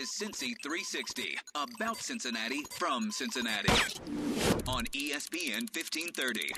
Is 0.00 0.08
Cincy 0.08 0.54
360, 0.62 1.36
about 1.54 1.98
Cincinnati 1.98 2.64
from 2.70 3.10
Cincinnati. 3.10 3.68
On 4.66 4.86
ESPN 4.94 5.68
1530. 5.74 6.52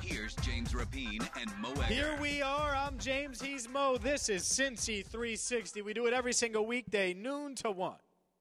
Here's 0.00 0.34
James 0.36 0.72
Rapien 0.72 1.28
and 1.38 1.52
Mo 1.60 1.72
Egger. 1.72 1.84
Here 1.92 2.18
we 2.18 2.40
are. 2.40 2.74
I'm 2.74 2.96
James. 2.96 3.42
He's 3.42 3.68
Mo. 3.68 3.98
This 3.98 4.30
is 4.30 4.44
Cincy 4.44 5.04
360. 5.04 5.82
We 5.82 5.92
do 5.92 6.06
it 6.06 6.14
every 6.14 6.32
single 6.32 6.64
weekday, 6.64 7.12
noon 7.12 7.54
to 7.56 7.70
one, 7.70 7.96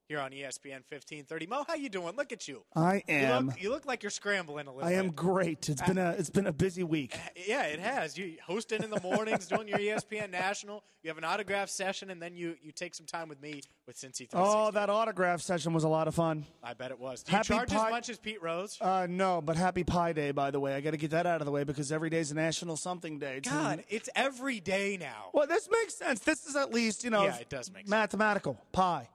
here 0.07 0.19
on 0.19 0.31
ESPN 0.31 0.83
1530. 0.89 1.47
Mo, 1.47 1.65
how 1.67 1.75
you 1.75 1.89
doing? 1.89 2.15
Look 2.15 2.31
at 2.31 2.47
you. 2.47 2.63
I 2.75 2.95
You 3.07 3.15
am. 3.15 3.47
look, 3.47 3.61
you 3.61 3.69
look 3.69 3.85
like 3.85 4.03
you're 4.03 4.09
scrambling 4.09 4.67
a 4.67 4.73
little. 4.73 4.87
I 4.87 4.93
am 4.93 5.07
bit. 5.07 5.15
great. 5.17 5.69
It's 5.69 5.81
been 5.81 5.97
a 5.97 6.11
it's 6.11 6.29
been 6.29 6.47
a 6.47 6.53
busy 6.53 6.83
week. 6.83 7.17
Yeah, 7.47 7.63
it 7.63 7.79
has. 7.79 8.17
You 8.17 8.37
hosting 8.45 8.83
in 8.83 8.89
the 8.89 9.01
mornings, 9.01 9.47
doing 9.49 9.67
your 9.67 9.79
ESPN 9.79 10.31
National. 10.31 10.83
You 11.03 11.09
have 11.09 11.17
an 11.17 11.23
autograph 11.23 11.69
session, 11.69 12.09
and 12.09 12.21
then 12.21 12.35
you 12.35 12.55
you 12.61 12.71
take 12.71 12.95
some 12.95 13.05
time 13.05 13.27
with 13.29 13.41
me 13.41 13.61
with 13.85 13.97
Cincy 13.97 14.29
360. 14.29 14.37
Oh, 14.37 14.71
that 14.71 14.89
autograph 14.89 15.41
session 15.41 15.73
was 15.73 15.83
a 15.83 15.89
lot 15.89 16.07
of 16.07 16.15
fun. 16.15 16.45
I 16.63 16.73
bet 16.73 16.91
it 16.91 16.99
was. 16.99 17.23
Do 17.23 17.31
you 17.31 17.37
Happy 17.37 17.47
charge 17.49 17.69
Pi- 17.69 17.85
as 17.85 17.91
much 17.91 18.09
as 18.09 18.17
Pete 18.17 18.41
Rose? 18.41 18.77
Uh, 18.79 19.07
no, 19.09 19.41
but 19.41 19.55
Happy 19.57 19.83
Pie 19.83 20.13
Day, 20.13 20.31
by 20.31 20.51
the 20.51 20.59
way. 20.59 20.73
I 20.75 20.81
got 20.81 20.91
to 20.91 20.97
get 20.97 21.11
that 21.11 21.25
out 21.25 21.41
of 21.41 21.45
the 21.45 21.51
way 21.51 21.63
because 21.63 21.91
every 21.91 22.09
day's 22.09 22.31
a 22.31 22.35
National 22.35 22.77
Something 22.77 23.19
Day. 23.19 23.39
too. 23.41 23.49
God, 23.49 23.83
it's 23.89 24.09
every 24.15 24.59
day 24.59 24.97
now. 24.97 25.29
Well, 25.33 25.47
this 25.47 25.67
makes 25.69 25.95
sense. 25.95 26.19
This 26.21 26.45
is 26.45 26.55
at 26.55 26.73
least 26.73 27.03
you 27.03 27.09
know. 27.09 27.23
Yeah, 27.25 27.37
it 27.37 27.49
does 27.49 27.69
make 27.71 27.83
sense. 27.83 27.89
mathematical 27.89 28.57
pie. 28.71 29.09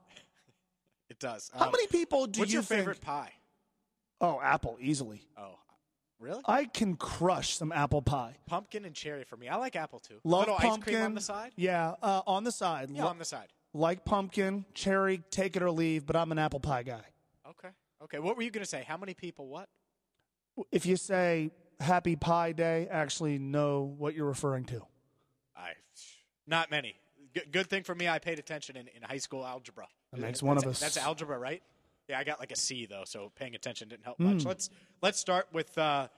It 1.13 1.19
does. 1.21 1.51
How 1.55 1.67
Um, 1.67 1.73
many 1.73 1.87
people 1.89 2.27
do 2.27 2.41
What's 2.41 2.53
you 2.53 2.57
your 2.57 2.63
think? 2.63 2.81
favorite 2.81 3.03
pie? 3.03 3.35
Oh, 4.19 4.41
apple 4.41 4.79
easily. 4.81 5.29
Oh, 5.37 5.59
really? 6.19 6.41
I 6.47 6.65
can 6.65 6.97
crush 6.97 7.55
some 7.55 7.71
apple 7.71 8.01
pie. 8.01 8.37
Pumpkin 8.47 8.87
and 8.87 8.95
cherry 8.95 9.25
for 9.25 9.37
me. 9.37 9.47
I 9.49 9.57
like 9.57 9.77
apple 9.77 9.99
too. 10.01 10.21
Love 10.25 10.41
Little 10.47 10.57
pumpkin 10.57 10.95
ice 10.95 10.97
cream 10.97 11.05
on 11.05 11.15
the 11.15 11.21
side. 11.21 11.53
Yeah, 11.55 11.97
uh, 12.03 12.23
on 12.27 12.45
the 12.45 12.51
side. 12.53 12.89
Yeah, 12.91 13.03
Lo- 13.05 13.11
on 13.11 13.19
the 13.19 13.27
side. 13.27 13.49
like 13.75 14.07
pumpkin, 14.07 14.65
cherry, 14.73 15.19
take 15.31 15.55
it 15.55 15.63
or 15.63 15.71
leave. 15.71 16.07
But 16.07 16.17
I'm 16.17 16.33
an 16.33 16.39
apple 16.39 16.61
pie 16.61 16.83
guy. 16.83 17.05
Okay. 17.47 17.69
Okay. 18.05 18.19
What 18.19 18.37
were 18.39 18.43
you 18.43 18.51
going 18.51 18.65
to 18.65 18.69
say? 18.71 18.83
How 18.89 18.97
many 18.97 19.13
people? 19.13 19.49
What? 19.49 19.69
If 20.71 20.87
you 20.87 20.97
say 20.97 21.51
Happy 21.79 22.17
Pie 22.17 22.53
Day, 22.53 22.89
actually 22.91 23.39
know 23.39 23.83
what 23.99 24.15
you're 24.15 24.27
referring 24.27 24.65
to. 24.67 24.87
I. 25.55 25.73
Not 26.47 26.71
many. 26.71 26.97
Good, 27.35 27.51
good 27.53 27.71
thing 27.71 27.83
for 27.83 27.95
me. 27.95 28.09
I 28.09 28.19
paid 28.19 28.39
attention 28.39 28.77
in, 28.77 28.89
in 28.95 29.03
high 29.03 29.19
school 29.19 29.45
algebra. 29.45 29.87
That 30.13 30.21
makes 30.21 30.43
one 30.43 30.57
of 30.57 30.63
That's- 30.65 30.83
us. 30.83 30.95
That's 30.95 31.07
algebra, 31.07 31.39
right? 31.39 31.63
Yeah, 32.09 32.19
I 32.19 32.25
got 32.25 32.41
like 32.41 32.51
a 32.53 32.57
C 32.57 32.85
though, 32.87 33.05
so 33.07 33.31
paying 33.37 33.55
attention 33.55 33.89
didn't 33.89 34.05
help 34.05 34.17
Hmm. 34.19 34.35
much. 34.35 34.45
Let's 34.45 34.71
let's 35.03 35.19
start 35.19 35.47
with 35.53 35.77
uh, 35.79 36.09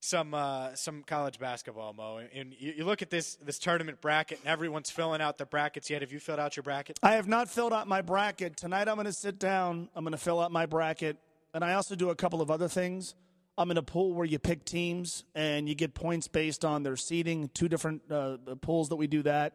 some 0.00 0.34
uh, 0.34 0.74
some 0.74 1.02
college 1.02 1.38
basketball, 1.38 1.92
Mo. 1.92 2.20
And 2.32 2.54
you, 2.58 2.74
you 2.78 2.84
look 2.84 3.02
at 3.02 3.10
this 3.10 3.36
this 3.36 3.58
tournament 3.58 4.00
bracket, 4.00 4.38
and 4.40 4.48
everyone's 4.48 4.90
filling 4.90 5.20
out 5.20 5.36
their 5.36 5.46
brackets 5.46 5.90
yet. 5.90 6.02
Have 6.02 6.12
you 6.12 6.20
filled 6.20 6.38
out 6.38 6.56
your 6.56 6.62
bracket? 6.62 6.98
I 7.02 7.12
have 7.12 7.26
not 7.26 7.48
filled 7.48 7.72
out 7.72 7.88
my 7.88 8.02
bracket. 8.02 8.56
Tonight 8.56 8.88
I'm 8.88 8.94
going 8.96 9.06
to 9.06 9.12
sit 9.12 9.38
down. 9.38 9.88
I'm 9.94 10.04
going 10.04 10.12
to 10.12 10.18
fill 10.18 10.40
out 10.40 10.52
my 10.52 10.66
bracket. 10.66 11.16
And 11.52 11.64
I 11.64 11.74
also 11.74 11.94
do 11.94 12.10
a 12.10 12.14
couple 12.16 12.40
of 12.42 12.50
other 12.50 12.68
things. 12.68 13.14
I'm 13.56 13.70
in 13.70 13.76
a 13.76 13.82
pool 13.82 14.12
where 14.14 14.26
you 14.26 14.40
pick 14.40 14.64
teams 14.64 15.22
and 15.36 15.68
you 15.68 15.76
get 15.76 15.94
points 15.94 16.26
based 16.26 16.64
on 16.64 16.82
their 16.82 16.96
seeding, 16.96 17.48
two 17.54 17.68
different 17.68 18.02
uh, 18.10 18.36
pools 18.60 18.88
that 18.88 18.96
we 18.96 19.06
do 19.06 19.22
that. 19.22 19.54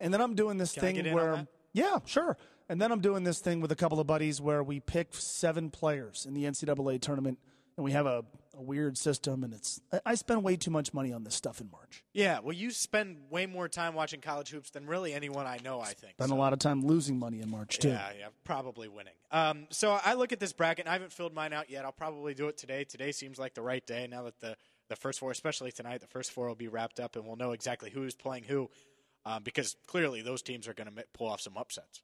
And 0.00 0.12
then 0.12 0.20
I'm 0.20 0.34
doing 0.34 0.58
this 0.58 0.72
Can 0.72 0.80
thing 0.82 0.94
get 0.96 1.06
in 1.06 1.12
on 1.12 1.16
where. 1.16 1.46
Yeah, 1.72 1.98
sure. 2.04 2.36
And 2.68 2.80
then 2.80 2.90
I'm 2.90 3.00
doing 3.00 3.22
this 3.24 3.38
thing 3.38 3.60
with 3.60 3.70
a 3.70 3.76
couple 3.76 4.00
of 4.00 4.06
buddies 4.06 4.40
where 4.40 4.62
we 4.62 4.80
pick 4.80 5.08
seven 5.14 5.70
players 5.70 6.26
in 6.26 6.34
the 6.34 6.44
NCAA 6.44 7.00
tournament. 7.00 7.38
And 7.76 7.84
we 7.84 7.92
have 7.92 8.06
a, 8.06 8.24
a 8.56 8.62
weird 8.62 8.96
system. 8.96 9.44
And 9.44 9.52
it's. 9.52 9.80
I- 10.04 10.14
spend 10.14 10.42
way 10.42 10.56
too 10.56 10.70
much 10.70 10.94
money 10.94 11.12
on 11.12 11.24
this 11.24 11.34
stuff 11.34 11.60
in 11.60 11.70
March. 11.70 12.02
Yeah. 12.14 12.38
Well, 12.40 12.54
you 12.54 12.70
spend 12.70 13.18
way 13.30 13.44
more 13.44 13.68
time 13.68 13.94
watching 13.94 14.22
college 14.22 14.48
hoops 14.48 14.70
than 14.70 14.86
really 14.86 15.12
anyone 15.12 15.46
I 15.46 15.58
know. 15.62 15.80
I 15.80 15.92
think. 15.92 16.14
Spend 16.14 16.32
a 16.32 16.36
lot 16.36 16.54
of 16.54 16.58
time 16.58 16.84
losing 16.86 17.18
money 17.18 17.40
in 17.42 17.50
March, 17.50 17.78
too. 17.78 17.88
Yeah, 17.88 18.08
yeah, 18.18 18.28
probably 18.44 18.88
winning. 18.88 19.12
Um, 19.30 19.66
so 19.70 19.98
I 20.02 20.14
look 20.14 20.32
at 20.32 20.40
this 20.40 20.54
bracket, 20.54 20.86
and 20.86 20.88
I 20.88 20.94
haven't 20.94 21.12
filled 21.12 21.34
mine 21.34 21.52
out 21.52 21.68
yet. 21.68 21.84
I'll 21.84 21.92
probably 21.92 22.32
do 22.32 22.48
it 22.48 22.56
today. 22.56 22.84
Today 22.84 23.12
seems 23.12 23.38
like 23.38 23.52
the 23.52 23.62
right 23.62 23.86
day 23.86 24.06
now 24.10 24.22
that 24.22 24.40
the, 24.40 24.56
the 24.88 24.96
first 24.96 25.20
four, 25.20 25.30
especially 25.30 25.70
tonight, 25.70 26.00
the 26.00 26.06
first 26.06 26.32
four 26.32 26.48
will 26.48 26.54
be 26.54 26.68
wrapped 26.68 26.98
up, 26.98 27.14
and 27.16 27.26
we'll 27.26 27.36
know 27.36 27.52
exactly 27.52 27.90
who's 27.90 28.14
playing 28.14 28.44
who, 28.44 28.70
um, 29.26 29.42
because 29.42 29.76
clearly 29.86 30.22
those 30.22 30.40
teams 30.40 30.66
are 30.68 30.72
going 30.72 30.88
to 30.94 31.04
pull 31.12 31.26
off 31.26 31.40
some 31.42 31.56
upsets, 31.58 32.00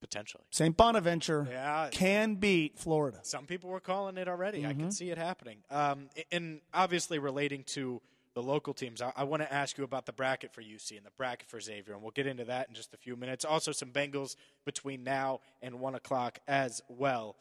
potentially. 0.00 0.44
St. 0.50 0.74
Bonaventure 0.76 1.46
Yeah. 1.50 1.88
can 1.90 2.36
beat 2.36 2.78
Florida. 2.78 3.18
Some 3.22 3.44
people 3.46 3.68
were 3.68 3.80
calling 3.80 4.16
it 4.16 4.28
already. 4.28 4.64
I 4.64 4.70
Mm-hmm. 4.70 4.80
can 4.80 4.92
see 4.92 5.10
it 5.10 5.18
happening. 5.18 5.58
Um, 5.70 6.08
and 6.32 6.60
obviously, 6.72 7.18
relating 7.18 7.64
to 7.64 8.00
the 8.34 8.42
local 8.42 8.72
teams, 8.72 9.02
I, 9.02 9.12
I 9.16 9.24
want 9.24 9.42
to 9.42 9.52
ask 9.52 9.76
you 9.76 9.82
about 9.84 10.06
the 10.06 10.12
bracket 10.12 10.54
for 10.54 10.62
UC 10.62 10.96
and 10.96 11.04
the 11.04 11.10
bracket 11.18 11.48
for 11.48 11.58
Xavier, 11.60 11.92
and 11.94 12.02
we'll 12.02 12.12
get 12.12 12.28
into 12.28 12.44
that 12.44 12.68
in 12.68 12.74
just 12.76 12.94
a 12.94 12.96
few 12.96 13.16
minutes. 13.16 13.44
Also, 13.44 13.72
some 13.72 13.90
Bengals 13.90 14.36
between 14.64 15.02
now 15.02 15.40
and 15.60 15.80
1 15.80 15.94
o'clock 15.96 16.38
as 16.46 16.80
well. 16.88 17.34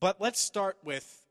But 0.00 0.20
let's 0.20 0.40
start 0.40 0.76
with 0.82 1.24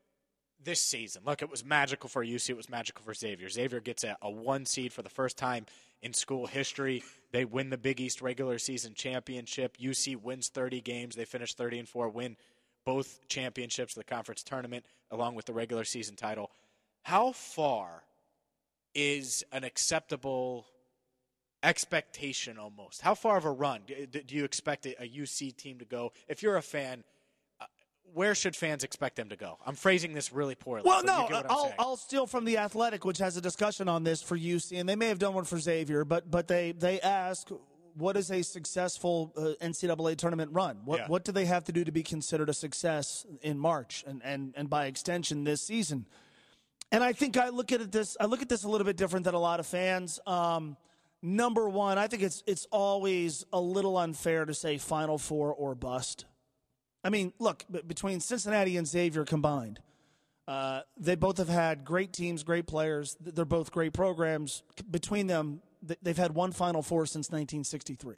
this 0.64 0.80
season. 0.80 1.22
Look, 1.26 1.42
it 1.42 1.50
was 1.50 1.62
magical 1.64 2.08
for 2.08 2.24
UC, 2.24 2.48
it 2.50 2.56
was 2.56 2.70
magical 2.70 3.04
for 3.04 3.12
Xavier. 3.12 3.50
Xavier 3.50 3.80
gets 3.80 4.04
a, 4.04 4.16
a 4.22 4.30
one 4.30 4.64
seed 4.64 4.92
for 4.94 5.02
the 5.02 5.10
first 5.10 5.36
time 5.36 5.66
in 6.02 6.12
school 6.12 6.46
history. 6.46 7.02
They 7.30 7.44
win 7.44 7.70
the 7.70 7.78
Big 7.78 8.00
East 8.00 8.20
regular 8.20 8.58
season 8.58 8.94
championship. 8.94 9.76
UC 9.78 10.20
wins 10.20 10.48
30 10.48 10.80
games. 10.80 11.14
They 11.16 11.24
finish 11.24 11.54
30 11.54 11.80
and 11.80 11.88
4, 11.88 12.08
win 12.08 12.36
both 12.84 13.20
championships 13.28 13.94
the 13.94 14.04
conference 14.04 14.42
tournament 14.42 14.84
along 15.10 15.36
with 15.36 15.46
the 15.46 15.52
regular 15.52 15.84
season 15.84 16.16
title. 16.16 16.50
How 17.04 17.32
far 17.32 18.02
is 18.94 19.44
an 19.52 19.64
acceptable 19.64 20.66
expectation 21.62 22.58
almost? 22.58 23.00
How 23.02 23.14
far 23.14 23.36
of 23.36 23.44
a 23.44 23.50
run 23.50 23.82
do 23.86 24.36
you 24.36 24.44
expect 24.44 24.84
a 24.86 24.96
UC 25.00 25.56
team 25.56 25.78
to 25.78 25.84
go? 25.84 26.12
If 26.28 26.42
you're 26.42 26.56
a 26.56 26.62
fan, 26.62 27.04
where 28.14 28.34
should 28.34 28.54
fans 28.56 28.84
expect 28.84 29.16
them 29.16 29.28
to 29.30 29.36
go? 29.36 29.58
I'm 29.66 29.74
phrasing 29.74 30.12
this 30.12 30.32
really 30.32 30.54
poorly. 30.54 30.82
Well, 30.84 31.02
no, 31.04 31.28
I'll. 31.48 31.74
I'll 31.78 31.96
steal 31.96 32.26
from 32.26 32.44
the 32.44 32.58
Athletic, 32.58 33.04
which 33.04 33.18
has 33.18 33.36
a 33.36 33.40
discussion 33.40 33.88
on 33.88 34.04
this 34.04 34.22
for 34.22 34.36
UC, 34.36 34.78
and 34.78 34.88
they 34.88 34.96
may 34.96 35.08
have 35.08 35.18
done 35.18 35.34
one 35.34 35.44
for 35.44 35.58
Xavier, 35.58 36.04
but 36.04 36.30
but 36.30 36.48
they 36.48 36.72
they 36.72 37.00
ask 37.00 37.48
what 37.94 38.16
is 38.16 38.30
a 38.30 38.42
successful 38.42 39.32
uh, 39.36 39.64
NCAA 39.64 40.16
tournament 40.16 40.50
run? 40.52 40.78
What 40.84 41.00
Yeah. 41.00 41.08
what 41.08 41.24
do 41.24 41.32
they 41.32 41.44
have 41.44 41.64
to 41.64 41.72
do 41.72 41.84
to 41.84 41.92
be 41.92 42.02
considered 42.02 42.48
a 42.48 42.54
success 42.54 43.26
in 43.42 43.58
March 43.58 44.04
and 44.06 44.22
and 44.24 44.54
and 44.56 44.70
by 44.70 44.86
extension 44.86 45.44
this 45.44 45.62
season? 45.62 46.06
And 46.90 47.02
I 47.02 47.12
think 47.12 47.36
I 47.36 47.48
look 47.48 47.72
at 47.72 47.80
it 47.80 47.92
this 47.92 48.16
I 48.20 48.26
look 48.26 48.42
at 48.42 48.48
this 48.48 48.64
a 48.64 48.68
little 48.68 48.84
bit 48.84 48.96
different 48.96 49.24
than 49.24 49.34
a 49.34 49.38
lot 49.40 49.60
of 49.60 49.66
fans. 49.66 50.20
Um, 50.26 50.76
number 51.22 51.68
one, 51.68 51.98
I 51.98 52.06
think 52.06 52.22
it's 52.22 52.42
it's 52.46 52.66
always 52.70 53.44
a 53.52 53.60
little 53.60 53.96
unfair 53.96 54.44
to 54.44 54.54
say 54.54 54.78
Final 54.78 55.18
Four 55.18 55.54
or 55.54 55.74
bust. 55.74 56.26
I 57.04 57.10
mean, 57.10 57.32
look, 57.38 57.64
between 57.86 58.20
Cincinnati 58.20 58.76
and 58.76 58.86
Xavier 58.86 59.24
combined, 59.24 59.80
uh, 60.46 60.82
they 60.96 61.14
both 61.14 61.38
have 61.38 61.48
had 61.48 61.84
great 61.84 62.12
teams, 62.12 62.42
great 62.42 62.66
players. 62.66 63.16
They're 63.20 63.44
both 63.44 63.70
great 63.70 63.92
programs. 63.92 64.62
Between 64.90 65.26
them, 65.26 65.62
they've 66.02 66.16
had 66.16 66.34
one 66.34 66.52
Final 66.52 66.82
Four 66.82 67.06
since 67.06 67.28
1963. 67.28 68.16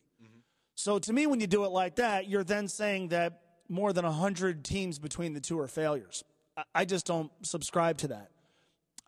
So 0.77 0.99
to 0.99 1.13
me, 1.13 1.27
when 1.27 1.41
you 1.41 1.47
do 1.47 1.65
it 1.65 1.69
like 1.69 1.97
that, 1.97 2.29
you're 2.29 2.45
then 2.45 2.69
saying 2.69 3.09
that 3.09 3.41
more 3.69 3.93
than 3.93 4.05
100 4.05 4.65
teams 4.65 4.99
between 4.99 5.33
the 5.33 5.41
two 5.41 5.59
are 5.61 5.69
failures. 5.69 6.25
I 6.75 6.85
just 6.85 7.07
don't 7.07 7.31
subscribe 7.43 7.99
to 7.99 8.09
that. 8.09 8.31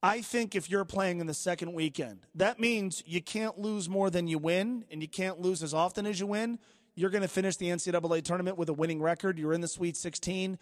I 0.03 0.21
think 0.21 0.55
if 0.55 0.71
you're 0.71 0.85
playing 0.85 1.21
in 1.21 1.27
the 1.27 1.35
second 1.35 1.73
weekend, 1.73 2.27
that 2.35 2.61
means 2.61 3.03
you 3.07 3.23
can't 3.23 3.59
lose 3.59 3.89
more 3.89 4.11
than 4.11 4.29
you 4.29 4.39
win, 4.39 4.85
and 4.91 5.03
you 5.03 5.09
can't 5.09 5.41
lose 5.41 5.63
as 5.63 5.75
often 5.75 6.07
as 6.07 6.21
you 6.21 6.27
win. 6.27 6.59
You're 6.99 7.11
going 7.11 7.23
to 7.23 7.29
finish 7.29 7.57
the 7.57 7.67
NCAA 7.67 8.25
tournament 8.25 8.57
with 8.57 8.71
a 8.71 8.73
winning 8.73 9.03
record. 9.03 9.39
You're 9.39 9.53
in 9.53 9.61
the 9.61 9.69
Sweet 9.69 9.99
16. 9.99 10.59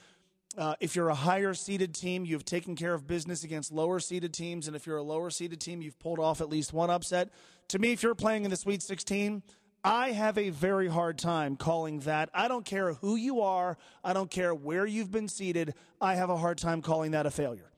Uh, 0.59 0.75
if 0.81 0.97
you're 0.97 1.09
a 1.09 1.15
higher 1.15 1.55
seeded 1.55 1.95
team, 1.95 2.25
you've 2.25 2.45
taken 2.45 2.75
care 2.75 2.93
of 2.93 3.07
business 3.07 3.45
against 3.45 3.71
lower 3.71 4.01
seeded 4.01 4.35
teams. 4.35 4.67
And 4.67 4.75
if 4.75 4.85
you're 4.85 4.97
a 4.97 5.03
lower 5.03 5.31
seeded 5.31 5.61
team, 5.61 5.81
you've 5.81 5.99
pulled 6.01 6.19
off 6.19 6.41
at 6.41 6.49
least 6.49 6.73
one 6.73 6.91
upset. 6.91 7.31
To 7.69 7.79
me, 7.79 7.93
if 7.93 8.03
you're 8.03 8.17
playing 8.17 8.45
in 8.45 8.51
the 8.51 8.57
Sweet 8.57 8.83
16, 8.83 9.45
I 9.85 10.11
have 10.11 10.37
a 10.37 10.51
very 10.51 10.89
hard 10.89 11.19
time 11.19 11.57
calling 11.57 12.01
that. 12.01 12.31
I 12.35 12.49
don't 12.49 12.65
care 12.65 12.95
who 12.95 13.15
you 13.15 13.41
are, 13.43 13.79
I 14.03 14.13
don't 14.13 14.31
care 14.31 14.55
where 14.55 14.87
you've 14.87 15.13
been 15.13 15.29
seated. 15.29 15.75
I 16.01 16.17
have 16.17 16.31
a 16.31 16.37
hard 16.37 16.59
time 16.59 16.83
calling 16.83 17.13
that 17.13 17.27
a 17.27 17.31
failure. 17.31 17.71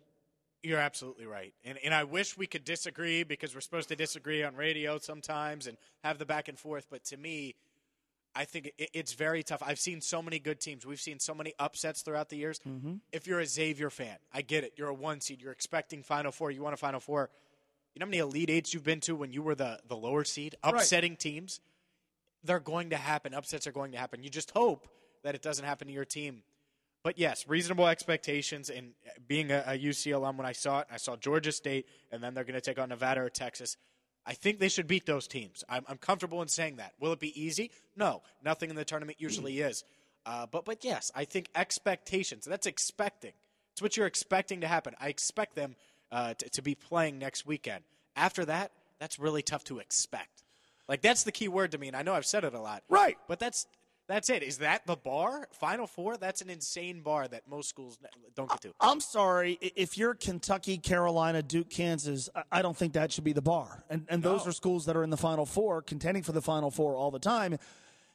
You're 0.63 0.79
absolutely 0.79 1.27
right. 1.27 1.53
And, 1.65 1.79
and 1.85 1.93
I 1.93 2.05
wish 2.05 2.37
we 2.37 2.47
could 2.47 2.65
disagree 2.65 3.23
because 3.23 3.55
we're 3.55 3.61
supposed 3.61 3.89
to 3.91 3.97
disagree 3.97 4.43
on 4.43 4.57
radio 4.57 4.99
sometimes 4.99 5.67
and 5.67 5.77
have 6.03 6.19
the 6.19 6.27
back 6.27 6.49
and 6.49 6.59
forth. 6.59 6.87
But 6.91 7.05
to 7.07 7.17
me, 7.17 7.55
I 8.37 8.45
think 8.45 8.73
it, 8.79 8.91
it's 8.93 9.15
very 9.15 9.43
tough. 9.43 9.63
I've 9.65 9.79
seen 9.79 10.01
so 10.01 10.23
many 10.23 10.39
good 10.39 10.61
teams. 10.61 10.85
We've 10.85 11.01
seen 11.01 11.19
so 11.19 11.35
many 11.35 11.55
upsets 11.59 12.03
throughout 12.03 12.29
the 12.29 12.37
years. 12.37 12.61
Mm-hmm. 12.69 12.95
If 13.13 13.27
you're 13.27 13.41
a 13.41 13.47
Xavier 13.47 13.91
fan, 13.91 14.17
I 14.33 14.43
get 14.43 14.65
it. 14.65 14.75
You're 14.77 14.89
a 14.89 14.95
one 14.95 15.21
seed. 15.21 15.41
You're 15.41 15.53
expecting 15.53 16.03
Final 16.03 16.33
Four. 16.33 16.51
You 16.51 16.63
want 16.63 16.75
a 16.75 16.77
Final 16.79 17.01
Four. 17.01 17.31
You 17.95 18.01
know 18.01 18.07
how 18.07 18.11
many 18.11 18.19
Elite 18.19 18.51
Eights 18.51 18.75
you've 18.75 18.85
been 18.85 19.01
to 19.01 19.17
when 19.17 19.33
you 19.33 19.43
were 19.43 19.55
the, 19.55 19.81
the 19.89 19.97
lower 19.97 20.23
seed? 20.25 20.55
Upsetting 20.63 21.17
teams. 21.17 21.61
They're 22.45 22.61
going 22.61 22.91
to 22.91 22.97
happen. 22.97 23.33
Upsets 23.33 23.67
are 23.67 23.73
going 23.73 23.93
to 23.93 23.99
happen. 23.99 24.23
You 24.23 24.29
just 24.29 24.51
hope 24.51 24.87
that 25.25 25.35
it 25.35 25.43
doesn't 25.43 25.65
happen 25.65 25.89
to 25.89 25.95
your 25.95 26.05
team. 26.05 26.43
But 27.03 27.19
yes, 27.19 27.49
reasonable 27.49 27.87
expectations. 27.87 28.69
And 28.69 28.93
being 29.27 29.51
a, 29.51 29.65
a 29.67 29.79
UC 29.79 30.15
alum, 30.15 30.37
when 30.37 30.47
I 30.47 30.53
saw 30.53 30.81
it, 30.81 30.89
I 30.91 30.99
saw 30.99 31.17
Georgia 31.17 31.53
State, 31.53 31.87
and 32.13 32.23
then 32.23 32.35
they're 32.35 32.45
going 32.45 32.55
to 32.55 32.61
take 32.61 32.79
on 32.79 32.91
Nevada 32.91 33.23
or 33.23 33.31
Texas. 33.31 33.77
I 34.27 34.35
think 34.35 34.59
they 34.59 34.69
should 34.69 34.89
beat 34.89 35.07
those 35.07 35.29
teams. 35.29 35.63
I'm, 35.69 35.85
I'm 35.89 35.99
comfortable 35.99 36.43
in 36.43 36.49
saying 36.49 36.77
that. 36.77 36.95
Will 36.99 37.13
it 37.13 37.21
be 37.21 37.41
easy? 37.41 37.71
No. 37.97 38.23
Nothing 38.45 38.71
in 38.71 38.77
the 38.77 38.85
tournament 38.85 39.21
usually 39.21 39.61
is. 39.61 39.85
Uh, 40.27 40.47
but 40.51 40.65
but 40.65 40.85
yes, 40.85 41.13
I 41.15 41.25
think 41.25 41.49
expectations. 41.55 42.45
That's 42.45 42.67
expecting. 42.67 43.33
It's 43.73 43.81
what 43.81 43.97
you're 43.97 44.07
expecting 44.07 44.63
to 44.63 44.67
happen. 44.67 44.95
I 45.01 45.09
expect 45.09 45.55
them 45.55 45.77
uh, 46.11 46.35
to, 46.35 46.49
to 46.51 46.63
be 46.63 46.75
playing 46.75 47.19
next 47.19 47.47
weekend. 47.47 47.85
After 48.17 48.45
that, 48.47 48.73
that's 48.99 49.19
really 49.19 49.43
tough 49.43 49.63
to 49.65 49.79
expect. 49.79 50.43
Like 50.89 51.03
that's 51.03 51.23
the 51.23 51.33
key 51.33 51.47
word 51.49 51.73
to 51.73 51.79
me, 51.79 51.87
and 51.87 51.97
I 51.97 52.03
know 52.03 52.15
I've 52.15 52.27
said 52.27 52.43
it 52.43 52.55
a 52.55 52.61
lot. 52.61 52.83
Right. 52.89 53.17
But 53.29 53.39
that's 53.39 53.67
that's 54.09 54.31
it. 54.31 54.43
Is 54.43 54.59
that 54.59 54.87
the 54.87 54.97
bar? 54.97 55.49
Final 55.53 55.87
four? 55.87 56.17
That's 56.17 56.41
an 56.41 56.51
insane 56.51 57.01
bar 57.01 57.27
that 57.29 57.49
most 57.49 57.69
schools 57.69 57.99
don't 58.35 58.49
get 58.49 58.61
to. 58.63 58.73
I'm 58.81 59.01
sorry 59.01 59.59
if 59.61 59.99
you're 59.99 60.15
Kentucky, 60.15 60.79
Carolina, 60.79 61.43
Duke, 61.43 61.71
Kansas. 61.71 62.29
I- 62.53 62.63
don't 62.63 62.77
think 62.77 62.93
that 62.95 63.13
should 63.13 63.25
be 63.25 63.33
the 63.33 63.43
bar. 63.43 63.85
And 63.91 64.07
and 64.09 64.23
those 64.23 64.47
are 64.47 64.53
schools 64.53 64.87
that 64.87 64.97
are 64.97 65.03
in 65.05 65.11
the 65.11 65.17
Final 65.17 65.47
Four, 65.47 65.83
contending 65.83 66.23
for 66.23 66.33
the 66.33 66.43
Final 66.43 66.71
Four 66.71 66.97
all 66.97 67.11
the 67.11 67.19
time. 67.19 67.59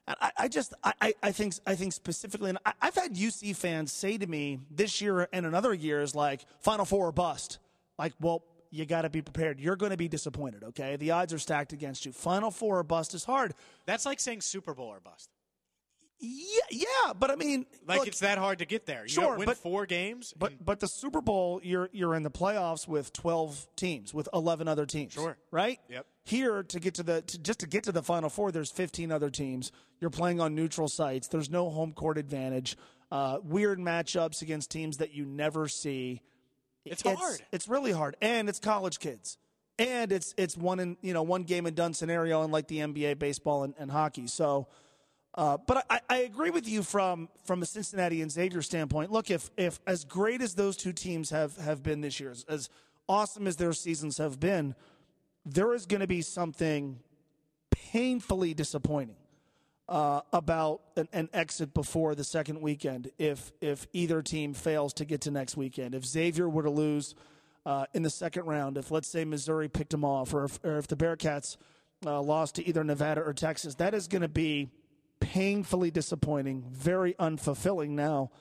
I, 0.08 0.32
I 0.38 0.48
just 0.48 0.74
I, 0.84 0.94
I- 1.02 1.14
I 1.24 1.32
think 1.32 1.54
I 1.68 1.76
think 1.76 1.94
specifically, 1.94 2.50
and 2.50 2.58
I, 2.66 2.74
I've 2.82 2.96
had 2.96 3.14
UC 3.16 3.56
fans 3.56 3.92
say 3.92 4.18
to 4.18 4.28
me 4.28 4.60
this 4.72 5.00
year 5.02 5.28
and 5.32 5.46
another 5.46 5.74
year 5.74 6.02
is 6.02 6.16
like 6.16 6.46
Final 6.60 6.86
Four 6.86 7.08
or 7.08 7.12
bust. 7.12 7.60
Like, 8.00 8.14
well, 8.20 8.44
you 8.72 8.86
got 8.86 9.02
to 9.04 9.10
be 9.10 9.22
prepared. 9.22 9.60
You're 9.60 9.76
going 9.76 9.92
to 9.92 9.98
be 9.98 10.08
disappointed. 10.08 10.64
Okay, 10.64 10.96
the 10.96 11.12
odds 11.12 11.34
are 11.34 11.40
stacked 11.40 11.74
against 11.74 12.06
you. 12.06 12.12
Final 12.14 12.50
Four 12.50 12.80
or 12.80 12.84
bust 12.84 13.14
is 13.14 13.26
hard. 13.26 13.54
That's 13.86 14.06
like 14.06 14.20
saying 14.20 14.42
Super 14.42 14.74
Bowl 14.74 14.88
or 14.88 15.00
bust. 15.02 15.30
Yeah, 16.23 16.62
yeah, 16.69 17.13
but 17.18 17.31
I 17.31 17.35
mean, 17.35 17.65
Like 17.88 18.00
look, 18.00 18.07
it's 18.07 18.19
that 18.19 18.38
hard 18.38 18.59
to 18.59 18.65
get 18.65 18.85
there. 18.85 19.01
You 19.03 19.09
Sure, 19.09 19.38
win 19.38 19.47
but- 19.47 19.57
four 19.57 19.88
games. 19.88 20.33
But 20.38 20.51
and- 20.51 20.63
but 20.63 20.79
the 20.79 20.88
Super 20.88 21.19
Bowl, 21.19 21.59
you're 21.63 21.89
you're 21.91 22.13
in 22.13 22.21
the 22.21 22.29
playoffs 22.29 22.88
with 22.88 23.12
12 23.12 23.68
teams, 23.75 24.13
with 24.13 24.29
11 24.31 24.68
other 24.68 24.85
teams. 24.85 25.13
Sure. 25.13 25.35
Right. 25.50 25.79
Yep. 25.89 26.06
Here 26.23 26.62
to 26.62 26.79
get 26.79 26.94
to 26.95 27.03
the 27.03 27.23
to, 27.23 27.39
just 27.39 27.59
to 27.62 27.68
get 27.68 27.83
to 27.85 27.91
the 27.91 28.03
Final 28.03 28.29
Four, 28.29 28.51
there's 28.51 28.69
15 28.69 29.12
other 29.12 29.31
teams. 29.31 29.71
You're 30.00 30.12
playing 30.12 30.39
on 30.39 30.53
neutral 30.53 30.88
sites. 30.88 31.27
There's 31.27 31.50
no 31.50 31.71
home 31.71 31.91
court 31.94 32.19
advantage. 32.19 32.77
Uh, 33.12 33.39
weird 33.44 33.79
matchups 33.79 34.44
against 34.44 34.69
teams 34.69 34.97
that 34.97 35.13
you 35.13 35.25
never 35.25 35.68
see. 35.68 36.21
It's 36.85 37.01
hard. 37.01 37.41
It's 37.51 37.68
really 37.68 37.91
hard, 37.91 38.15
and 38.21 38.47
it's 38.47 38.59
college 38.59 39.00
kids, 39.00 39.38
and 39.79 40.12
it's 40.12 40.33
it's 40.38 40.56
one 40.56 40.79
in 40.79 40.97
you 41.01 41.13
know 41.13 41.23
one 41.23 41.44
game 41.44 41.65
and 41.65 41.75
done 41.75 41.94
scenario, 41.95 42.44
unlike 42.44 42.68
the 42.68 42.77
NBA, 42.77 43.18
baseball, 43.18 43.63
and, 43.63 43.73
and 43.79 43.89
hockey. 43.89 44.27
So. 44.27 44.68
Uh, 45.33 45.57
but 45.66 45.86
I, 45.89 46.01
I 46.10 46.18
agree 46.18 46.50
with 46.50 46.68
you 46.68 46.83
from 46.83 47.30
from 47.45 47.62
a 47.62 47.66
Cincinnati 47.66 48.22
and 48.22 48.30
Xavier 48.30 48.62
standpoint. 48.62 49.12
Look, 49.12 49.31
if 49.31 49.50
if 49.57 49.80
as 49.88 50.04
great 50.04 50.42
as 50.42 50.56
those 50.56 50.75
two 50.75 50.92
teams 50.92 51.30
have 51.30 51.56
have 51.57 51.81
been 51.81 52.01
this 52.01 52.19
year, 52.19 52.33
as, 52.50 52.69
awesome 53.07 53.45
as 53.45 53.57
their 53.57 53.74
seasons 53.74 54.18
have 54.18 54.39
been, 54.39 54.74
there 55.45 55.74
is 55.74 55.86
going 55.86 56.00
to 56.00 56.07
be 56.07 56.22
something 56.22 57.00
painfully 57.69 58.54
disappointing 58.54 59.18
uh, 59.89 60.22
about 60.31 60.81
an, 60.95 61.10
an 61.12 61.30
exit 61.33 61.74
before 61.74 62.16
the 62.16 62.24
second 62.24 62.62
weekend. 62.62 63.12
If 63.18 63.51
if 63.60 63.88
either 63.94 64.22
team 64.22 64.54
fails 64.54 64.94
to 64.94 65.06
get 65.06 65.22
to 65.22 65.31
next 65.31 65.57
weekend, 65.57 65.95
if 65.95 66.06
Xavier 66.06 66.48
were 66.48 66.63
to 66.63 66.69
lose 66.69 67.16
uh, 67.66 67.86
in 67.94 68.04
the 68.04 68.10
second 68.10 68.45
round, 68.45 68.78
if 68.78 68.92
let's 68.92 69.07
say 69.07 69.25
Missouri 69.25 69.68
picked 69.68 69.92
them 69.92 70.06
off, 70.06 70.33
or 70.33 70.45
if, 70.45 70.60
or 70.63 70.78
if 70.78 70.88
the 70.88 70.95
Bearcats 70.95 71.57
uh, 72.06 72.22
lost 72.22 72.56
to 72.56 72.68
either 72.68 72.83
Nevada 72.83 73.22
or 73.22 73.33
Texas, 73.33 73.75
that 73.75 73.94
is 73.94 74.07
going 74.07 74.22
to 74.22 74.30
be 74.30 74.69
painfully 75.31 75.89
disappointing, 75.89 76.66
very 76.69 77.13
unfulfilling. 77.13 77.92
Now, 77.92 78.31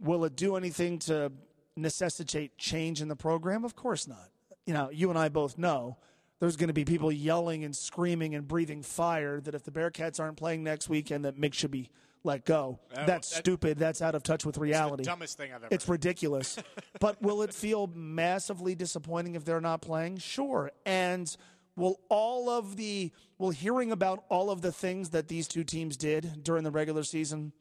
will 0.00 0.24
it 0.24 0.34
do 0.34 0.56
anything 0.56 0.98
to 1.00 1.30
necessitate 1.76 2.58
change 2.58 3.00
in 3.00 3.06
the 3.06 3.14
program? 3.14 3.64
Of 3.64 3.76
course 3.76 4.08
not. 4.08 4.28
You 4.66 4.74
know, 4.74 4.90
you 4.90 5.10
and 5.10 5.18
I 5.18 5.28
both 5.28 5.56
know 5.58 5.96
there's 6.40 6.56
going 6.56 6.68
to 6.68 6.74
be 6.74 6.84
people 6.84 7.12
yelling 7.12 7.62
and 7.62 7.74
screaming 7.74 8.34
and 8.34 8.48
breathing 8.48 8.82
fire 8.82 9.40
that 9.42 9.54
if 9.54 9.62
the 9.62 9.70
Bearcats 9.70 10.18
aren't 10.18 10.36
playing 10.36 10.64
next 10.64 10.88
weekend, 10.88 11.24
that 11.24 11.38
Mick 11.38 11.54
should 11.54 11.70
be 11.70 11.88
let 12.24 12.44
go. 12.44 12.80
Uh, 12.92 13.06
That's 13.06 13.30
that- 13.30 13.36
stupid. 13.36 13.78
That's 13.78 14.02
out 14.02 14.16
of 14.16 14.24
touch 14.24 14.44
with 14.44 14.58
reality. 14.58 15.04
dumbest 15.04 15.38
thing 15.38 15.52
I've 15.52 15.62
ever. 15.62 15.72
It's 15.72 15.88
ridiculous. 15.88 16.58
but 17.00 17.22
will 17.22 17.42
it 17.42 17.54
feel 17.54 17.86
massively 17.94 18.74
disappointing 18.74 19.36
if 19.36 19.44
they're 19.44 19.60
not 19.60 19.82
playing? 19.82 20.18
Sure. 20.18 20.72
And 20.84 21.34
will 21.78 22.00
all 22.08 22.50
of 22.50 22.76
the 22.76 23.12
will 23.38 23.50
hearing 23.50 23.92
about 23.92 24.24
all 24.28 24.50
of 24.50 24.60
the 24.60 24.72
things 24.72 25.10
that 25.10 25.28
these 25.28 25.48
two 25.48 25.64
teams 25.64 25.96
did 25.96 26.42
during 26.42 26.64
the 26.64 26.70
regular 26.70 27.04
season 27.04 27.52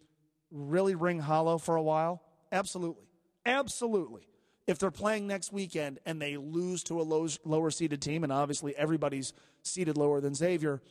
really 0.51 0.95
ring 0.95 1.19
hollow 1.19 1.57
for 1.57 1.75
a 1.75 1.83
while? 1.83 2.21
Absolutely. 2.51 3.05
Absolutely. 3.45 4.27
If 4.65 4.79
they're 4.79 4.91
playing 4.91 5.27
next 5.27 5.53
weekend 5.53 5.99
and 6.05 6.21
they 6.21 6.35
lose 6.35 6.83
to 6.83 6.99
a 6.99 7.03
low, 7.03 7.27
lower 7.45 7.71
seeded 7.71 8.01
team, 8.01 8.23
and 8.23 8.33
obviously 8.33 8.75
everybody's 8.75 9.31
seated 9.63 9.97
lower 9.97 10.19
than 10.19 10.35
Xavier, 10.35 10.81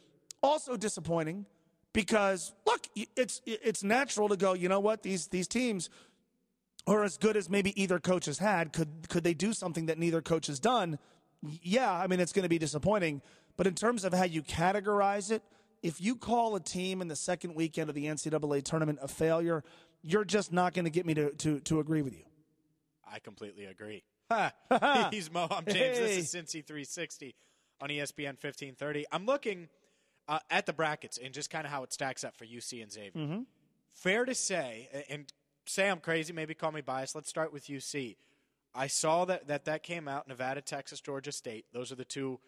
also 0.42 0.76
disappointing 0.76 1.44
because 1.92 2.52
look, 2.66 2.86
it's 2.94 3.42
it's 3.44 3.82
natural 3.82 4.28
to 4.28 4.36
go. 4.36 4.54
You 4.54 4.68
know 4.68 4.80
what? 4.80 5.02
These 5.02 5.28
these 5.28 5.46
teams 5.46 5.90
are 6.86 7.04
as 7.04 7.18
good 7.18 7.36
as 7.36 7.50
maybe 7.50 7.80
either 7.80 7.98
coach 7.98 8.26
has 8.26 8.38
had. 8.38 8.72
Could 8.72 9.08
could 9.08 9.24
they 9.24 9.34
do 9.34 9.52
something 9.52 9.86
that 9.86 9.98
neither 9.98 10.22
coach 10.22 10.46
has 10.46 10.58
done? 10.58 10.98
Yeah, 11.62 11.92
I 11.92 12.06
mean 12.06 12.20
it's 12.20 12.32
going 12.32 12.44
to 12.44 12.48
be 12.48 12.58
disappointing. 12.58 13.22
But 13.56 13.66
in 13.66 13.74
terms 13.74 14.04
of 14.04 14.12
how 14.12 14.24
you 14.24 14.42
categorize 14.42 15.30
it, 15.30 15.42
if 15.82 16.00
you 16.00 16.16
call 16.16 16.56
a 16.56 16.60
team 16.60 17.00
in 17.00 17.08
the 17.08 17.16
second 17.16 17.54
weekend 17.54 17.88
of 17.88 17.94
the 17.94 18.06
NCAA 18.06 18.62
tournament 18.62 18.98
a 19.02 19.08
failure, 19.08 19.64
you're 20.02 20.24
just 20.24 20.52
not 20.52 20.74
going 20.74 20.84
to 20.84 20.90
get 20.90 21.06
me 21.06 21.14
to, 21.14 21.30
to, 21.32 21.60
to 21.60 21.80
agree 21.80 22.02
with 22.02 22.14
you. 22.14 22.24
I 23.10 23.18
completely 23.18 23.64
agree. 23.64 24.02
He's 25.10 25.30
Mo. 25.30 25.46
I'm 25.50 25.64
James. 25.64 25.98
Hey. 25.98 26.16
This 26.16 26.34
is 26.34 26.34
Cincy 26.34 26.64
360 26.64 27.34
on 27.80 27.88
ESPN 27.88 28.34
1530. 28.34 29.06
I'm 29.12 29.26
looking 29.26 29.68
uh, 30.28 30.40
at 30.50 30.66
the 30.66 30.72
brackets 30.72 31.18
and 31.22 31.32
just 31.32 31.50
kind 31.50 31.64
of 31.64 31.70
how 31.70 31.82
it 31.82 31.92
stacks 31.92 32.24
up 32.24 32.36
for 32.36 32.44
UC 32.44 32.82
and 32.82 32.92
Xavier. 32.92 33.10
Mm-hmm. 33.22 33.40
Fair 33.92 34.24
to 34.24 34.34
say, 34.34 35.04
and 35.08 35.32
say 35.66 35.88
I'm 35.88 36.00
crazy, 36.00 36.32
maybe 36.32 36.54
call 36.54 36.72
me 36.72 36.80
biased. 36.80 37.14
Let's 37.14 37.30
start 37.30 37.52
with 37.52 37.66
UC. 37.66 38.16
I 38.76 38.86
saw 38.88 39.24
that 39.24 39.48
that, 39.48 39.64
that 39.64 39.82
came 39.82 40.06
out 40.06 40.28
Nevada, 40.28 40.60
Texas, 40.60 41.00
Georgia 41.00 41.32
State. 41.32 41.64
Those 41.72 41.90
are 41.90 41.96
the 41.96 42.04
two 42.04 42.38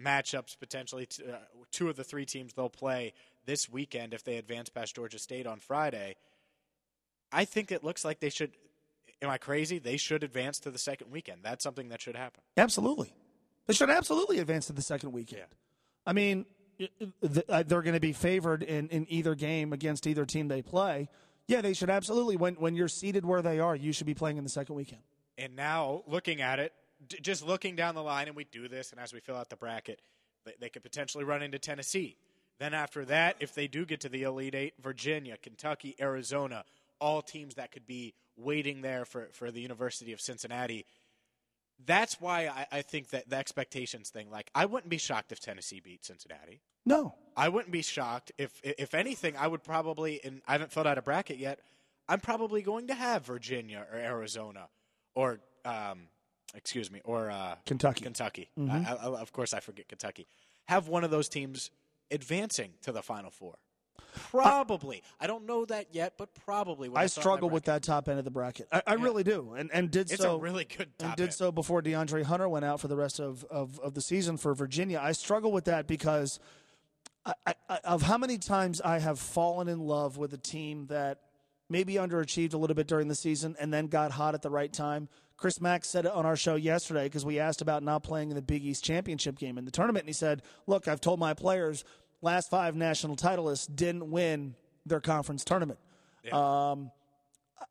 matchups 0.00 0.58
potentially, 0.58 1.06
t- 1.06 1.24
uh, 1.24 1.36
two 1.70 1.88
of 1.88 1.96
the 1.96 2.04
three 2.04 2.24
teams 2.24 2.54
they'll 2.54 2.68
play 2.70 3.12
this 3.44 3.68
weekend 3.68 4.14
if 4.14 4.24
they 4.24 4.36
advance 4.36 4.68
past 4.68 4.94
Georgia 4.94 5.18
State 5.18 5.46
on 5.46 5.58
Friday. 5.58 6.16
I 7.32 7.44
think 7.44 7.72
it 7.72 7.82
looks 7.82 8.04
like 8.04 8.20
they 8.20 8.30
should. 8.30 8.52
Am 9.20 9.30
I 9.30 9.38
crazy? 9.38 9.78
They 9.78 9.96
should 9.96 10.24
advance 10.24 10.58
to 10.60 10.70
the 10.70 10.78
second 10.78 11.10
weekend. 11.10 11.40
That's 11.42 11.62
something 11.62 11.88
that 11.90 12.00
should 12.00 12.16
happen. 12.16 12.42
Absolutely. 12.56 13.14
They 13.66 13.74
should 13.74 13.90
absolutely 13.90 14.38
advance 14.38 14.66
to 14.66 14.72
the 14.72 14.82
second 14.82 15.12
weekend. 15.12 15.42
Yeah. 15.42 15.56
I 16.06 16.12
mean, 16.12 16.44
uh, 17.48 17.62
they're 17.62 17.82
going 17.82 17.94
to 17.94 18.00
be 18.00 18.12
favored 18.12 18.62
in, 18.62 18.88
in 18.88 19.06
either 19.08 19.34
game 19.36 19.72
against 19.72 20.06
either 20.06 20.24
team 20.24 20.48
they 20.48 20.62
play. 20.62 21.08
Yeah, 21.46 21.60
they 21.60 21.72
should 21.72 21.90
absolutely. 21.90 22.36
When, 22.36 22.54
when 22.54 22.74
you're 22.74 22.88
seated 22.88 23.24
where 23.24 23.42
they 23.42 23.60
are, 23.60 23.76
you 23.76 23.92
should 23.92 24.06
be 24.06 24.14
playing 24.14 24.38
in 24.38 24.44
the 24.44 24.50
second 24.50 24.74
weekend. 24.74 25.02
And 25.38 25.56
now, 25.56 26.02
looking 26.06 26.40
at 26.40 26.58
it, 26.58 26.72
d- 27.08 27.18
just 27.22 27.46
looking 27.46 27.76
down 27.76 27.94
the 27.94 28.02
line, 28.02 28.28
and 28.28 28.36
we 28.36 28.44
do 28.44 28.68
this, 28.68 28.92
and 28.92 29.00
as 29.00 29.12
we 29.12 29.20
fill 29.20 29.36
out 29.36 29.50
the 29.50 29.56
bracket, 29.56 30.00
they, 30.44 30.52
they 30.60 30.68
could 30.68 30.82
potentially 30.82 31.24
run 31.24 31.42
into 31.42 31.58
Tennessee. 31.58 32.16
Then 32.58 32.74
after 32.74 33.04
that, 33.06 33.36
if 33.40 33.54
they 33.54 33.66
do 33.66 33.84
get 33.86 34.00
to 34.00 34.08
the 34.08 34.22
Elite 34.22 34.54
Eight, 34.54 34.74
Virginia, 34.80 35.36
Kentucky, 35.36 35.96
Arizona, 36.00 36.64
all 37.00 37.22
teams 37.22 37.54
that 37.56 37.72
could 37.72 37.86
be 37.86 38.14
waiting 38.36 38.82
there 38.82 39.04
for, 39.04 39.28
for 39.32 39.50
the 39.50 39.60
University 39.60 40.12
of 40.12 40.20
Cincinnati. 40.20 40.86
That's 41.84 42.20
why 42.20 42.46
I, 42.46 42.78
I 42.78 42.82
think 42.82 43.10
that 43.10 43.28
the 43.28 43.36
expectations 43.36 44.10
thing, 44.10 44.30
like, 44.30 44.50
I 44.54 44.66
wouldn't 44.66 44.90
be 44.90 44.98
shocked 44.98 45.32
if 45.32 45.40
Tennessee 45.40 45.80
beat 45.80 46.04
Cincinnati. 46.04 46.60
No. 46.86 47.14
I 47.36 47.48
wouldn't 47.48 47.72
be 47.72 47.82
shocked 47.82 48.30
if, 48.38 48.60
if 48.62 48.94
anything, 48.94 49.36
I 49.36 49.48
would 49.48 49.64
probably, 49.64 50.20
and 50.22 50.42
I 50.46 50.52
haven't 50.52 50.72
filled 50.72 50.86
out 50.86 50.98
a 50.98 51.02
bracket 51.02 51.38
yet. 51.38 51.60
I'm 52.08 52.20
probably 52.20 52.62
going 52.62 52.86
to 52.88 52.94
have 52.94 53.26
Virginia 53.26 53.86
or 53.90 53.98
Arizona, 53.98 54.68
or 55.14 55.40
um, 55.64 56.08
excuse 56.54 56.90
me, 56.90 57.00
or 57.04 57.30
uh, 57.30 57.56
Kentucky. 57.66 58.04
Kentucky. 58.04 58.50
I, 58.70 58.96
I, 59.00 59.06
of 59.06 59.32
course, 59.32 59.54
I 59.54 59.60
forget 59.60 59.88
Kentucky. 59.88 60.26
Have 60.66 60.88
one 60.88 61.04
of 61.04 61.10
those 61.10 61.28
teams 61.28 61.70
advancing 62.10 62.70
to 62.82 62.92
the 62.92 63.02
Final 63.02 63.30
Four. 63.30 63.56
Probably. 64.30 65.02
I 65.20 65.26
don't 65.26 65.46
know 65.46 65.64
that 65.64 65.88
yet, 65.92 66.14
but 66.18 66.34
probably. 66.44 66.90
I 66.94 67.06
struggle 67.06 67.48
with 67.48 67.64
that 67.64 67.82
top 67.82 68.08
end 68.08 68.18
of 68.18 68.24
the 68.24 68.30
bracket. 68.30 68.68
I, 68.70 68.82
I 68.86 68.94
really 68.94 69.22
do, 69.22 69.54
and 69.56 69.70
and 69.72 69.90
did 69.90 70.10
It's 70.10 70.22
so. 70.22 70.36
a 70.36 70.38
really 70.38 70.64
good 70.64 70.88
and 71.00 71.16
did 71.16 71.24
end. 71.24 71.34
so 71.34 71.50
before 71.50 71.82
DeAndre 71.82 72.22
Hunter 72.24 72.48
went 72.48 72.64
out 72.64 72.80
for 72.80 72.88
the 72.88 72.96
rest 72.96 73.20
of, 73.20 73.44
of, 73.44 73.78
of 73.80 73.94
the 73.94 74.00
season 74.02 74.36
for 74.36 74.54
Virginia. 74.54 75.00
I 75.02 75.12
struggle 75.12 75.50
with 75.52 75.64
that 75.64 75.86
because 75.86 76.40
I, 77.24 77.34
I, 77.68 77.78
of 77.84 78.02
how 78.02 78.18
many 78.18 78.36
times 78.36 78.80
I 78.80 78.98
have 78.98 79.18
fallen 79.18 79.68
in 79.68 79.80
love 79.80 80.18
with 80.18 80.32
a 80.34 80.38
team 80.38 80.86
that 80.88 81.18
maybe 81.72 81.94
underachieved 81.94 82.54
a 82.54 82.56
little 82.56 82.76
bit 82.76 82.86
during 82.86 83.08
the 83.08 83.14
season 83.14 83.56
and 83.58 83.72
then 83.72 83.88
got 83.88 84.12
hot 84.12 84.34
at 84.34 84.42
the 84.42 84.50
right 84.50 84.72
time. 84.72 85.08
Chris 85.36 85.60
Mack 85.60 85.84
said 85.84 86.04
it 86.06 86.12
on 86.12 86.24
our 86.24 86.36
show 86.36 86.54
yesterday 86.54 87.04
because 87.04 87.24
we 87.24 87.40
asked 87.40 87.62
about 87.62 87.82
not 87.82 88.04
playing 88.04 88.30
in 88.30 88.36
the 88.36 88.42
Big 88.42 88.64
East 88.64 88.84
championship 88.84 89.36
game 89.36 89.58
in 89.58 89.64
the 89.64 89.72
tournament, 89.72 90.04
and 90.04 90.08
he 90.08 90.12
said, 90.12 90.42
"Look, 90.68 90.86
I've 90.86 91.00
told 91.00 91.18
my 91.18 91.34
players 91.34 91.84
last 92.20 92.48
five 92.48 92.76
national 92.76 93.16
titleists 93.16 93.74
didn't 93.74 94.08
win 94.08 94.54
their 94.86 95.00
conference 95.00 95.42
tournament." 95.42 95.80
Yeah. 96.22 96.68
Um, 96.70 96.92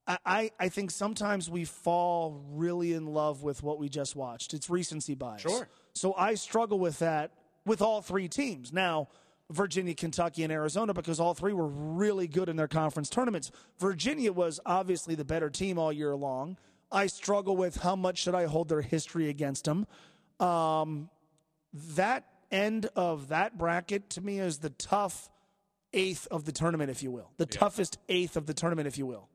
I, 0.07 0.51
I 0.59 0.69
think 0.69 0.91
sometimes 0.91 1.49
we 1.49 1.65
fall 1.65 2.43
really 2.51 2.93
in 2.93 3.05
love 3.05 3.43
with 3.43 3.63
what 3.63 3.79
we 3.79 3.87
just 3.87 4.15
watched. 4.15 4.53
It's 4.53 4.69
recency 4.69 5.15
bias. 5.15 5.41
Sure. 5.41 5.67
So 5.93 6.13
I 6.15 6.35
struggle 6.35 6.79
with 6.79 6.99
that 6.99 7.31
with 7.65 7.81
all 7.81 8.01
three 8.01 8.27
teams. 8.27 8.73
Now, 8.73 9.09
Virginia, 9.51 9.93
Kentucky, 9.93 10.43
and 10.43 10.51
Arizona 10.51 10.93
because 10.93 11.19
all 11.19 11.33
three 11.33 11.53
were 11.53 11.67
really 11.67 12.27
good 12.27 12.49
in 12.49 12.55
their 12.55 12.67
conference 12.67 13.09
tournaments. 13.09 13.51
Virginia 13.79 14.31
was 14.31 14.59
obviously 14.65 15.15
the 15.15 15.25
better 15.25 15.49
team 15.49 15.77
all 15.77 15.91
year 15.91 16.15
long. 16.15 16.57
I 16.91 17.07
struggle 17.07 17.55
with 17.55 17.77
how 17.77 17.95
much 17.95 18.19
should 18.19 18.35
I 18.35 18.45
hold 18.45 18.69
their 18.69 18.81
history 18.81 19.29
against 19.29 19.65
them. 19.65 19.87
Um, 20.39 21.09
that 21.73 22.25
end 22.51 22.89
of 22.95 23.29
that 23.29 23.57
bracket 23.57 24.09
to 24.11 24.21
me 24.21 24.39
is 24.39 24.57
the 24.59 24.71
tough 24.71 25.29
eighth 25.93 26.27
of 26.31 26.45
the 26.45 26.51
tournament, 26.51 26.89
if 26.89 27.03
you 27.03 27.11
will, 27.11 27.31
the 27.37 27.47
yeah. 27.51 27.59
toughest 27.59 27.97
eighth 28.09 28.35
of 28.35 28.45
the 28.45 28.53
tournament, 28.53 28.87
if 28.87 28.97
you 28.97 29.05
will. 29.05 29.29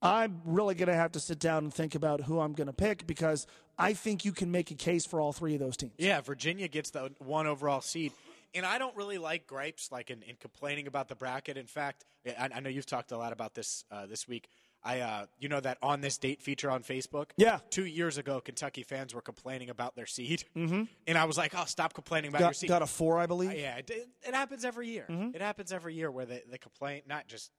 I'm 0.00 0.42
really 0.44 0.76
going 0.76 0.88
to 0.88 0.94
have 0.94 1.12
to 1.12 1.20
sit 1.20 1.40
down 1.40 1.64
and 1.64 1.74
think 1.74 1.96
about 1.96 2.20
who 2.20 2.38
I'm 2.38 2.52
going 2.52 2.68
to 2.68 2.72
pick 2.72 3.06
because 3.06 3.48
I 3.76 3.94
think 3.94 4.24
you 4.24 4.32
can 4.32 4.50
make 4.50 4.70
a 4.70 4.74
case 4.74 5.04
for 5.04 5.20
all 5.20 5.32
three 5.32 5.54
of 5.54 5.60
those 5.60 5.76
teams. 5.76 5.94
Yeah, 5.98 6.20
Virginia 6.20 6.68
gets 6.68 6.90
the 6.90 7.10
one 7.18 7.48
overall 7.48 7.80
seed. 7.80 8.12
And 8.58 8.66
I 8.66 8.78
don't 8.78 8.96
really 8.96 9.18
like 9.18 9.46
gripes 9.46 9.90
like 9.90 10.10
in, 10.10 10.22
in 10.22 10.36
complaining 10.36 10.86
about 10.86 11.08
the 11.08 11.14
bracket. 11.14 11.56
In 11.56 11.66
fact, 11.66 12.04
I, 12.26 12.48
I, 12.54 12.60
know 12.60 12.68
you've 12.68 12.86
talked 12.86 13.12
a 13.12 13.16
lot 13.16 13.32
about 13.32 13.54
this 13.54 13.84
uh, 13.90 14.06
this 14.06 14.28
week. 14.28 14.48
I, 14.82 15.00
uh, 15.00 15.26
you 15.38 15.48
know, 15.48 15.60
that 15.60 15.78
on 15.82 16.00
this 16.00 16.18
date 16.18 16.42
feature 16.42 16.70
on 16.70 16.82
Facebook. 16.82 17.30
Yeah. 17.36 17.58
Two 17.70 17.84
years 17.84 18.18
ago, 18.18 18.40
Kentucky 18.40 18.82
fans 18.82 19.14
were 19.14 19.20
complaining 19.20 19.70
about 19.70 19.96
their 19.96 20.06
seed, 20.06 20.44
mm-hmm. 20.56 20.84
and 21.06 21.18
I 21.18 21.24
was 21.24 21.36
like, 21.36 21.52
"Oh, 21.56 21.64
stop 21.66 21.94
complaining 21.94 22.28
about 22.28 22.40
got, 22.40 22.46
your 22.46 22.54
seed." 22.54 22.68
Got 22.68 22.82
a 22.82 22.86
four, 22.86 23.18
I 23.18 23.26
believe. 23.26 23.50
Uh, 23.50 23.54
yeah, 23.54 23.76
it, 23.78 23.90
it, 23.90 24.34
happens 24.34 24.64
every 24.64 24.88
year. 24.88 25.06
Mm-hmm. 25.08 25.34
It 25.34 25.42
happens 25.42 25.72
every 25.72 25.94
year 25.94 26.10
where 26.10 26.26
they, 26.26 26.42
they 26.48 26.58
complain, 26.58 27.02
not 27.08 27.26
just 27.26 27.50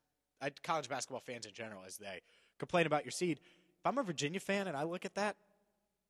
college 0.63 0.87
basketball 0.87 1.19
fans 1.19 1.45
in 1.45 1.53
general, 1.53 1.81
as 1.85 1.97
they 1.97 2.21
complain 2.57 2.85
about 2.85 3.03
your 3.03 3.11
seed. 3.11 3.39
If 3.79 3.85
I'm 3.85 3.97
a 3.97 4.03
Virginia 4.03 4.39
fan 4.39 4.67
and 4.67 4.77
I 4.77 4.83
look 4.83 5.05
at 5.05 5.15
that, 5.15 5.35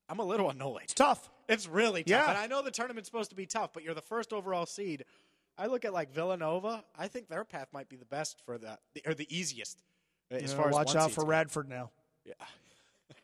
I'm 0.10 0.20
a 0.20 0.25
little 0.25 0.50
annoyed. 0.50 0.84
It's 0.84 0.94
tough. 0.94 1.30
It's 1.48 1.68
really 1.68 2.04
tough. 2.04 2.10
Yeah. 2.10 2.30
And 2.30 2.38
I 2.38 2.48
know 2.48 2.62
the 2.63 2.72
tournament's 2.72 3.08
supposed 3.08 3.30
to 3.30 3.36
be 3.36 3.46
tough, 3.46 3.72
but 3.74 3.84
you're 3.84 3.94
the 3.94 4.01
first 4.01 4.34
overall 4.34 4.66
seed. 4.66 5.06
I 5.58 5.68
look 5.68 5.86
at 5.86 5.94
like 5.94 6.13
Villanova. 6.13 6.84
I 6.98 7.08
think 7.08 7.28
their 7.28 7.44
path 7.44 7.68
might 7.72 7.89
be 7.89 7.96
the 7.96 8.06
best 8.06 8.42
for 8.46 8.58
the 8.58 8.78
or 9.06 9.13
the 9.13 9.28
easiest 9.36 9.84
as 10.32 10.54
far 10.54 10.70
as 10.70 10.74
watch 10.74 10.96
out 10.96 11.12
for 11.12 11.22
go. 11.22 11.28
Radford 11.28 11.70
now. 11.70 11.92
Yeah. 12.25 12.34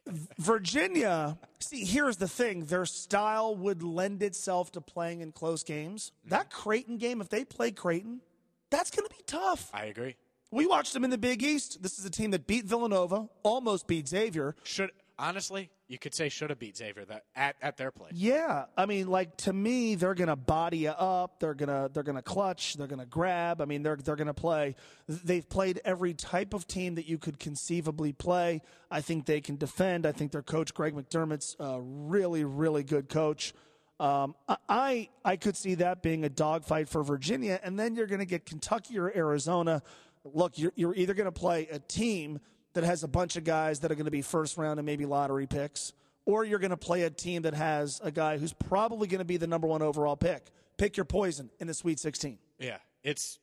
Virginia, 0.37 1.37
see, 1.59 1.83
here's 1.83 2.17
the 2.17 2.27
thing. 2.27 2.65
Their 2.65 2.85
style 2.85 3.55
would 3.55 3.81
lend 3.81 4.21
itself 4.21 4.71
to 4.73 4.81
playing 4.81 5.21
in 5.21 5.31
close 5.31 5.63
games. 5.63 6.11
Mm-hmm. 6.19 6.29
That 6.29 6.51
Creighton 6.51 6.97
game, 6.97 7.21
if 7.21 7.29
they 7.29 7.43
play 7.43 7.71
Creighton, 7.71 8.21
that's 8.69 8.91
going 8.91 9.07
to 9.07 9.15
be 9.15 9.23
tough. 9.25 9.71
I 9.73 9.85
agree. 9.85 10.15
We 10.51 10.67
watched 10.67 10.93
them 10.93 11.03
in 11.03 11.09
the 11.09 11.17
Big 11.17 11.43
East. 11.43 11.81
This 11.81 11.97
is 11.97 12.05
a 12.05 12.09
team 12.09 12.31
that 12.31 12.47
beat 12.47 12.65
Villanova, 12.65 13.27
almost 13.43 13.87
beat 13.87 14.07
Xavier. 14.07 14.55
Should 14.63 14.91
honestly, 15.17 15.69
you 15.87 15.97
could 15.97 16.13
say 16.13 16.29
should 16.29 16.49
have 16.49 16.59
beat 16.59 16.77
Xavier 16.77 17.05
that 17.05 17.25
at, 17.35 17.55
at 17.61 17.77
their 17.77 17.91
place. 17.91 18.13
Yeah, 18.13 18.65
I 18.77 18.85
mean, 18.85 19.07
like 19.07 19.37
to 19.37 19.53
me, 19.53 19.95
they're 19.95 20.13
gonna 20.15 20.35
body 20.35 20.79
you 20.79 20.89
up. 20.89 21.39
They're 21.39 21.53
gonna 21.53 21.89
they're 21.93 22.03
gonna 22.03 22.21
clutch. 22.21 22.75
They're 22.75 22.87
gonna 22.87 23.05
grab. 23.05 23.61
I 23.61 23.65
mean, 23.65 23.83
they're 23.83 23.95
they're 23.95 24.15
gonna 24.15 24.33
play. 24.33 24.75
They've 25.07 25.47
played 25.47 25.81
every 25.85 26.13
type 26.13 26.53
of 26.53 26.67
team 26.67 26.95
that 26.95 27.07
you 27.07 27.17
could 27.17 27.39
conceivably 27.39 28.13
play. 28.13 28.61
I 28.89 29.01
think 29.01 29.25
they 29.25 29.41
can 29.41 29.57
defend. 29.57 30.05
I 30.05 30.11
think 30.11 30.31
their 30.31 30.43
coach 30.43 30.73
Greg 30.73 30.93
McDermott's 30.93 31.55
a 31.59 31.79
really 31.81 32.43
really 32.43 32.83
good 32.83 33.09
coach. 33.09 33.53
Um, 33.99 34.35
I 34.67 35.09
I 35.23 35.37
could 35.37 35.55
see 35.55 35.75
that 35.75 36.01
being 36.01 36.25
a 36.25 36.29
dogfight 36.29 36.89
for 36.89 37.03
Virginia, 37.03 37.59
and 37.63 37.79
then 37.79 37.95
you're 37.95 38.07
to 38.19 38.25
get 38.25 38.45
Kentucky 38.45 38.99
or 38.99 39.15
Arizona. 39.15 39.81
Look, 40.25 40.57
you're, 40.57 40.73
you're 40.75 40.95
either 40.95 41.13
to 41.25 41.31
play 41.31 41.67
a 41.71 41.77
team 41.77 42.39
that 42.75 42.83
has 42.83 43.03
a 43.03 43.07
bunch 43.07 43.37
of 43.37 43.43
guys 43.43 43.79
that 43.79 43.91
are 43.91 43.95
going 43.95 44.05
to 44.05 44.11
be 44.11 44.21
first 44.21 44.57
round 44.57 44.79
and 44.79 44.85
maybe 44.85 45.05
lottery 45.05 45.47
picks, 45.47 45.93
or 46.25 46.43
you're 46.43 46.59
going 46.59 46.71
to 46.71 46.77
play 46.77 47.03
a 47.03 47.09
team 47.09 47.41
that 47.43 47.53
has 47.53 47.99
a 48.03 48.11
guy 48.11 48.37
who's 48.37 48.53
probably 48.53 49.07
going 49.07 49.19
to 49.19 49.25
be 49.25 49.37
the 49.37 49.47
number 49.47 49.65
one 49.65 49.81
overall 49.81 50.15
pick. 50.15 50.45
Pick 50.77 50.97
your 50.97 51.05
poison 51.05 51.49
in 51.59 51.67
the 51.67 51.73
Sweet 51.73 51.99
16. 51.99 52.37
Yeah, 52.59 52.77
it's 53.01 53.39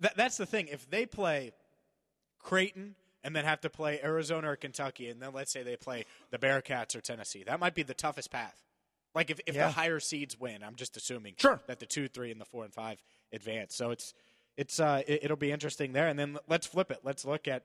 that, 0.00 0.16
that's 0.16 0.36
the 0.36 0.46
thing. 0.46 0.68
If 0.68 0.88
they 0.88 1.04
play 1.04 1.52
Creighton 2.38 2.94
and 3.24 3.34
then 3.34 3.44
have 3.44 3.60
to 3.62 3.70
play 3.70 4.00
Arizona 4.02 4.52
or 4.52 4.56
Kentucky, 4.56 5.08
and 5.08 5.20
then 5.20 5.32
let's 5.32 5.50
say 5.50 5.64
they 5.64 5.76
play 5.76 6.04
the 6.30 6.38
Bearcats 6.38 6.94
or 6.94 7.00
Tennessee, 7.00 7.42
that 7.44 7.58
might 7.58 7.74
be 7.74 7.82
the 7.82 7.94
toughest 7.94 8.30
path. 8.30 8.62
Like 9.16 9.30
if, 9.30 9.40
if 9.46 9.56
yeah. 9.56 9.66
the 9.66 9.72
higher 9.72 9.98
seeds 9.98 10.38
win, 10.38 10.62
I'm 10.62 10.76
just 10.76 10.96
assuming 10.96 11.34
sure. 11.38 11.60
that 11.66 11.80
the 11.80 11.86
two, 11.86 12.06
three, 12.06 12.30
and 12.30 12.40
the 12.40 12.44
four 12.44 12.62
and 12.64 12.72
five 12.72 13.02
advance. 13.32 13.74
So 13.74 13.90
it's 13.90 14.14
it's 14.56 14.78
uh, 14.78 15.02
it, 15.08 15.28
will 15.28 15.36
be 15.36 15.50
interesting 15.50 15.92
there. 15.92 16.06
And 16.06 16.18
then 16.18 16.38
let's 16.48 16.66
flip 16.66 16.90
it. 16.90 17.00
Let's 17.02 17.24
look 17.24 17.48
at 17.48 17.64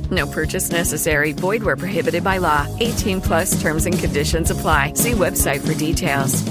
No 0.11 0.27
purchase 0.27 0.69
necessary. 0.69 1.31
Void 1.31 1.63
where 1.63 1.77
prohibited 1.77 2.23
by 2.23 2.37
law. 2.37 2.67
18 2.79 3.21
plus 3.21 3.61
terms 3.61 3.85
and 3.85 3.97
conditions 3.97 4.51
apply. 4.51 4.93
See 4.93 5.11
website 5.11 5.65
for 5.65 5.73
details. 5.73 6.43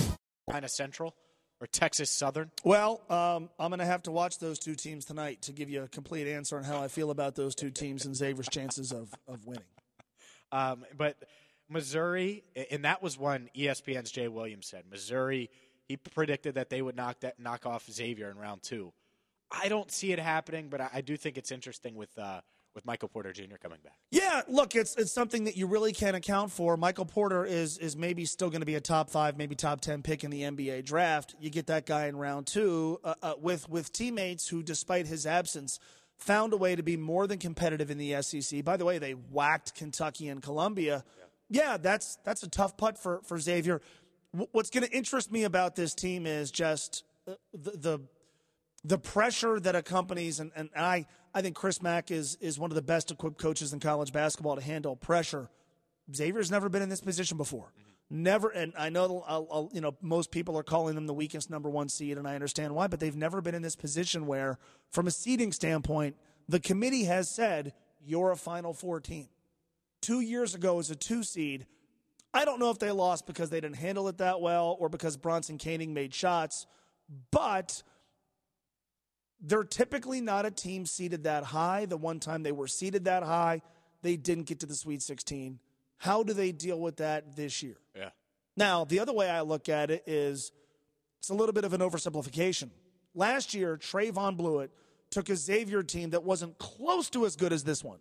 Kind 0.51 0.65
of 0.65 0.71
Central 0.71 1.15
or 1.61 1.67
Texas 1.67 2.11
Southern? 2.11 2.51
Well, 2.65 3.03
um, 3.11 3.51
I'm 3.59 3.71
going 3.71 3.81
to 3.81 3.85
have 3.85 4.03
to 4.05 4.11
watch 4.11 4.39
those 4.39 4.59
two 4.59 4.75
teams 4.75 5.05
tonight 5.05 5.43
to 5.43 5.53
give 5.53 5.69
you 5.69 5.83
a 5.83 5.89
complete 5.89 6.27
answer 6.27 6.57
on 6.57 6.65
how 6.65 6.83
I 6.83 6.89
feel 6.89 7.11
about 7.11 7.35
those 7.35 7.55
two 7.55 7.71
teams 7.71 8.07
and 8.07 8.17
Xavier's 8.17 8.49
chances 8.49 8.93
of, 8.93 9.13
of 9.29 9.47
winning. 9.47 9.63
Um, 10.53 10.85
but 10.97 11.17
Missouri, 11.69 12.43
and 12.71 12.85
that 12.85 13.03
was 13.03 13.19
one 13.19 13.51
ESPN's 13.57 14.11
Jay 14.11 14.27
Williams 14.27 14.67
said. 14.67 14.85
Missouri, 14.91 15.51
he 15.87 15.97
predicted 15.97 16.55
that 16.55 16.71
they 16.71 16.83
would 16.83 16.97
knock 16.97 17.21
that 17.21 17.39
knock 17.39 17.67
off 17.67 17.89
Xavier 17.91 18.31
in 18.31 18.39
round 18.39 18.63
two. 18.63 18.93
I 19.51 19.69
don't 19.69 19.91
see 19.91 20.13
it 20.13 20.19
happening, 20.19 20.69
but 20.69 20.81
I, 20.81 20.89
I 20.95 21.01
do 21.01 21.17
think 21.17 21.37
it's 21.37 21.53
interesting 21.53 21.95
with 21.95 22.17
uh, 22.19 22.41
with 22.75 22.85
Michael 22.85 23.09
Porter 23.09 23.33
Jr. 23.33 23.57
coming 23.61 23.79
back. 23.83 23.95
Yeah, 24.11 24.43
look, 24.49 24.75
it's 24.75 24.95
it's 24.97 25.13
something 25.13 25.45
that 25.45 25.57
you 25.57 25.67
really 25.67 25.93
can't 25.93 26.17
account 26.17 26.51
for. 26.53 26.77
Michael 26.77 27.05
Porter 27.05 27.45
is 27.45 27.79
is 27.79 27.97
maybe 27.97 28.25
still 28.25 28.51
going 28.51 28.61
to 28.61 28.67
be 28.67 28.75
a 28.75 28.81
top 28.81 29.11
five, 29.11 29.37
maybe 29.37 29.55
top 29.55 29.81
ten 29.81 30.03
pick 30.03 30.25
in 30.25 30.31
the 30.31 30.43
NBA 30.43 30.85
draft. 30.85 31.35
You 31.41 31.51
get 31.51 31.67
that 31.67 31.87
guy 31.87 32.07
in 32.07 32.17
round 32.17 32.47
two 32.47 33.01
uh, 33.05 33.15
uh, 33.23 33.35
with 33.41 33.69
with 33.69 33.93
teammates 33.93 34.49
who, 34.49 34.63
despite 34.63 35.07
his 35.07 35.27
absence, 35.27 35.79
found 36.17 36.53
a 36.53 36.57
way 36.57 36.77
to 36.77 36.83
be 36.83 36.97
more 36.97 37.27
than 37.27 37.39
competitive 37.39 37.91
in 37.91 37.99
the 37.99 38.23
SEC. 38.23 38.65
By 38.65 38.77
the 38.77 38.85
way, 38.85 38.99
they 38.99 39.13
whacked 39.13 39.75
Kentucky 39.75 40.29
and 40.29 40.43
Columbia. 40.43 41.05
Yeah, 41.49 41.63
yeah 41.63 41.77
that's 41.77 42.19
that's 42.25 42.43
a 42.43 42.49
tough 42.49 42.77
putt 42.77 42.99
for 42.99 43.21
for 43.25 43.39
Xavier. 43.39 43.81
W- 44.33 44.49
what's 44.53 44.71
going 44.71 44.87
to 44.87 44.93
interest 44.93 45.33
me 45.33 45.45
about 45.45 45.77
this 45.77 45.95
team 45.95 46.27
is 46.27 46.51
just 46.51 47.05
uh, 47.27 47.35
the, 47.53 47.71
the 47.71 48.01
the 48.85 48.99
pressure 48.99 49.61
that 49.61 49.77
accompanies, 49.77 50.41
and, 50.41 50.53
and 50.57 50.71
I, 50.75 51.07
I 51.35 51.43
think 51.43 51.55
Chris 51.55 51.81
Mack 51.81 52.11
is, 52.11 52.37
is 52.41 52.59
one 52.59 52.71
of 52.71 52.75
the 52.75 52.83
best 52.83 53.11
equipped 53.11 53.39
coaches 53.39 53.73
in 53.73 53.81
college 53.81 54.13
basketball 54.13 54.57
to 54.57 54.63
handle 54.63 54.97
pressure. 54.97 55.49
Xavier's 56.15 56.51
never 56.51 56.69
been 56.69 56.83
in 56.83 56.89
this 56.89 57.01
position 57.01 57.37
before. 57.37 57.73
Mm-hmm. 57.79 58.23
Never, 58.23 58.49
and 58.49 58.73
I 58.77 58.89
know 58.89 59.25
I'll, 59.27 59.47
I'll, 59.53 59.71
you 59.73 59.81
know 59.81 59.97
most 60.03 60.33
people 60.33 60.59
are 60.59 60.65
calling 60.65 60.97
them 60.97 61.07
the 61.07 61.15
weakest 61.15 61.49
number 61.49 61.71
one 61.71 61.89
seed, 61.89 62.19
and 62.19 62.27
I 62.27 62.35
understand 62.35 62.75
why. 62.75 62.89
But 62.89 62.99
they've 62.99 63.15
never 63.15 63.41
been 63.41 63.55
in 63.55 63.63
this 63.63 63.77
position 63.77 64.27
where, 64.27 64.59
from 64.91 65.07
a 65.07 65.13
seeding 65.13 65.53
standpoint, 65.53 66.17
the 66.49 66.59
committee 66.59 67.05
has 67.05 67.29
said 67.29 67.73
you're 68.05 68.33
a 68.33 68.37
Final 68.37 68.73
Four 68.73 68.99
team. 68.99 69.29
Two 70.01 70.21
years 70.21 70.57
ago, 70.57 70.81
as 70.81 70.91
a 70.91 70.97
two 70.97 71.23
seed, 71.23 71.67
I 72.35 72.45
don't 72.45 72.59
know 72.59 72.71
if 72.71 72.81
they 72.81 72.91
lost 72.91 73.29
because 73.29 73.51
they 73.51 73.61
didn't 73.61 73.77
handle 73.77 74.09
it 74.09 74.19
that 74.19 74.41
well 74.41 74.77
or 74.81 74.89
because 74.89 75.17
Bronson 75.17 75.59
Koenig 75.59 75.91
made 75.91 76.13
shots, 76.13 76.67
but 77.31 77.85
they're 79.41 79.65
typically 79.65 80.21
not 80.21 80.47
a 80.47 80.51
team 80.51 80.87
seated 80.87 81.25
that 81.25 81.45
high. 81.45 81.87
The 81.87 81.97
one 81.97 82.21
time 82.21 82.43
they 82.43 82.53
were 82.53 82.69
seated 82.69 83.05
that 83.07 83.23
high, 83.23 83.63
they 84.03 84.17
didn't 84.17 84.45
get 84.45 84.61
to 84.61 84.67
the 84.67 84.75
Sweet 84.75 85.03
16. 85.03 85.59
How 85.99 86.23
do 86.23 86.33
they 86.33 86.53
deal 86.53 86.81
with 86.81 86.97
that 86.97 87.37
this 87.37 87.63
year? 87.63 87.77
Yeah. 87.95 88.11
Now, 88.57 88.85
the 88.85 89.01
other 89.01 89.13
way 89.13 89.29
I 89.29 89.43
look 89.43 89.69
at 89.69 89.91
it 89.91 90.05
is 90.07 90.53
it's 91.19 91.31
a 91.31 91.35
little 91.35 91.53
bit 91.53 91.65
of 91.65 91.73
an 91.73 91.81
oversimplification. 91.81 92.71
Last 93.15 93.55
year, 93.55 93.77
Trevon 93.77 94.37
Bluiett 94.37 94.71
took 95.11 95.29
a 95.29 95.37
Xavier 95.37 95.83
team 95.83 96.11
that 96.11 96.23
wasn't 96.23 96.59
close 96.59 97.11
to 97.11 97.27
as 97.27 97.37
good 97.37 97.53
as 97.53 97.65
this 97.65 97.83
one. 97.83 97.99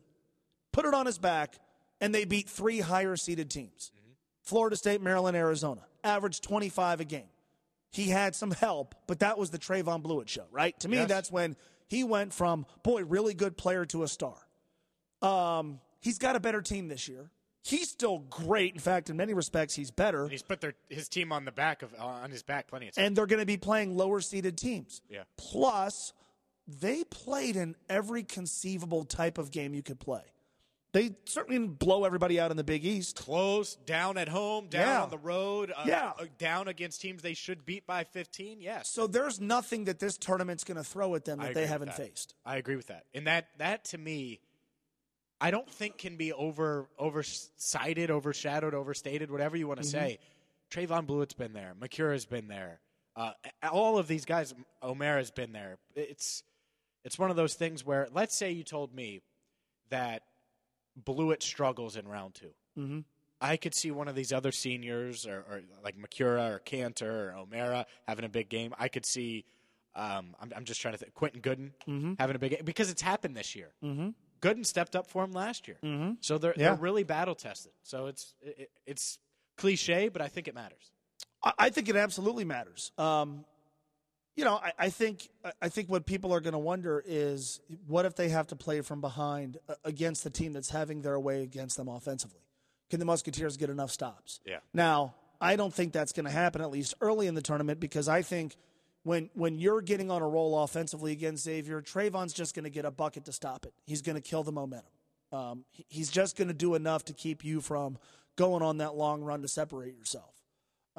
put 0.72 0.86
it 0.86 0.94
on 0.94 1.06
his 1.06 1.18
back, 1.18 1.56
and 2.00 2.14
they 2.14 2.26
beat 2.26 2.48
three 2.48 2.80
higher 2.80 3.16
seeded 3.16 3.50
teams 3.50 3.92
mm-hmm. 3.96 4.12
Florida 4.44 4.76
State, 4.76 5.02
Maryland, 5.02 5.36
Arizona, 5.36 5.82
averaged 6.04 6.44
25 6.44 7.02
a 7.02 7.06
game. 7.06 7.30
He 7.92 8.10
had 8.10 8.36
some 8.36 8.52
help, 8.52 8.96
but 9.08 9.20
that 9.20 9.38
was 9.38 9.50
the 9.50 9.58
Trevon 9.60 10.02
Bluiett 10.04 10.28
show, 10.28 10.46
right? 10.52 10.80
To 10.82 10.88
me, 10.88 10.98
Yes. 10.98 11.10
that's 11.10 11.32
when 11.32 11.56
he 11.88 12.04
went 12.04 12.34
from, 12.34 12.66
boy, 12.84 13.04
really 13.04 13.34
good 13.34 13.58
player 13.58 13.86
to 13.88 14.04
a 14.04 14.08
star. 14.08 14.36
Um, 15.22 15.80
he's 16.02 16.18
got 16.18 16.36
a 16.36 16.40
better 16.40 16.62
team 16.62 16.88
this 16.88 17.08
year. 17.08 17.32
He's 17.64 17.90
still 17.90 18.20
great. 18.20 18.74
In 18.74 18.80
fact, 18.80 19.10
in 19.10 19.18
many 19.18 19.34
respects, 19.34 19.76
he's 19.76 19.92
better. 19.92 20.24
And 20.24 20.32
he's 20.32 20.42
put 20.42 20.62
their, 20.62 20.76
his 20.88 21.10
team 21.10 21.32
on 21.32 21.46
the 21.46 21.52
back 21.52 21.82
of 21.82 21.94
uh, 22.00 22.04
on 22.06 22.32
his 22.32 22.42
back 22.42 22.68
plenty 22.68 22.88
of 22.88 22.96
times. 22.96 23.06
and 23.06 23.16
they're 23.16 23.26
going 23.26 23.42
to 23.42 23.46
be 23.46 23.58
playing 23.58 23.98
lower 23.98 24.22
seeded 24.22 24.58
teams. 24.58 25.02
Yeah. 25.10 25.24
Plus, 25.38 26.14
they 26.68 27.04
played 27.04 27.56
in 27.58 27.76
every 27.90 28.24
conceivable 28.24 29.04
type 29.04 29.38
of 29.38 29.52
game 29.52 29.74
you 29.74 29.84
could 29.84 30.00
play. 30.00 30.22
They 30.92 31.16
certainly 31.26 31.60
didn't 31.60 31.78
blow 31.78 32.04
everybody 32.04 32.40
out 32.40 32.50
in 32.50 32.58
the 32.58 32.64
Big 32.64 32.84
East. 32.84 33.16
Close, 33.16 33.76
down 33.86 34.18
at 34.18 34.28
home, 34.28 34.68
down 34.70 34.82
Yeah. 34.88 35.04
on 35.04 35.10
the 35.12 35.20
road, 35.20 35.72
uh, 35.76 35.84
Yeah. 35.86 36.14
uh, 36.18 36.26
down 36.40 36.68
against 36.68 37.00
teams 37.02 37.22
they 37.22 37.36
should 37.36 37.64
beat 37.64 37.86
by 37.86 38.04
15. 38.04 38.60
Yes. 38.60 38.90
So 38.90 39.06
there's 39.06 39.40
nothing 39.40 39.84
that 39.86 40.00
this 40.00 40.18
tournament's 40.18 40.64
going 40.64 40.78
to 40.78 40.84
throw 40.84 41.14
at 41.14 41.26
them 41.26 41.40
that 41.40 41.54
they 41.54 41.68
haven't 41.68 41.90
that. 41.90 41.98
faced. 41.98 42.34
I 42.44 42.58
agree 42.58 42.76
with 42.76 42.88
that. 42.88 43.06
And 43.14 43.28
that 43.28 43.50
that 43.60 43.86
to 43.86 43.98
me 44.00 44.40
I 45.42 45.52
don't 45.52 45.70
think 45.70 45.98
can 46.00 46.18
be 46.18 46.34
over 46.34 46.90
overcited, 46.98 48.10
overshadowed, 48.12 48.74
overstated, 48.74 49.30
whatever 49.32 49.56
you 49.58 49.68
want 49.68 49.82
to 49.82 49.88
Mm-hmm. 49.88 49.92
say. 50.08 50.20
Trevon 50.72 51.06
Bluiett's 51.08 51.34
been 51.34 51.54
there. 51.54 51.74
Macura's 51.80 52.26
been 52.26 52.48
there. 52.48 52.80
Uh, 53.16 53.32
all 53.72 53.98
of 53.98 54.08
these 54.08 54.26
guys, 54.26 54.54
O'Mara's 54.84 55.32
been 55.32 55.52
there. 55.52 55.78
It's 55.96 56.44
it's 57.06 57.18
one 57.18 57.30
of 57.30 57.36
those 57.38 57.54
things 57.54 57.86
where, 57.86 58.08
let's 58.12 58.36
say 58.36 58.52
you 58.52 58.64
told 58.64 58.94
me 58.94 59.22
that 59.90 60.24
Bluiett 61.06 61.42
struggles 61.44 61.96
in 61.96 62.08
round 62.08 62.36
2 62.36 62.48
Mm-hmm. 62.78 63.00
I 63.42 63.56
could 63.58 63.74
see 63.74 63.90
one 63.92 64.08
of 64.10 64.16
these 64.16 64.34
other 64.34 64.52
seniors, 64.52 65.26
or, 65.26 65.46
or 65.50 65.62
like 65.84 65.96
Macura 65.98 66.52
or 66.56 66.60
Kanter 66.60 67.32
or 67.32 67.36
O'Mara 67.38 67.86
having 68.08 68.26
a 68.26 68.30
big 68.30 68.50
game. 68.50 68.74
I 68.78 68.90
could 68.90 69.06
see, 69.06 69.46
um, 69.96 70.36
I'm, 70.42 70.52
I'm 70.58 70.66
just 70.66 70.82
trying 70.82 70.94
to 70.94 70.98
think, 70.98 71.14
Quentin 71.14 71.40
Goodin 71.42 71.74
Mm-hmm. 71.88 72.14
having 72.20 72.36
a 72.36 72.40
big 72.40 72.52
game 72.52 72.62
because 72.66 72.90
it's 72.92 73.02
happened 73.02 73.36
this 73.38 73.56
year. 73.56 73.70
Mm-hmm. 73.84 74.10
Goodin 74.42 74.64
stepped 74.64 74.96
up 74.96 75.08
for 75.08 75.24
him 75.24 75.32
last 75.32 75.68
year, 75.68 75.78
Mhm. 75.84 76.18
so 76.22 76.38
they're 76.38 76.54
Yeah. 76.58 76.70
they're 76.70 76.76
really 76.82 77.04
battle 77.04 77.36
tested. 77.36 77.72
So 77.84 78.08
it's 78.08 78.34
it, 78.42 78.72
it's 78.86 79.20
cliche, 79.58 80.08
but 80.10 80.22
I 80.22 80.28
think 80.28 80.48
it 80.48 80.56
matters. 80.56 80.92
I- 81.44 81.54
I 81.60 81.70
think 81.70 81.90
it 81.90 81.96
absolutely 81.98 82.46
matters. 82.46 82.92
Um, 82.98 83.44
you 84.40 84.46
know, 84.46 84.56
I, 84.56 84.72
I 84.80 84.90
think 84.90 85.28
I- 85.62 85.68
think 85.68 85.90
what 85.90 86.06
people 86.06 86.34
are 86.34 86.40
going 86.40 86.54
to 86.54 86.60
wonder 86.60 87.04
is 87.06 87.60
what 87.88 88.06
if 88.06 88.16
they 88.16 88.30
have 88.30 88.48
to 88.48 88.56
play 88.56 88.80
from 88.80 89.02
behind 89.02 89.58
uh, 89.68 89.76
against 89.84 90.24
the 90.24 90.30
team 90.30 90.54
that's 90.54 90.70
having 90.70 91.02
their 91.02 91.20
way 91.20 91.44
against 91.44 91.76
them 91.76 91.90
offensively? 91.90 92.40
Can 92.90 93.00
the 93.00 93.06
Musketeers 93.06 93.58
get 93.58 93.70
enough 93.70 93.92
stops? 93.92 94.40
Yeah. 94.46 94.60
Now, 94.74 95.14
I 95.42 95.58
don't 95.58 95.74
think 95.74 95.92
that's 95.92 96.14
going 96.14 96.26
to 96.26 96.32
happen 96.32 96.62
at 96.62 96.72
least 96.72 96.94
early 97.02 97.28
in 97.28 97.36
the 97.36 97.42
tournament 97.42 97.82
because 97.82 98.08
I 98.08 98.22
think 98.22 98.56
when 99.04 99.30
when 99.34 99.60
you're 99.60 99.82
getting 99.82 100.10
on 100.10 100.22
a 100.22 100.28
roll 100.28 100.64
offensively 100.64 101.12
against 101.12 101.44
Xavier, 101.44 101.82
Trevon's 101.82 102.32
just 102.34 102.56
going 102.56 102.64
to 102.64 102.70
get 102.70 102.86
a 102.86 102.92
bucket 102.92 103.26
to 103.26 103.34
stop 103.34 103.66
it. 103.66 103.74
He's 103.86 104.02
going 104.02 104.16
to 104.16 104.22
kill 104.22 104.44
the 104.44 104.54
momentum. 104.54 104.92
Um, 105.34 105.66
he's 105.90 106.10
just 106.10 106.38
going 106.38 106.48
to 106.48 106.54
do 106.54 106.76
enough 106.76 107.04
to 107.06 107.14
keep 107.14 107.44
you 107.44 107.60
from 107.60 107.98
going 108.38 108.64
on 108.64 108.78
that 108.78 108.96
long 108.96 109.22
run 109.22 109.42
to 109.42 109.50
separate 109.50 109.96
yourself. 109.98 110.34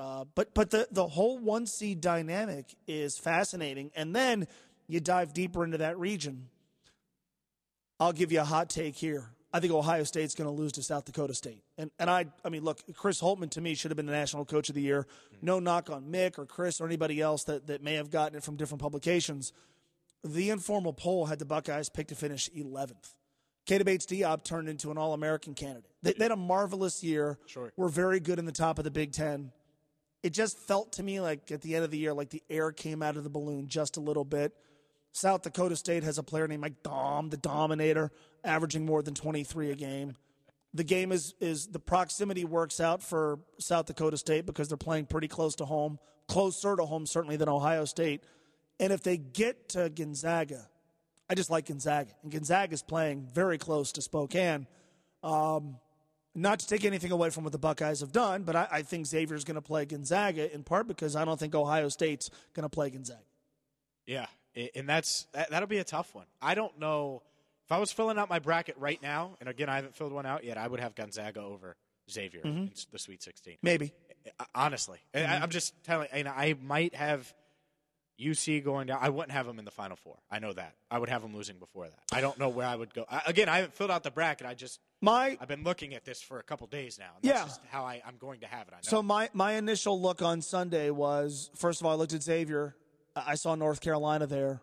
Uh, 0.01 0.25
but 0.35 0.55
but 0.55 0.71
the 0.71 0.89
the 0.91 1.07
whole 1.07 1.39
one 1.39 1.67
seed 1.67 2.01
dynamic 2.01 2.75
is 2.87 3.19
fascinating, 3.19 3.91
and 3.95 4.17
then 4.17 4.49
you 4.89 4.99
dive 4.99 5.35
deeper 5.35 5.63
into 5.63 5.77
that 5.77 5.99
region. 5.99 6.49
I'll 7.99 8.15
give 8.15 8.33
you 8.33 8.41
a 8.41 8.45
hot 8.45 8.71
take 8.71 8.97
here. 8.97 9.29
I 9.53 9.61
think 9.61 9.75
Ohio 9.75 10.05
State's 10.05 10.35
going 10.35 10.49
to 10.49 10.57
lose 10.57 10.73
to 10.73 10.83
South 10.83 11.05
Dakota 11.05 11.35
State, 11.35 11.63
and 11.77 11.91
and 11.99 12.09
I 12.09 12.25
I 12.43 12.49
mean 12.49 12.65
look, 12.65 12.81
Chris 12.95 13.21
Holtmann 13.21 13.51
to 13.51 13.61
me 13.61 13.75
should 13.75 13.91
have 13.91 13.97
been 13.97 14.07
the 14.07 14.13
national 14.13 14.47
coach 14.47 14.71
of 14.71 14.75
the 14.75 14.81
year. 14.81 15.07
No 15.43 15.61
knock 15.61 15.91
on 15.91 16.05
Mick 16.05 16.39
or 16.39 16.47
Chris 16.47 16.81
or 16.81 16.87
anybody 16.87 17.21
else 17.21 17.45
that 17.45 17.67
that 17.67 17.83
may 17.83 17.97
have 17.97 18.11
gotten 18.11 18.39
it 18.39 18.43
from 18.43 18.57
different 18.57 18.81
publications. 18.81 19.53
The 20.25 20.49
informal 20.49 20.95
poll 20.95 21.27
had 21.27 21.39
the 21.39 21.45
Buckeyes 21.45 21.91
picked 21.91 22.09
to 22.09 22.15
finish 22.15 22.49
11th. 22.57 23.17
Keita 23.67 23.85
Bates 23.85 24.07
Diop 24.07 24.45
turned 24.45 24.71
into 24.71 24.91
an 24.91 24.97
All 24.97 25.13
American 25.13 25.53
candidate. 25.55 25.91
They, 26.03 26.15
they 26.15 26.25
had 26.25 26.33
a 26.33 26.37
marvelous 26.37 27.05
year. 27.05 27.39
Sure. 27.47 27.71
Were 27.77 27.91
very 27.91 28.19
good 28.19 28.39
in 28.39 28.47
the 28.47 28.53
top 28.53 28.79
of 28.79 28.85
the 28.85 28.91
Big 28.91 29.13
Ten 29.13 29.53
it 30.23 30.31
just 30.31 30.59
felt 30.59 30.93
to 30.93 31.03
me 31.03 31.21
like 31.21 31.51
at 31.51 31.63
the 31.63 31.75
end 31.75 31.85
of 31.85 31.91
the 31.91 31.99
year, 31.99 32.13
like 32.13 32.31
the 32.31 32.43
air 32.51 32.73
came 32.73 33.03
out 33.03 33.17
of 33.17 33.25
the 33.25 33.31
balloon 33.31 33.69
just 33.69 33.97
a 33.97 34.01
little 34.01 34.25
bit. 34.25 34.53
South 35.13 35.43
Dakota 35.43 35.77
State 35.77 36.05
has 36.05 36.19
a 36.19 36.23
player 36.23 36.47
named 36.47 36.61
Mike 36.61 36.83
Daum, 36.83 37.31
the 37.31 37.37
Dominator, 37.37 38.11
averaging 38.45 38.87
more 38.87 39.03
than 39.03 39.15
23 39.15 39.71
a 39.71 39.75
game. 39.75 40.15
The 40.73 40.85
game 40.85 41.11
is 41.11 41.35
is 41.41 41.67
the 41.67 41.81
proximity 41.81 42.45
works 42.45 42.79
out 42.79 43.03
for 43.03 43.41
South 43.59 43.87
Dakota 43.87 44.17
State 44.17 44.47
because 44.47 44.69
they're 44.69 44.77
playing 44.77 45.07
pretty 45.07 45.27
close 45.27 45.57
to 45.57 45.65
home, 45.65 45.99
closer 46.29 46.77
to 46.77 46.85
home 46.85 47.07
certainly 47.07 47.37
than 47.37 47.49
Ohio 47.49 47.85
State. 47.85 48.23
And 48.79 48.93
if 48.93 49.03
they 49.03 49.17
get 49.17 49.71
to 49.71 49.91
Gonzaga, 49.91 50.69
I 51.29 51.35
just 51.35 51.51
like 51.51 51.67
Gonzaga, 51.67 52.11
and 52.23 52.31
Gonzaga 52.31 52.73
is 52.73 52.83
playing 52.83 53.27
very 53.33 53.59
close 53.59 53.93
to 53.93 54.03
Spokane. 54.03 54.67
Um, 55.23 55.77
not 56.35 56.61
to 56.61 56.67
take 56.67 56.85
anything 56.85 57.11
away 57.13 57.31
from 57.31 57.45
what 57.45 57.53
the 57.53 57.59
Buckeyes 57.59 58.01
have 58.01 58.13
done, 58.13 58.45
but 58.45 58.55
I, 58.57 58.69
I 58.71 58.83
think 58.83 59.07
Xavier's 59.07 59.45
going 59.45 59.57
to 59.57 59.61
play 59.63 59.85
Gonzaga 59.85 60.53
in 60.55 60.63
part 60.63 60.87
because 60.87 61.17
I 61.17 61.25
don't 61.25 61.39
think 61.41 61.55
Ohio 61.55 61.89
State's 61.89 62.31
going 62.55 62.63
to 62.65 62.69
play 62.69 62.91
Gonzaga. 62.91 63.21
Yeah, 64.07 64.27
and 64.75 64.89
that's 64.89 65.27
that, 65.33 65.51
that'll 65.51 65.69
be 65.69 65.79
a 65.79 65.85
tough 65.85 66.15
one. 66.15 66.27
I 66.41 66.55
don't 66.55 66.79
know 66.79 67.23
if 67.65 67.73
I 67.73 67.79
was 67.79 67.93
filling 67.93 68.19
out 68.19 68.29
my 68.29 68.39
bracket 68.39 68.77
right 68.79 69.01
now, 69.03 69.37
and 69.41 69.49
again 69.49 69.69
I 69.69 69.77
haven't 69.77 69.95
filled 69.97 70.13
one 70.13 70.27
out 70.27 70.45
yet. 70.45 70.57
I 70.59 70.67
would 70.69 70.81
have 70.81 70.95
Gonzaga 70.95 71.41
over 71.41 71.77
Xavier 72.11 72.41
Mm-hmm. 72.41 72.59
in 72.59 72.71
the 72.93 72.99
Sweet 72.99 73.23
16. 73.23 73.59
Maybe. 73.63 73.93
Honestly, 74.55 74.99
Mm-hmm. 75.15 75.31
I, 75.31 75.37
I'm 75.43 75.51
just 75.51 75.75
telling. 75.85 76.09
And 76.13 76.29
I 76.29 76.55
might 76.63 76.95
have 76.95 77.33
UC 78.21 78.63
going 78.65 78.87
down. 78.89 78.99
I 79.01 79.09
wouldn't 79.09 79.33
have 79.33 79.47
them 79.47 79.59
in 79.59 79.65
the 79.65 79.71
Final 79.71 79.97
Four. 79.97 80.19
I 80.31 80.39
know 80.39 80.53
that. 80.53 80.75
I 80.91 80.99
would 80.99 81.09
have 81.09 81.23
them 81.23 81.35
losing 81.35 81.57
before 81.59 81.87
that. 81.87 81.99
I 82.13 82.21
don't 82.21 82.39
know 82.39 82.49
where 82.49 82.67
I 82.67 82.77
would 82.77 82.93
go. 82.93 83.05
I, 83.11 83.23
again, 83.27 83.49
I 83.49 83.57
haven't 83.57 83.75
filled 83.75 83.91
out 83.91 84.03
the 84.03 84.11
bracket. 84.11 84.47
I 84.47 84.55
just 84.55 84.81
My 85.01 85.39
I've 85.41 85.49
been 85.49 85.65
looking 85.65 85.95
at 85.95 86.05
this 86.05 86.21
for 86.21 86.39
a 86.39 86.43
couple 86.43 86.67
days 86.67 86.99
now. 86.99 87.11
And 87.23 87.31
that's 87.31 87.41
Yeah. 87.41 87.47
just 87.47 87.61
how 87.71 87.85
I, 87.85 88.03
I'm 88.07 88.17
going 88.19 88.41
to 88.41 88.47
have 88.47 88.69
it. 88.69 88.75
I 88.75 88.77
know. 88.77 88.81
so 88.83 89.03
my 89.03 89.31
my 89.33 89.53
initial 89.55 90.01
look 90.01 90.23
on 90.23 90.43
Sunday 90.43 90.91
was 90.91 91.51
first 91.57 91.81
of 91.81 91.87
all 91.87 91.93
I 91.93 91.97
looked 91.97 92.13
at 92.13 92.23
Xavier. 92.23 92.75
I 93.17 93.35
saw 93.37 93.55
North 93.55 93.81
Carolina 93.81 94.27
there. 94.27 94.61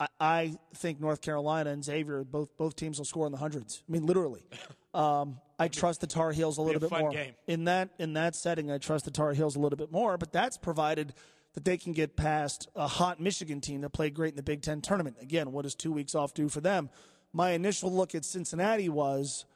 I, 0.00 0.08
I 0.18 0.54
think 0.74 1.00
North 1.00 1.20
Carolina 1.20 1.68
and 1.70 1.84
Xavier 1.84 2.24
both 2.24 2.56
both 2.56 2.76
teams 2.76 2.96
will 2.98 3.04
score 3.04 3.26
in 3.26 3.32
the 3.32 3.38
hundreds. 3.38 3.82
I 3.88 3.92
mean, 3.92 4.06
literally. 4.06 4.44
Um, 4.94 5.40
I 5.58 5.68
trust 5.68 6.00
the 6.00 6.06
Tar 6.06 6.32
Heels 6.32 6.56
a 6.56 6.62
little 6.62 6.82
a 6.82 6.88
bit 6.88 6.98
more 6.98 7.10
game. 7.10 7.34
in 7.46 7.64
that 7.64 7.90
in 7.98 8.14
that 8.14 8.34
setting. 8.34 8.70
I 8.70 8.78
trust 8.78 9.04
the 9.04 9.10
Tar 9.10 9.34
Heels 9.34 9.54
a 9.54 9.58
little 9.58 9.76
bit 9.76 9.92
more, 9.92 10.16
but 10.16 10.32
that's 10.32 10.56
provided 10.56 11.12
that 11.56 11.64
they 11.64 11.78
can 11.78 11.92
get 11.94 12.16
past 12.16 12.68
a 12.76 12.86
hot 12.86 13.18
Michigan 13.18 13.62
team 13.62 13.80
that 13.80 13.88
played 13.88 14.12
great 14.12 14.34
in 14.34 14.36
the 14.36 14.42
Big 14.42 14.60
Ten 14.60 14.82
tournament. 14.82 15.16
Again, 15.22 15.52
what 15.52 15.62
does 15.62 15.74
two 15.74 15.90
weeks 15.90 16.14
off 16.14 16.34
do 16.34 16.50
for 16.50 16.60
them? 16.60 16.90
My 17.32 17.52
initial 17.52 17.90
look 17.90 18.14
at 18.14 18.26
Cincinnati 18.26 18.90
was 18.90 19.46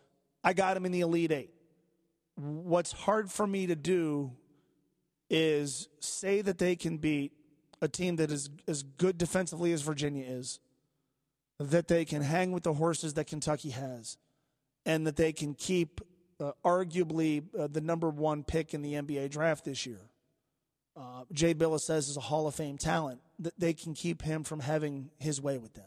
I 0.43 0.55
got 0.55 0.75
them 0.75 0.87
in 0.87 0.93
the 0.93 1.01
Elite 1.01 1.31
Eight. 1.31 1.51
What's 2.37 2.91
hard 2.91 3.31
for 3.31 3.47
me 3.47 3.67
to 3.67 3.77
do 3.77 4.33
is 5.29 5.89
say 6.01 6.41
that 6.41 6.57
they 6.57 6.75
can 6.75 6.97
beat 6.97 7.33
a 7.83 7.89
team 7.89 8.17
that 8.17 8.33
is 8.33 8.49
as 8.67 8.83
good 8.83 9.19
defensively 9.19 9.71
as 9.75 9.83
Virginia 9.83 10.25
is, 10.27 10.59
that 11.59 11.87
they 11.87 12.07
can 12.07 12.23
hang 12.23 12.51
with 12.51 12.63
the 12.63 12.73
horses 12.73 13.13
that 13.15 13.27
Kentucky 13.27 13.71
has, 13.71 14.17
and 14.87 15.07
that 15.07 15.17
they 15.17 15.35
can 15.35 15.53
keep 15.53 16.01
uh, 16.41 16.53
arguably 16.65 17.45
uh, 17.59 17.67
the 17.71 17.83
number 17.83 18.09
one 18.09 18.43
pick 18.43 18.73
in 18.73 18.81
the 18.81 18.95
NBA 18.95 19.31
draft 19.31 19.67
this 19.67 19.85
year. 19.85 20.01
Uh, 21.01 21.25
Jay 21.33 21.55
Bilas 21.55 21.81
says 21.81 22.09
is 22.09 22.17
a 22.19 22.21
Hall 22.21 22.47
of 22.47 22.55
Fame 22.55 22.77
talent. 22.77 23.21
That 23.39 23.59
they 23.59 23.73
can 23.73 23.95
keep 23.95 24.21
him 24.21 24.45
from 24.45 24.61
having 24.61 25.11
his 25.19 25.41
way 25.41 25.57
with 25.57 25.73
them. 25.73 25.87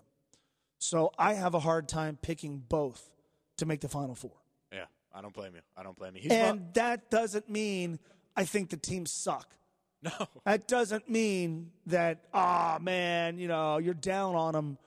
So 0.80 1.12
I 1.20 1.34
have 1.36 1.54
a 1.54 1.60
hard 1.60 1.88
time 1.88 2.18
picking 2.22 2.58
both 2.68 3.12
to 3.58 3.66
make 3.68 3.82
the 3.82 3.88
Final 3.90 4.16
Four. 4.16 4.34
yeah, 4.72 4.86
I 5.14 5.22
don't 5.22 5.34
blame 5.34 5.54
you. 5.56 5.62
I 5.78 5.84
don't 5.84 5.96
blame 5.96 6.16
you. 6.16 6.22
He's 6.24 6.32
And 6.32 6.74
that 6.74 7.12
doesn't 7.12 7.48
mean 7.48 8.00
I 8.36 8.46
think 8.46 8.72
the 8.72 8.78
teams 8.78 9.12
suck. 9.12 9.48
no. 10.02 10.12
That 10.46 10.68
doesn't 10.68 11.08
mean 11.08 11.72
that, 11.86 12.26
ah, 12.34 12.80
man, 12.82 13.38
you 13.38 13.48
know, 13.48 13.78
you're 13.78 13.94
down 13.94 14.36
on 14.36 14.54
them. 14.54 14.78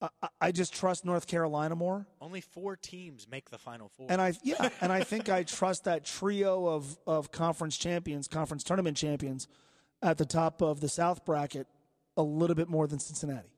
I, 0.00 0.08
I- 0.40 0.52
just 0.52 0.74
trust 0.74 1.04
North 1.04 1.26
Carolina 1.26 1.74
more. 1.76 2.06
Only 2.20 2.40
four 2.40 2.76
teams 2.76 3.26
make 3.30 3.50
the 3.50 3.58
Final 3.58 3.88
Four. 3.88 4.06
And 4.10 4.20
I, 4.20 4.32
yeah, 4.42 4.68
and 4.80 4.92
I 4.92 5.02
think 5.04 5.28
I 5.28 5.42
trust 5.42 5.84
that 5.84 6.04
trio 6.04 6.66
of, 6.66 6.98
of 7.06 7.32
conference 7.32 7.76
champions, 7.76 8.28
conference 8.28 8.62
tournament 8.64 8.96
champions 8.96 9.48
at 10.02 10.18
the 10.18 10.26
top 10.26 10.62
of 10.62 10.80
the 10.80 10.88
South 10.88 11.24
bracket 11.24 11.66
a 12.16 12.22
little 12.22 12.56
bit 12.56 12.68
more 12.68 12.86
than 12.86 12.98
Cincinnati. 12.98 13.48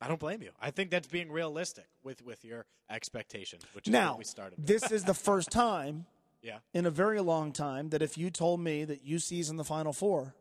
I 0.00 0.08
don't 0.08 0.20
blame 0.20 0.42
you. 0.42 0.50
I 0.60 0.70
think 0.70 0.90
that's 0.90 1.08
being 1.08 1.32
realistic 1.32 1.86
with 2.02 2.22
with 2.22 2.44
your 2.44 2.66
expectations, 2.90 3.62
which 3.72 3.88
is 3.88 3.92
Now, 3.92 4.10
what 4.10 4.18
we 4.18 4.24
started. 4.24 4.58
this 4.66 4.90
is 4.92 5.04
the 5.04 5.14
first 5.14 5.50
time 5.50 6.04
yeah, 6.42 6.58
in 6.74 6.84
a 6.86 6.90
very 6.90 7.20
long 7.20 7.50
time 7.52 7.88
that 7.90 8.02
if 8.02 8.18
you 8.18 8.30
told 8.30 8.60
me 8.60 8.84
that 8.84 9.06
UC's 9.06 9.48
in 9.48 9.56
the 9.56 9.64
Final 9.64 9.92
Four, 9.94 10.34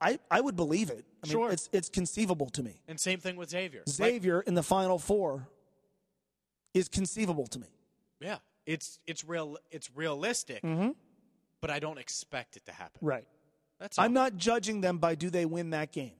I, 0.00 0.18
I 0.30 0.40
would 0.40 0.56
believe 0.56 0.90
it. 0.90 1.04
I 1.22 1.26
mean, 1.26 1.32
Sure. 1.32 1.50
it's, 1.50 1.68
it's 1.72 1.88
conceivable 1.88 2.50
to 2.50 2.62
me. 2.62 2.80
and 2.86 3.00
same 3.00 3.18
thing 3.18 3.36
with 3.36 3.50
Xavier. 3.50 3.82
Like, 3.86 3.94
Xavier 3.94 4.40
in 4.40 4.54
the 4.54 4.62
Final 4.62 4.98
Four. 4.98 5.48
is 6.74 6.88
conceivable 6.88 7.46
to 7.48 7.58
me. 7.58 7.66
Yeah, 8.20 8.38
it's 8.66 9.00
it's 9.06 9.24
real. 9.24 9.58
It's 9.70 9.90
realistic, 9.94 10.62
mm-hmm. 10.62 10.90
but 11.60 11.70
I 11.70 11.80
don't 11.80 11.98
expect 11.98 12.56
it 12.56 12.64
to 12.66 12.72
happen. 12.72 12.98
Right. 13.00 13.24
That's 13.80 13.98
all. 13.98 14.04
I'm 14.04 14.12
not 14.12 14.36
judging 14.36 14.80
them 14.80 14.98
by 14.98 15.16
do 15.16 15.28
they 15.30 15.44
win 15.44 15.70
that 15.70 15.90
game. 15.92 16.12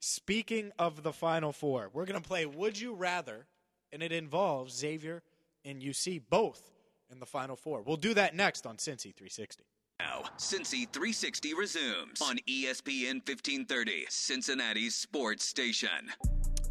Speaking 0.00 0.70
of 0.78 1.02
the 1.02 1.12
Final 1.12 1.52
Four, 1.52 1.90
we're 1.92 2.04
going 2.06 2.20
to 2.20 2.26
play 2.26 2.46
Would 2.46 2.78
You 2.78 2.94
Rather, 2.94 3.46
and 3.92 4.02
it 4.02 4.12
involves 4.12 4.76
Xavier 4.76 5.22
and 5.64 5.82
UC 5.82 6.22
both 6.30 6.70
in 7.10 7.18
the 7.18 7.26
Final 7.26 7.56
Four. 7.56 7.82
We'll 7.82 7.96
do 7.96 8.14
that 8.14 8.36
next 8.36 8.64
on 8.66 8.76
Cincy 8.76 9.12
360. 9.12 9.64
Now, 10.00 10.22
Cincy 10.38 10.88
360 10.92 11.54
resumes 11.54 12.20
on 12.22 12.38
ESPN 12.48 13.14
1530, 13.26 14.06
Cincinnati's 14.08 14.94
sports 14.94 15.44
station. 15.44 15.88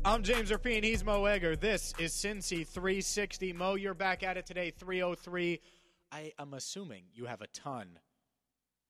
I'm 0.06 0.24
James 0.24 0.50
Rapien. 0.50 0.82
He's 0.82 1.04
Mo 1.04 1.26
Egger. 1.26 1.58
This 1.58 1.94
is 2.00 2.14
Cincy 2.14 2.66
360. 2.66 3.52
Mo, 3.52 3.76
you're 3.76 3.94
back 3.94 4.24
at 4.24 4.38
it 4.38 4.46
today, 4.46 4.72
303. 4.72 5.60
I 6.10 6.32
am 6.40 6.54
assuming 6.54 7.04
you 7.14 7.26
have 7.26 7.42
a 7.42 7.48
ton 7.48 8.00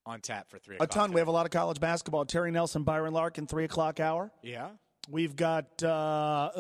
on 0.06 0.22
tap 0.22 0.52
for 0.52 0.60
3 0.60 0.76
A 0.76 0.84
o'clock. 0.84 0.90
ton. 0.92 1.14
We 1.14 1.20
have 1.20 1.28
a 1.30 1.32
lot 1.32 1.48
of 1.48 1.52
college 1.52 1.80
basketball. 1.80 2.26
Terry 2.26 2.52
Nelson, 2.52 2.84
Byron 2.84 3.14
Larkin, 3.14 3.48
3 3.48 3.64
o'clock 3.64 4.00
hour. 4.00 4.32
Yeah? 4.44 4.70
We've 5.10 5.36
got 5.36 5.82
uh, 5.82 5.88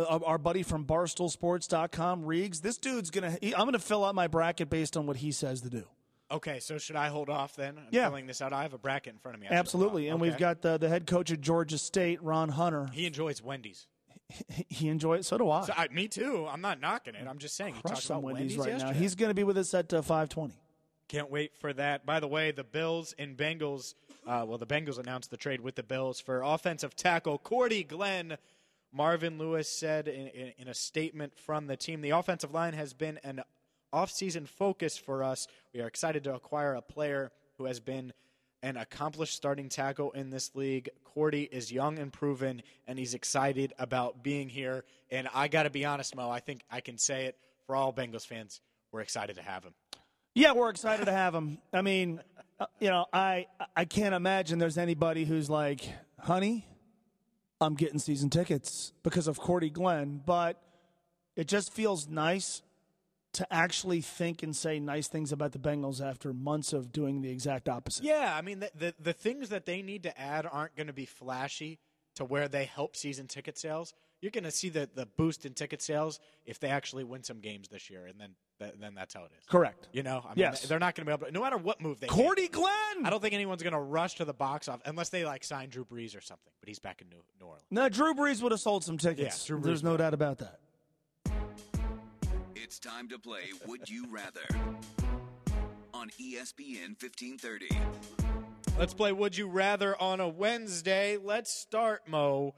our 0.10 0.26
our 0.26 0.38
buddy 0.40 0.64
from 0.64 0.86
BarstoolSports.com, 0.86 2.24
Reegs. 2.24 2.62
This 2.62 2.78
dude's 2.78 3.12
going 3.12 3.36
to, 3.38 3.54
I'm 3.54 3.66
going 3.66 3.74
to 3.74 3.80
fill 3.80 4.04
out 4.04 4.16
my 4.16 4.26
bracket 4.26 4.72
based 4.72 4.98
on 4.98 5.06
what 5.06 5.18
he 5.18 5.32
says 5.32 5.62
to 5.62 5.70
do. 5.70 5.84
Okay, 6.30 6.60
so 6.60 6.78
should 6.78 6.96
I 6.98 7.08
hold 7.08 7.30
off 7.30 7.56
then? 7.56 7.78
I'm 7.78 7.86
Yeah. 7.92 8.08
filling 8.10 8.28
this 8.28 8.42
out. 8.42 8.52
I 8.52 8.64
have 8.64 8.74
a 8.74 8.78
bracket 8.78 9.14
in 9.14 9.20
front 9.20 9.36
of 9.36 9.42
me. 9.42 9.48
I 9.50 9.54
Absolutely. 9.54 10.08
And 10.08 10.16
off. 10.16 10.22
we've 10.22 10.38
got 10.38 10.62
the, 10.62 10.78
the 10.78 10.90
head 10.90 11.08
coach 11.08 11.32
at 11.32 11.40
Georgia 11.42 11.78
State, 11.78 12.22
Ron 12.22 12.50
Hunter. 12.50 12.90
He 12.92 13.06
enjoys 13.06 13.42
Wendy's. 13.42 13.88
He 14.70 14.90
enjoys 14.90 15.22
it. 15.22 15.24
So 15.24 15.38
do 15.38 15.50
I. 15.50 15.66
So, 15.66 15.74
I, 15.76 15.88
me 15.88 16.08
too. 16.10 16.46
I'm 16.52 16.60
not 16.60 16.82
knocking 16.82 17.16
it. 17.16 17.26
I'm 17.28 17.38
just 17.38 17.56
saying. 17.56 17.76
He 17.76 17.96
some 17.96 18.18
about 18.18 18.24
Wendy's, 18.24 18.42
Wendy's, 18.42 18.58
right 18.58 18.68
yesterday. 18.74 18.92
now. 18.94 19.00
He's 19.00 19.16
going 19.16 19.30
to 19.30 19.34
be 19.34 19.44
with 19.46 19.58
us 19.58 19.74
at 19.74 19.94
uh, 19.94 20.02
520. 20.02 20.54
Can't 21.08 21.32
wait 21.32 21.56
for 21.56 21.72
that. 21.74 22.06
By 22.06 22.20
the 22.20 22.28
way, 22.28 22.52
the 22.52 22.66
Bills 22.66 23.16
and 23.18 23.38
Bengals. 23.38 23.94
Uh, 24.28 24.44
well, 24.46 24.58
the 24.58 24.68
Bengals 24.68 25.00
announced 25.00 25.32
the 25.32 25.38
trade 25.38 25.62
with 25.62 25.76
the 25.76 25.84
Bills 25.84 26.20
for 26.20 26.42
offensive 26.42 26.96
tackle 26.96 27.38
Cordy 27.38 27.84
Glenn. 27.84 28.38
Marvin 28.92 29.38
Lewis 29.38 29.70
said 29.70 30.08
in, 30.08 30.28
in, 30.28 30.54
in 30.58 30.68
a 30.68 30.74
statement 30.74 31.34
from 31.38 31.68
the 31.68 31.78
team, 31.78 32.02
the 32.02 32.10
offensive 32.10 32.54
line 32.54 32.74
has 32.74 32.94
been 32.94 33.20
an 33.24 33.42
offseason 33.94 34.48
focus 34.48 34.98
for 34.98 35.24
us. 35.24 35.48
We 35.74 35.82
are 35.82 35.88
excited 35.88 36.24
to 36.26 36.34
acquire 36.34 36.74
a 36.74 36.82
player 36.82 37.32
who 37.58 37.66
has 37.66 37.80
been 37.80 38.14
an 38.64 38.78
accomplished 38.78 39.36
starting 39.36 39.70
tackle 39.70 40.12
in 40.12 40.30
this 40.30 40.56
league. 40.56 40.90
Cordy 41.04 41.44
is 41.44 41.72
young 41.72 42.00
and 42.00 42.12
proven, 42.12 42.62
and 42.88 42.98
he's 42.98 43.14
excited 43.14 43.74
about 43.80 44.24
being 44.24 44.50
here. 44.50 44.84
And 45.12 45.28
I 45.34 45.48
got 45.48 45.64
to 45.64 45.70
be 45.70 45.86
honest, 45.86 46.16
Mo, 46.16 46.30
I 46.30 46.40
think 46.40 46.62
I 46.70 46.82
can 46.82 46.98
say 46.98 47.26
it 47.26 47.38
for 47.66 47.76
all 47.76 47.94
Bengals 47.94 48.26
fans. 48.26 48.62
We're 48.92 49.02
excited 49.02 49.36
to 49.36 49.42
have 49.42 49.64
him. 49.64 49.74
Yeah, 50.34 50.54
we're 50.54 50.70
excited 50.70 51.06
to 51.06 51.12
have 51.12 51.34
him. 51.34 51.58
I 51.74 51.82
mean, 51.82 52.22
uh, 52.60 52.66
you 52.80 52.90
know, 52.90 53.06
I 53.12 53.48
I 53.76 53.86
can't 53.86 54.14
imagine 54.14 54.60
there's 54.60 54.78
anybody 54.78 55.26
who's 55.26 55.50
like, 55.50 55.82
"Honey, 56.20 56.68
I'm 57.60 57.76
getting 57.76 58.00
season 58.00 58.30
tickets 58.30 58.94
because 59.04 59.28
of 59.28 59.40
Cordy 59.40 59.70
Glenn," 59.70 60.22
but 60.26 60.62
it 61.36 61.48
just 61.48 61.74
feels 61.74 62.08
nice 62.08 62.62
to 63.38 63.54
actually 63.54 64.02
think 64.02 64.42
and 64.42 64.56
say 64.56 64.80
nice 64.80 65.08
things 65.08 65.32
about 65.32 65.52
the 65.52 65.60
Bengals 65.60 66.02
after 66.04 66.34
months 66.34 66.74
of 66.74 66.92
doing 66.92 67.22
the 67.22 67.30
exact 67.30 67.70
opposite. 67.70 68.04
Yeah, 68.04 68.36
I 68.36 68.42
mean 68.42 68.60
the, 68.60 68.72
the 68.76 68.94
the 69.00 69.14
things 69.14 69.50
that 69.50 69.66
they 69.68 69.82
need 69.84 70.04
to 70.04 70.20
add 70.20 70.48
aren't 70.52 70.76
going 70.76 70.88
to 70.88 70.94
be 70.94 71.06
flashy 71.06 71.80
to 72.16 72.26
where 72.26 72.48
they 72.48 72.66
help 72.66 72.96
season 72.96 73.28
ticket 73.28 73.58
sales. 73.60 73.94
You're 74.22 74.32
going 74.32 74.44
to 74.46 74.52
see 74.52 74.70
the 74.70 74.90
the 74.92 75.06
boost 75.06 75.46
in 75.46 75.54
ticket 75.54 75.84
sales 75.84 76.20
if 76.48 76.60
they 76.60 76.70
actually 76.70 77.04
win 77.04 77.22
some 77.24 77.40
games 77.40 77.68
this 77.68 77.92
year, 77.92 78.08
and 78.08 78.20
then 78.20 78.32
th- 78.60 78.74
then 78.82 78.96
that's 78.96 79.14
how 79.14 79.22
it 79.26 79.32
is. 79.38 79.46
Correct. 79.46 79.88
You 79.94 80.02
know, 80.02 80.24
I 80.26 80.30
mean, 80.30 80.38
Yes. 80.38 80.64
they're 80.64 80.80
not 80.80 80.96
going 80.96 81.06
to 81.06 81.12
be 81.12 81.14
able 81.14 81.28
to. 81.28 81.32
No 81.32 81.42
matter 81.42 81.58
what 81.58 81.80
move 81.80 82.00
they 82.00 82.08
make, 82.08 82.12
Cordy 82.16 82.48
Glenn. 82.48 83.06
I 83.06 83.12
don't 83.12 83.22
think 83.22 83.36
anyone's 83.36 83.62
going 83.62 83.74
to 83.74 83.80
rush 83.80 84.16
to 84.16 84.26
the 84.26 84.34
box 84.34 84.68
off 84.68 84.80
unless 84.86 85.10
they 85.10 85.24
like 85.26 85.44
sign 85.44 85.70
Drew 85.70 85.86
Brees 85.86 86.18
or 86.18 86.22
something. 86.22 86.52
But 86.60 86.70
he's 86.70 86.80
back 86.80 87.02
in 87.04 87.10
New, 87.10 87.22
New 87.40 87.46
Orleans. 87.46 87.66
No, 87.70 87.88
Drew 87.88 88.16
Brees 88.16 88.42
would 88.42 88.52
have 88.52 88.62
sold 88.62 88.84
some 88.84 88.98
tickets. 88.98 89.44
Yeah, 89.44 89.48
Drew 89.48 89.60
Brees 89.60 89.64
There's 89.66 89.84
no 89.84 89.96
doubt 89.96 90.16
about 90.16 90.40
that. 90.40 90.58
It's 92.68 92.80
time 92.80 93.08
to 93.08 93.18
play 93.18 93.44
Would 93.66 93.90
You 93.90 94.08
Rather 94.12 94.46
on 95.94 96.10
ESPN 96.20 97.02
1530. 97.02 97.70
Let's 98.78 98.94
play 98.94 99.14
Would 99.14 99.38
You 99.38 99.48
Rather 99.48 99.96
on 100.02 100.20
a 100.20 100.28
Wednesday. 100.28 101.16
Let's 101.16 101.50
start, 101.50 102.10
Mo, 102.10 102.56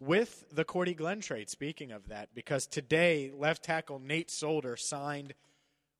with 0.00 0.46
the 0.50 0.64
Cordy 0.64 0.94
Glenn 0.94 1.20
trade. 1.20 1.50
Speaking 1.50 1.92
of 1.92 2.08
that, 2.08 2.30
because 2.34 2.66
today 2.66 3.30
left 3.36 3.62
tackle 3.62 3.98
Nate 3.98 4.30
Solder 4.30 4.74
signed 4.74 5.34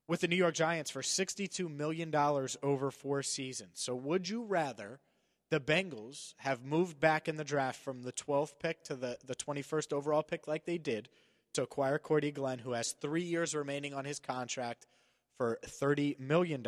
with 0.09 0.20
the 0.22 0.29
New 0.29 0.37
York 0.37 0.55
Giants 0.55 0.90
for 0.90 1.03
$62 1.03 1.70
million 1.70 2.14
over 2.62 2.90
four 2.90 3.22
seasons. 3.22 3.72
So 3.75 3.94
would 3.94 4.31
you 4.31 4.44
rather 4.44 4.99
the 5.51 5.61
Bengals 5.61 6.33
have 6.38 6.64
moved 6.64 6.99
back 6.99 7.29
in 7.29 7.37
the 7.37 7.44
draft 7.44 7.79
from 7.85 8.03
the 8.03 8.12
12th 8.12 8.55
pick 8.59 8.83
to 8.85 8.96
the, 8.96 9.18
the 9.27 9.37
21st 9.37 9.92
overall 9.92 10.22
pick 10.22 10.49
like 10.49 10.64
they 10.64 10.79
did 10.79 11.11
to 11.57 11.62
acquire 11.62 11.99
Cordy 11.99 12.31
Glenn, 12.31 12.61
who 12.61 12.73
has 12.73 12.92
three 12.92 13.23
years 13.23 13.55
remaining 13.55 13.92
on 13.92 14.05
his 14.05 14.19
contract 14.19 14.87
for 15.37 15.59
$30 15.66 16.19
million, 16.19 16.64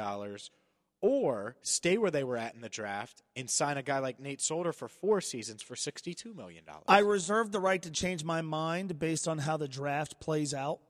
or 1.01 1.57
stay 1.62 1.96
where 1.96 2.11
they 2.11 2.24
were 2.24 2.37
at 2.37 2.55
in 2.55 2.61
the 2.61 2.68
draft 2.68 3.22
and 3.37 3.48
sign 3.48 3.77
a 3.77 3.83
guy 3.83 3.98
like 4.01 4.20
Nate 4.20 4.42
Solder 4.42 4.72
for 4.72 4.88
four 4.88 5.20
seasons 5.20 5.62
for 5.62 5.74
$62 5.74 6.35
million? 6.35 6.64
I 6.87 6.98
reserve 6.98 7.53
the 7.53 7.61
right 7.61 7.81
to 7.83 7.90
change 7.90 8.24
my 8.24 8.42
mind 8.42 8.98
based 8.98 9.29
on 9.29 9.38
how 9.38 9.57
the 9.57 9.68
draft 9.68 10.20
plays 10.20 10.53
out 10.53 10.81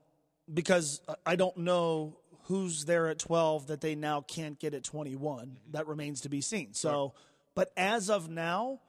because 0.51 1.01
I 1.25 1.35
don't 1.35 1.57
know 1.57 2.17
who's 2.43 2.85
there 2.85 3.07
at 3.07 3.19
12 3.19 3.67
that 3.67 3.81
they 3.81 3.95
now 3.95 4.21
can't 4.21 4.59
get 4.59 4.73
at 4.73 4.83
21. 4.83 5.45
Mm-hmm. 5.45 5.53
That 5.71 5.87
remains 5.87 6.21
to 6.21 6.29
be 6.29 6.41
seen. 6.41 6.73
So, 6.73 7.13
but 7.53 7.71
as 7.77 8.09
of 8.09 8.29
now, 8.29 8.79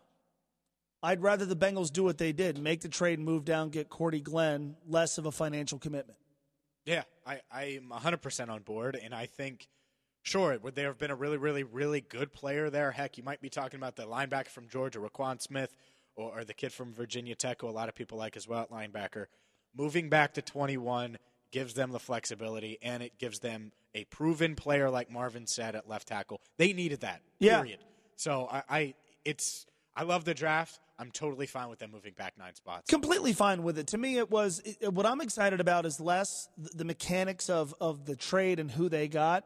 I'd 1.02 1.22
rather 1.22 1.46
the 1.46 1.56
Bengals 1.56 1.92
do 1.92 2.04
what 2.04 2.18
they 2.18 2.32
did 2.32 2.58
make 2.58 2.80
the 2.82 2.88
trade, 2.88 3.18
move 3.20 3.44
down, 3.44 3.70
get 3.70 3.88
Cordy 3.88 4.20
Glenn, 4.20 4.76
less 4.86 5.16
of 5.18 5.26
a 5.26 5.32
financial 5.32 5.78
commitment. 5.78 6.18
Yeah, 6.84 7.02
I, 7.26 7.40
I'm 7.52 7.90
100% 7.90 8.48
on 8.48 8.62
board, 8.62 8.98
and 9.02 9.14
I 9.14 9.26
think, 9.26 9.68
sure, 10.22 10.58
would 10.62 10.74
there 10.74 10.88
have 10.88 10.98
been 10.98 11.10
a 11.10 11.14
really, 11.14 11.36
really, 11.36 11.62
really 11.62 12.00
good 12.00 12.32
player 12.32 12.70
there? 12.70 12.90
Heck, 12.90 13.16
you 13.18 13.24
might 13.24 13.40
be 13.40 13.48
talking 13.50 13.78
about 13.78 13.96
the 13.96 14.04
linebacker 14.06 14.48
from 14.48 14.68
Georgia, 14.68 14.98
Roquan 14.98 15.40
Smith, 15.40 15.74
or, 16.16 16.38
or 16.40 16.44
the 16.44 16.54
kid 16.54 16.72
from 16.72 16.92
Virginia 16.92 17.34
Tech, 17.34 17.60
who 17.60 17.68
a 17.68 17.70
lot 17.70 17.88
of 17.88 17.94
people 17.94 18.18
like 18.18 18.36
as 18.36 18.48
well 18.48 18.60
at 18.62 18.70
linebacker. 18.70 19.26
Moving 19.76 20.08
back 20.08 20.34
to 20.34 20.42
21 20.42 21.18
gives 21.52 21.74
them 21.74 21.92
the 21.92 22.00
flexibility, 22.00 22.78
and 22.82 23.02
it 23.02 23.18
gives 23.18 23.40
them 23.40 23.72
a 23.94 24.04
proven 24.04 24.54
player 24.54 24.88
like 24.90 25.10
Marvin 25.10 25.46
said 25.46 25.74
at 25.74 25.88
left 25.88 26.08
tackle. 26.08 26.40
They 26.58 26.72
needed 26.72 27.00
that, 27.00 27.20
Yeah. 27.38 27.60
period. 27.60 27.78
So 28.16 28.48
I, 28.50 28.62
I, 28.68 28.94
it's, 29.24 29.66
I 29.96 30.04
love 30.04 30.24
the 30.24 30.34
draft. 30.34 30.78
I'm 30.98 31.10
totally 31.10 31.46
fine 31.46 31.68
with 31.68 31.78
them 31.78 31.90
moving 31.92 32.12
back 32.16 32.34
nine 32.38 32.54
spots. 32.54 32.90
completely 32.90 33.32
fine 33.32 33.62
with 33.62 33.78
it. 33.78 33.86
To 33.88 33.98
me, 33.98 34.18
it 34.18 34.30
was 34.30 34.60
it, 34.64 34.92
what 34.92 35.06
I'm 35.06 35.20
excited 35.20 35.60
about 35.60 35.86
is 35.86 35.98
less 35.98 36.48
the, 36.58 36.70
the 36.78 36.84
mechanics 36.84 37.48
of 37.48 37.74
of 37.80 38.04
the 38.04 38.16
trade 38.16 38.60
and 38.60 38.70
who 38.70 38.88
they 38.88 39.08
got, 39.08 39.44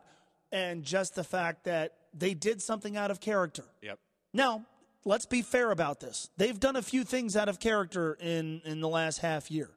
and 0.51 0.83
just 0.83 1.15
the 1.15 1.25
fact 1.25 1.65
that 1.65 1.93
they 2.13 2.35
did 2.35 2.61
something 2.61 2.97
out 2.97 3.11
of 3.11 3.21
character. 3.21 3.65
Yep. 3.83 3.99
Now, 4.33 4.67
let's 5.05 5.27
be 5.27 5.43
fair 5.43 5.71
about 5.71 6.01
this. 6.01 6.29
They've 6.37 6.59
done 6.59 6.77
a 6.77 6.83
few 6.83 7.05
things 7.05 7.37
out 7.37 7.49
of 7.49 7.61
character 7.61 8.19
in 8.21 8.61
in 8.65 8.81
the 8.81 8.89
last 8.89 9.19
half 9.19 9.51
year. 9.51 9.71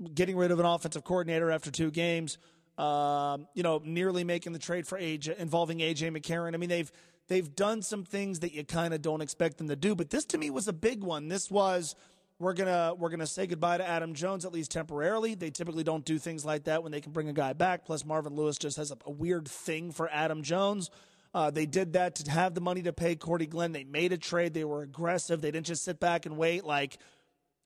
Mm-hmm. 0.00 0.14
Getting 0.14 0.36
rid 0.38 0.50
of 0.50 0.58
an 0.58 0.66
offensive 0.66 1.04
coordinator 1.04 1.50
after 1.50 1.70
two 1.70 1.90
games, 1.90 2.38
um, 2.78 3.46
you 3.54 3.62
know, 3.62 3.80
nearly 3.84 4.24
making 4.24 4.52
the 4.52 4.58
trade 4.58 4.86
for 4.86 4.98
AJ 4.98 5.36
involving 5.38 5.78
AJ 5.78 6.16
McCarron. 6.16 6.54
I 6.54 6.56
mean, 6.56 6.68
they've 6.68 6.90
they've 7.28 7.54
done 7.54 7.82
some 7.82 8.04
things 8.04 8.40
that 8.40 8.52
you 8.52 8.64
kind 8.64 8.94
of 8.94 9.02
don't 9.02 9.20
expect 9.20 9.58
them 9.58 9.68
to 9.68 9.76
do, 9.76 9.94
but 9.94 10.10
this 10.10 10.24
to 10.26 10.38
me 10.38 10.50
was 10.50 10.68
a 10.68 10.72
big 10.72 11.02
one. 11.02 11.28
This 11.28 11.50
was 11.50 11.94
we're 12.38 12.52
gonna 12.52 12.94
we're 12.98 13.10
gonna 13.10 13.26
say 13.26 13.46
goodbye 13.46 13.78
to 13.78 13.86
Adam 13.86 14.14
Jones 14.14 14.44
at 14.44 14.52
least 14.52 14.70
temporarily. 14.72 15.34
They 15.34 15.50
typically 15.50 15.84
don't 15.84 16.04
do 16.04 16.18
things 16.18 16.44
like 16.44 16.64
that 16.64 16.82
when 16.82 16.90
they 16.90 17.00
can 17.00 17.12
bring 17.12 17.28
a 17.28 17.32
guy 17.32 17.52
back. 17.52 17.84
Plus, 17.84 18.04
Marvin 18.04 18.34
Lewis 18.34 18.58
just 18.58 18.76
has 18.76 18.90
a, 18.90 18.96
a 19.06 19.10
weird 19.10 19.46
thing 19.48 19.92
for 19.92 20.10
Adam 20.10 20.42
Jones. 20.42 20.90
Uh, 21.32 21.50
they 21.50 21.66
did 21.66 21.94
that 21.94 22.14
to 22.14 22.30
have 22.30 22.54
the 22.54 22.60
money 22.60 22.82
to 22.82 22.92
pay 22.92 23.16
Cordy 23.16 23.46
Glenn. 23.46 23.72
They 23.72 23.82
made 23.82 24.12
a 24.12 24.18
trade. 24.18 24.54
They 24.54 24.64
were 24.64 24.82
aggressive. 24.82 25.40
They 25.40 25.50
didn't 25.50 25.66
just 25.66 25.84
sit 25.84 25.98
back 25.98 26.26
and 26.26 26.36
wait. 26.36 26.64
Like 26.64 26.98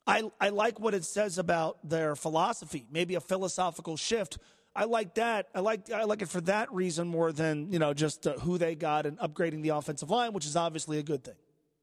I, 0.06 0.22
I 0.40 0.48
like 0.48 0.80
what 0.80 0.94
it 0.94 1.04
says 1.04 1.36
about 1.36 1.86
their 1.86 2.16
philosophy. 2.16 2.86
Maybe 2.90 3.14
a 3.14 3.20
philosophical 3.20 3.96
shift. 3.98 4.38
I 4.78 4.84
like 4.84 5.14
that. 5.14 5.48
I 5.56 5.60
like 5.60 5.90
I 5.90 6.04
like 6.04 6.22
it 6.22 6.28
for 6.28 6.40
that 6.42 6.72
reason 6.72 7.08
more 7.08 7.32
than 7.32 7.72
you 7.72 7.80
know 7.80 7.92
just 7.92 8.28
uh, 8.28 8.34
who 8.34 8.58
they 8.58 8.76
got 8.76 9.06
and 9.06 9.18
upgrading 9.18 9.62
the 9.62 9.70
offensive 9.70 10.08
line, 10.08 10.32
which 10.32 10.46
is 10.46 10.54
obviously 10.54 10.98
a 10.98 11.02
good 11.02 11.24
thing. 11.24 11.34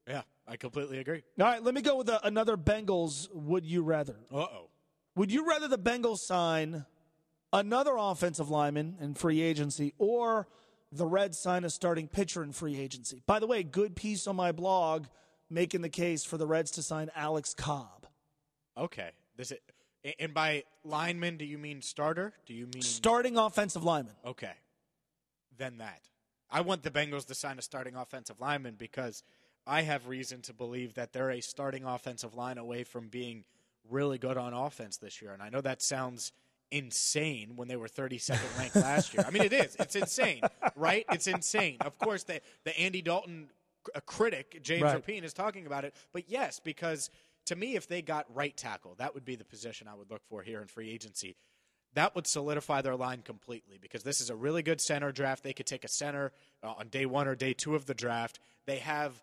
Yeah, 0.08 0.22
I 0.48 0.56
completely 0.56 0.98
agree. 0.98 1.22
All 1.38 1.46
right, 1.46 1.62
let 1.62 1.74
me 1.74 1.82
go 1.82 1.96
with 1.96 2.08
a, 2.08 2.26
another 2.26 2.56
Bengals. 2.56 3.28
Would 3.34 3.66
you 3.66 3.82
rather? 3.82 4.16
Uh 4.32 4.38
oh. 4.38 4.70
Would 5.14 5.30
you 5.30 5.46
rather 5.46 5.68
the 5.68 5.78
Bengals 5.78 6.20
sign 6.20 6.86
another 7.52 7.96
offensive 7.98 8.48
lineman 8.48 8.96
in 8.98 9.12
free 9.12 9.42
agency 9.42 9.92
or 9.98 10.48
the 10.90 11.06
Reds 11.06 11.38
sign 11.38 11.64
a 11.64 11.70
starting 11.70 12.08
pitcher 12.08 12.42
in 12.42 12.52
free 12.52 12.80
agency? 12.80 13.22
By 13.26 13.40
the 13.40 13.46
way, 13.46 13.62
good 13.62 13.94
piece 13.94 14.26
on 14.26 14.36
my 14.36 14.52
blog 14.52 15.04
making 15.50 15.82
the 15.82 15.90
case 15.90 16.24
for 16.24 16.38
the 16.38 16.46
Reds 16.46 16.70
to 16.72 16.82
sign 16.82 17.10
Alex 17.14 17.52
Cobb. 17.52 18.06
Okay. 18.76 19.10
This 19.36 19.52
is, 19.52 19.58
And 20.18 20.32
by 20.32 20.64
lineman, 20.84 21.36
do 21.36 21.44
you 21.44 21.58
mean 21.58 21.82
starter? 21.82 22.32
Do 22.46 22.54
you 22.54 22.66
mean 22.66 22.82
Starting 22.82 23.36
offensive 23.36 23.84
lineman. 23.84 24.14
Okay. 24.24 24.52
Then 25.56 25.78
that. 25.78 26.08
I 26.50 26.60
want 26.60 26.82
the 26.82 26.90
Bengals 26.90 27.26
to 27.26 27.34
sign 27.34 27.58
a 27.58 27.62
starting 27.62 27.96
offensive 27.96 28.40
lineman 28.40 28.76
because 28.78 29.24
I 29.66 29.82
have 29.82 30.06
reason 30.06 30.42
to 30.42 30.52
believe 30.52 30.94
that 30.94 31.12
they're 31.12 31.30
a 31.30 31.40
starting 31.40 31.84
offensive 31.84 32.34
line 32.34 32.58
away 32.58 32.84
from 32.84 33.08
being 33.08 33.44
really 33.90 34.18
good 34.18 34.36
on 34.36 34.52
offense 34.52 34.96
this 34.96 35.20
year. 35.20 35.32
And 35.32 35.42
I 35.42 35.48
know 35.48 35.60
that 35.60 35.82
sounds 35.82 36.32
insane 36.70 37.52
when 37.56 37.68
they 37.68 37.76
were 37.76 37.88
32nd 37.88 38.58
ranked 38.58 38.76
last 38.76 39.12
year. 39.12 39.24
I 39.26 39.30
mean, 39.30 39.42
it 39.42 39.52
is. 39.52 39.76
It's 39.78 39.96
insane, 39.96 40.40
right? 40.76 41.04
It's 41.10 41.26
insane. 41.26 41.78
Of 41.80 41.98
course, 41.98 42.22
the, 42.22 42.40
the 42.64 42.78
Andy 42.78 43.02
Dalton 43.02 43.48
a 43.94 44.00
critic, 44.00 44.60
James 44.62 44.82
Right. 44.82 45.04
Rapien, 45.04 45.22
is 45.22 45.32
talking 45.32 45.66
about 45.66 45.84
it. 45.84 45.94
But 46.12 46.24
yes, 46.28 46.60
because 46.60 47.10
to 47.46 47.56
me, 47.56 47.76
if 47.76 47.88
they 47.88 48.02
got 48.02 48.26
right 48.34 48.56
tackle, 48.56 48.94
that 48.98 49.14
would 49.14 49.24
be 49.24 49.36
the 49.36 49.44
position 49.44 49.88
I 49.88 49.94
would 49.94 50.10
look 50.10 50.22
for 50.28 50.42
here 50.42 50.60
in 50.60 50.68
free 50.68 50.90
agency 50.90 51.36
that 51.96 52.14
would 52.14 52.26
solidify 52.26 52.82
their 52.82 52.94
line 52.94 53.22
completely 53.22 53.78
because 53.80 54.02
this 54.02 54.20
is 54.20 54.28
a 54.28 54.36
really 54.36 54.62
good 54.62 54.80
center 54.80 55.10
draft. 55.10 55.42
They 55.42 55.54
could 55.54 55.66
take 55.66 55.82
a 55.82 55.88
center 55.88 56.30
uh, 56.62 56.74
on 56.78 56.88
day 56.88 57.06
one 57.06 57.26
or 57.26 57.34
day 57.34 57.54
two 57.54 57.74
of 57.74 57.86
the 57.86 57.94
draft. 57.94 58.38
They 58.66 58.78
have 58.78 59.22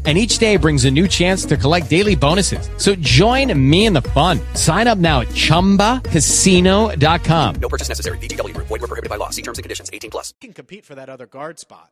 And 0.03 0.17
each 0.17 0.39
day 0.39 0.57
brings 0.57 0.85
a 0.85 0.91
new 0.91 1.07
chance 1.07 1.45
to 1.45 1.55
collect 1.55 1.87
daily 1.91 2.15
bonuses. 2.15 2.67
So 2.77 2.95
join 2.95 3.53
me 3.69 3.85
in 3.85 3.93
the 3.93 4.01
fun. 4.01 4.39
Sign 4.55 4.87
up 4.87 4.97
now 4.97 5.21
at 5.21 5.27
ChumbaCasino.com. 5.27 7.55
No 7.61 7.69
purchase 7.69 7.87
necessary. 7.87 8.17
VGW 8.17 8.55
Group. 8.55 8.65
Void 8.67 8.81
were 8.81 8.87
prohibited 8.87 9.11
by 9.11 9.17
law. 9.17 9.29
See 9.29 9.43
terms 9.43 9.59
and 9.59 9.63
conditions. 9.63 9.91
18 9.93 10.09
plus. 10.09 10.33
can 10.41 10.53
compete 10.53 10.85
for 10.87 10.95
that 10.95 11.07
other 11.07 11.27
guard 11.27 11.59
spot. 11.59 11.91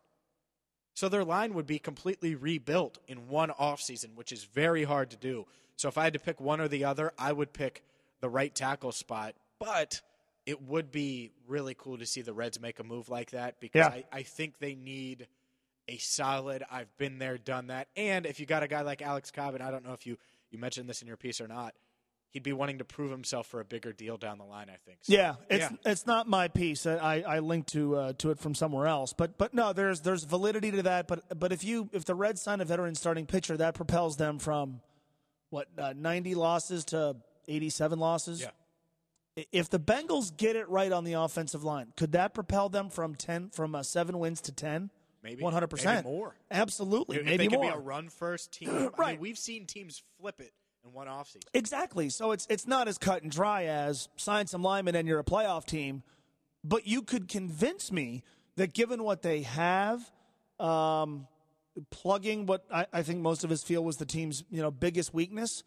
So 0.95 1.07
their 1.07 1.23
line 1.23 1.53
would 1.53 1.67
be 1.67 1.77
completely 1.79 2.33
rebuilt 2.35 2.97
in 3.07 3.27
one 3.29 3.51
offseason, 3.51 4.15
which 4.15 4.31
is 4.31 4.43
very 4.43 4.83
hard 4.85 5.11
to 5.11 5.17
do. 5.17 5.45
So 5.75 5.87
if 5.87 5.95
I 5.97 6.03
had 6.05 6.13
to 6.13 6.19
pick 6.19 6.41
one 6.41 6.59
or 6.59 6.67
the 6.67 6.83
other, 6.85 7.13
I 7.17 7.31
would 7.31 7.53
pick 7.53 7.83
the 8.21 8.29
right 8.29 8.53
tackle 8.53 8.91
spot. 8.91 9.35
But 9.59 10.01
it 10.47 10.61
would 10.63 10.91
be 10.91 11.29
really 11.47 11.75
cool 11.77 11.99
to 11.99 12.07
see 12.07 12.23
the 12.23 12.33
Reds 12.33 12.59
make 12.59 12.79
a 12.79 12.83
move 12.83 13.07
like 13.07 13.29
that 13.31 13.59
because 13.59 13.81
Yeah. 13.81 14.01
I, 14.11 14.13
I 14.19 14.23
think 14.23 14.57
they 14.59 14.73
need 14.73 15.27
a 15.89 15.97
solid, 15.97 16.63
I've 16.71 16.95
been 16.97 17.19
there, 17.19 17.37
done 17.37 17.67
that. 17.67 17.87
And 17.95 18.25
if 18.25 18.39
you 18.39 18.45
got 18.45 18.63
a 18.63 18.67
guy 18.67 18.81
like 18.81 19.01
Alex 19.01 19.31
Cobb, 19.31 19.55
and 19.55 19.63
I 19.63 19.71
don't 19.71 19.85
know 19.85 19.93
if 19.93 20.05
you, 20.05 20.17
you 20.51 20.59
mentioned 20.59 20.87
this 20.87 21.01
in 21.01 21.07
your 21.07 21.17
piece 21.17 21.41
or 21.41 21.47
not, 21.47 21.73
he'd 22.29 22.43
be 22.43 22.53
wanting 22.53 22.77
to 22.77 22.85
prove 22.85 23.11
himself 23.11 23.47
for 23.47 23.59
a 23.59 23.65
bigger 23.65 23.91
deal 23.91 24.17
down 24.17 24.37
the 24.37 24.43
line, 24.43 24.69
I 24.69 24.77
think. 24.85 24.99
So, 25.01 25.13
Yeah, 25.13 25.35
it's 25.49 25.71
yeah. 25.71 25.91
it's 25.91 26.05
not 26.05 26.27
my 26.27 26.47
piece. 26.47 26.85
I, 26.85 27.23
I 27.27 27.39
linked 27.39 27.73
to 27.73 27.95
uh, 27.95 28.13
to 28.19 28.31
it 28.31 28.39
from 28.39 28.53
somewhere 28.55 28.87
else, 28.87 29.13
but 29.13 29.37
but 29.37 29.53
no, 29.53 29.73
there's 29.73 30.01
there's 30.01 30.23
validity 30.23 30.71
to 30.71 30.83
that. 30.83 31.07
But 31.07 31.39
but 31.39 31.51
if 31.51 31.63
you 31.63 31.89
if 31.91 32.05
the 32.05 32.15
Reds 32.15 32.41
sign 32.41 32.61
a 32.61 32.65
veteran 32.65 32.95
starting 32.95 33.25
pitcher, 33.25 33.57
that 33.57 33.73
propels 33.73 34.17
them 34.17 34.37
from 34.39 34.81
what 35.49 35.67
uh, 35.77 35.93
90 35.97 36.35
losses 36.35 36.85
to 36.85 37.15
87 37.47 37.99
losses. 37.99 38.41
Yeah. 38.41 38.51
If 39.51 39.69
the 39.69 39.79
Bengals 39.79 40.35
get 40.35 40.55
it 40.55 40.69
right 40.69 40.91
on 40.91 41.05
the 41.05 41.13
offensive 41.13 41.63
line, 41.63 41.93
could 41.97 42.11
that 42.11 42.33
propel 42.33 42.69
them 42.69 42.89
from 42.89 43.15
10 43.15 43.49
from 43.51 43.73
uh, 43.73 43.83
seven 43.83 44.19
wins 44.19 44.41
to 44.41 44.51
10? 44.51 44.91
Maybe. 45.23 45.43
100%. 45.43 46.03
More. 46.03 46.35
Absolutely. 46.49 47.17
If 47.17 47.25
maybe 47.25 47.37
they 47.37 47.47
could 47.47 47.59
more. 47.59 47.71
be 47.71 47.77
a 47.77 47.79
run 47.79 48.09
first 48.09 48.51
team. 48.53 48.69
I 48.71 48.73
mean, 48.73 48.89
Right. 48.97 49.19
we've 49.19 49.37
seen 49.37 49.65
teams 49.65 50.01
flip 50.19 50.39
it 50.39 50.53
in 50.85 50.93
one 50.93 51.07
offseason. 51.07 51.43
Exactly. 51.53 52.09
So 52.09 52.31
it's 52.31 52.47
it's 52.49 52.65
not 52.65 52.87
as 52.87 52.97
cut 52.97 53.21
and 53.23 53.31
dry 53.31 53.65
as 53.65 54.07
sign 54.15 54.47
some 54.47 54.61
linemen 54.63 54.95
and 54.95 55.07
you're 55.07 55.19
a 55.19 55.23
playoff 55.25 55.65
team, 55.65 56.03
but 56.63 56.87
you 56.87 57.01
could 57.01 57.27
convince 57.27 57.91
me 57.91 58.23
that 58.55 58.73
given 58.73 59.03
what 59.03 59.21
they 59.21 59.41
have, 59.41 60.09
um, 60.59 61.27
plugging 61.91 62.45
what 62.45 62.65
I, 62.71 62.85
I 62.93 63.03
think 63.03 63.19
most 63.19 63.43
of 63.43 63.51
us 63.51 63.61
feel 63.63 63.83
was 63.83 63.97
the 63.97 64.05
team's 64.05 64.43
you 64.49 64.61
know 64.61 64.71
biggest 64.71 65.13
weakness, 65.13 65.63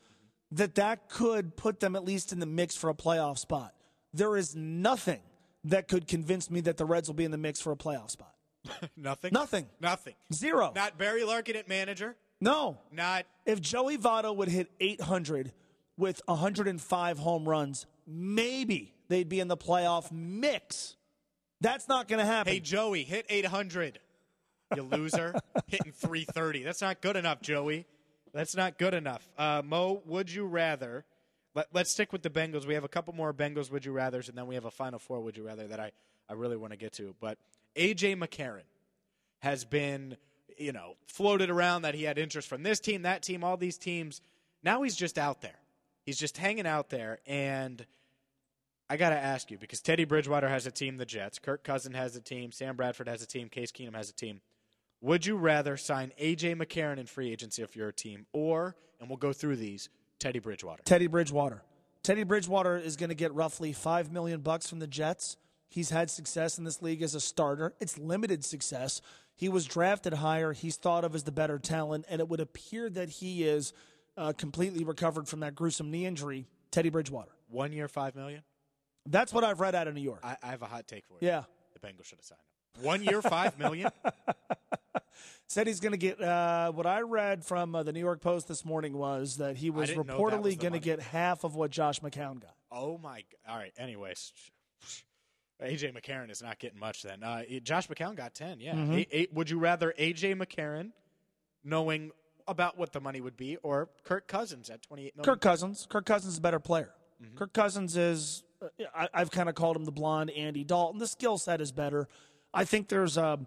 that 0.51 0.75
that 0.77 1.09
could 1.09 1.57
put 1.57 1.81
them 1.81 1.95
at 1.95 2.05
least 2.05 2.33
in 2.33 2.41
the 2.41 2.47
mix 2.47 2.75
for 2.77 2.89
a 2.91 2.95
playoff 2.95 3.39
spot. 3.39 3.75
There 4.15 4.37
is 4.37 4.55
nothing 4.57 5.21
that 5.65 5.89
could 5.89 6.07
convince 6.07 6.51
me 6.51 6.61
that 6.63 6.77
the 6.77 6.85
Reds 6.85 7.09
will 7.09 7.15
be 7.15 7.25
in 7.25 7.31
the 7.31 7.39
mix 7.39 7.61
for 7.61 7.71
a 7.73 7.77
playoff 7.77 8.11
spot. 8.11 8.35
Nothing. 8.97 9.33
Nothing. 9.33 9.67
Nothing. 9.81 10.15
Zero. 10.33 10.73
Not 10.75 10.99
Barry 10.99 11.25
Larkin 11.25 11.57
at 11.57 11.69
manager. 11.69 12.17
no. 12.41 12.79
Not 12.93 13.27
If 13.47 13.61
Joey 13.61 13.99
Votto 13.99 14.35
would 14.37 14.49
hit 14.49 14.71
800 14.81 15.53
with 15.97 16.21
105 16.27 17.19
home 17.19 17.49
runs, 17.49 17.87
maybe 18.07 18.95
they'd 19.09 19.29
be 19.29 19.41
in 19.41 19.49
the 19.49 19.57
playoff 19.57 20.11
mix. 20.13 20.97
That's 21.61 21.89
not 21.89 22.09
going 22.09 22.19
to 22.19 22.25
happen. 22.25 22.53
hey 22.53 22.61
Joey 22.61 23.03
hit 23.05 23.27
800. 23.29 23.99
You 24.75 24.83
loser, 24.83 25.35
hitting 25.67 25.93
330. 25.93 26.63
That's 26.63 26.81
not 26.81 27.01
good 27.03 27.17
enough, 27.17 27.41
Joey. 27.43 27.87
That's 28.33 28.57
not 28.57 28.79
good 28.79 28.95
enough. 28.95 29.29
Uh, 29.37 29.61
Mo, 29.65 30.03
would 30.07 30.33
you 30.33 30.47
rather? 30.47 31.05
Let, 31.55 31.67
let's 31.75 31.91
stick 31.91 32.13
with 32.13 32.23
the 32.23 32.31
Bengals. 32.31 32.67
We 32.67 32.73
have 32.75 32.85
a 32.85 32.89
couple 32.89 33.13
more 33.13 33.35
Bengals 33.35 33.71
would 33.71 33.85
you 33.85 33.93
rather's, 33.93 34.31
and 34.31 34.39
then 34.39 34.47
we 34.47 34.55
have 34.55 34.65
a 34.65 34.71
final 34.71 34.99
four 34.99 35.21
would 35.21 35.37
you 35.37 35.45
rather 35.47 35.67
that 35.69 35.79
I, 35.79 35.91
I 36.29 36.33
really 36.33 36.57
want 36.57 36.73
to 36.73 36.79
get 36.79 36.95
to. 36.95 37.15
But 37.21 37.37
AJ 37.77 38.17
McCarron 38.17 38.63
has 39.41 39.65
been, 39.65 40.17
you 40.59 40.73
know, 40.73 40.97
floated 41.07 41.51
around 41.51 41.83
that 41.83 41.95
he 41.95 42.05
had 42.05 42.19
interest 42.19 42.49
from 42.49 42.63
this 42.63 42.81
team, 42.81 43.03
that 43.03 43.23
team, 43.23 43.43
all 43.43 43.57
these 43.57 43.79
teams. 43.79 44.21
Now 44.63 44.83
he's 44.83 44.97
just 44.97 45.19
out 45.19 45.41
there. 45.43 45.59
He's 46.05 46.19
just 46.19 46.37
hanging 46.37 46.67
out 46.67 46.91
there. 46.91 47.19
And 47.27 47.85
I 48.91 48.97
got 48.97 49.11
to 49.11 49.17
ask 49.17 49.51
you 49.51 49.59
because 49.59 49.81
Teddy 49.81 50.05
Bridgewater 50.05 50.49
has 50.49 50.67
a 50.67 50.71
team, 50.71 50.97
the 50.97 51.07
Jets. 51.07 51.39
Kirk 51.39 51.65
Cousin 51.65 51.95
has 51.95 52.15
a 52.17 52.21
team. 52.21 52.53
Sam 52.53 52.77
Bradford 52.77 53.09
has 53.09 53.23
a 53.23 53.27
team. 53.27 53.49
Case 53.49 53.73
Keenum 53.73 53.95
has 53.95 54.11
a 54.11 54.15
team. 54.15 54.41
Would 55.01 55.27
you 55.27 55.37
rather 55.37 55.77
sign 55.77 56.13
AJ 56.21 56.57
McCarron 56.57 56.99
in 56.99 57.07
free 57.07 57.33
agency 57.33 57.63
if 57.63 57.75
you're 57.75 57.89
a 57.89 57.93
team, 57.93 58.27
or, 58.33 58.77
and 59.01 59.09
we'll 59.09 59.17
go 59.17 59.33
through 59.33 59.57
these, 59.57 59.89
Teddy 60.21 60.39
Bridgewater? 60.39 60.83
Teddy 60.85 61.09
Bridgewater. 61.09 61.63
Teddy 62.05 62.23
Bridgewater 62.23 62.77
is 62.77 62.97
going 62.97 63.09
to 63.09 63.17
get 63.17 63.35
roughly 63.35 63.73
5 63.73 64.13
million 64.13 64.41
bucks 64.41 64.69
from 64.69 64.79
the 64.79 64.87
Jets. 64.87 65.37
He's 65.73 65.89
had 65.89 66.11
success 66.11 66.59
in 66.59 66.65
this 66.65 66.83
league 66.83 67.01
as 67.01 67.15
a 67.15 67.21
starter. 67.21 67.73
It's 67.81 67.97
limited 67.97 68.45
success. 68.45 69.01
He 69.35 69.49
was 69.49 69.65
drafted 69.65 70.13
higher. 70.13 70.53
He's 70.53 70.77
thought 70.77 71.03
of 71.03 71.15
as 71.15 71.25
the 71.25 71.33
better 71.33 71.59
talent, 71.59 72.05
and 72.11 72.21
it 72.21 72.29
would 72.29 72.41
appear 72.41 72.91
that 72.91 73.09
he 73.09 73.45
is 73.45 73.73
uh, 74.19 74.35
completely 74.37 74.85
recovered 74.85 75.27
from 75.29 75.41
that 75.41 75.55
gruesome 75.55 75.91
knee 75.91 76.05
injury. 76.05 76.47
Teddy 76.71 76.91
Bridgewater. 76.91 77.33
One 77.49 77.73
year, 77.73 77.89
five 77.89 78.15
million. 78.15 78.43
That's 79.07 79.33
what 79.33 79.45
I've 79.45 79.61
read 79.61 79.75
out 79.75 79.89
of 79.89 79.95
New 79.95 80.03
York. 80.03 80.21
I, 80.23 80.37
I 80.43 80.49
have 80.49 80.61
a 80.61 80.67
hot 80.67 80.87
take 80.87 81.07
for 81.07 81.15
you. 81.21 81.29
Yeah. 81.29 81.45
the 81.73 81.87
Bengals 81.87 82.05
should 82.05 82.19
have 82.19 82.25
signed 82.27 82.41
him. 82.77 82.85
One 82.85 83.03
year, 83.03 83.23
five 83.23 83.59
million. 83.59 83.91
Said 85.49 85.67
he's 85.67 85.81
going 85.81 85.93
to 85.93 85.99
get. 85.99 86.21
Uh, 86.21 86.71
what 86.73 86.87
I 86.87 87.01
read 87.01 87.45
from 87.45 87.75
uh, 87.75 87.83
the 87.83 87.93
New 87.93 88.01
York 88.01 88.21
Post 88.21 88.47
this 88.47 88.63
morning 88.65 88.93
was 88.93 89.39
that 89.39 89.57
he 89.57 89.71
was 89.71 89.89
didn't 89.89 90.07
know 90.07 90.17
that 90.17 90.21
was 90.21 90.33
reportedly 90.33 90.59
going 90.59 90.73
to 90.75 90.79
get 90.79 91.01
half 91.01 91.45
of 91.45 91.55
what 91.55 91.71
Josh 91.71 92.01
McCown 92.01 92.41
got. 92.41 92.55
Oh 92.71 92.99
my! 92.99 93.25
All 93.49 93.57
right. 93.57 93.73
Anyways, 93.79 94.33
AJ 95.63 95.95
McCarron 95.97 96.31
is 96.31 96.43
not 96.43 96.59
getting 96.59 96.79
much 96.79 97.03
then. 97.03 97.23
Uh, 97.23 97.43
Josh 97.63 97.89
McCown 97.89 98.15
got 98.17 98.35
ten. 98.35 98.61
Yeah. 98.61 98.75
Mm-hmm. 98.75 98.93
A- 98.93 99.17
a- 99.23 99.29
would 99.33 99.49
you 99.51 99.59
rather 99.59 99.95
AJ 99.99 100.37
McCarron, 100.37 100.91
knowing 101.65 102.11
about 102.49 102.77
what 102.77 102.93
the 102.93 103.01
money 103.01 103.21
would 103.21 103.37
be, 103.37 103.57
or 103.63 103.89
Kirk 104.05 104.27
Cousins 104.29 104.69
at 104.71 104.83
twenty-eight 104.83 105.17
million? 105.17 105.25
Kirk 105.25 105.41
Cousins. 105.41 105.87
Kirk 105.89 106.07
Cousins 106.07 106.33
is 106.35 106.39
a 106.39 106.43
better 106.43 106.59
player. 106.61 106.91
Kirk 107.37 107.53
Cousins 107.53 107.97
is. 107.97 108.43
Uh, 108.61 108.67
I, 108.95 109.09
I've 109.15 109.31
kind 109.31 109.49
of 109.49 109.55
called 109.55 109.77
him 109.77 109.85
the 109.85 109.93
blonde 109.93 110.31
Andy 110.31 110.65
Dalton. 110.65 110.99
The 110.99 111.07
skill 111.07 111.39
set 111.39 111.61
is 111.61 111.71
better. 111.73 112.09
I 112.53 112.65
think 112.65 112.89
there's 112.89 113.17
a. 113.17 113.39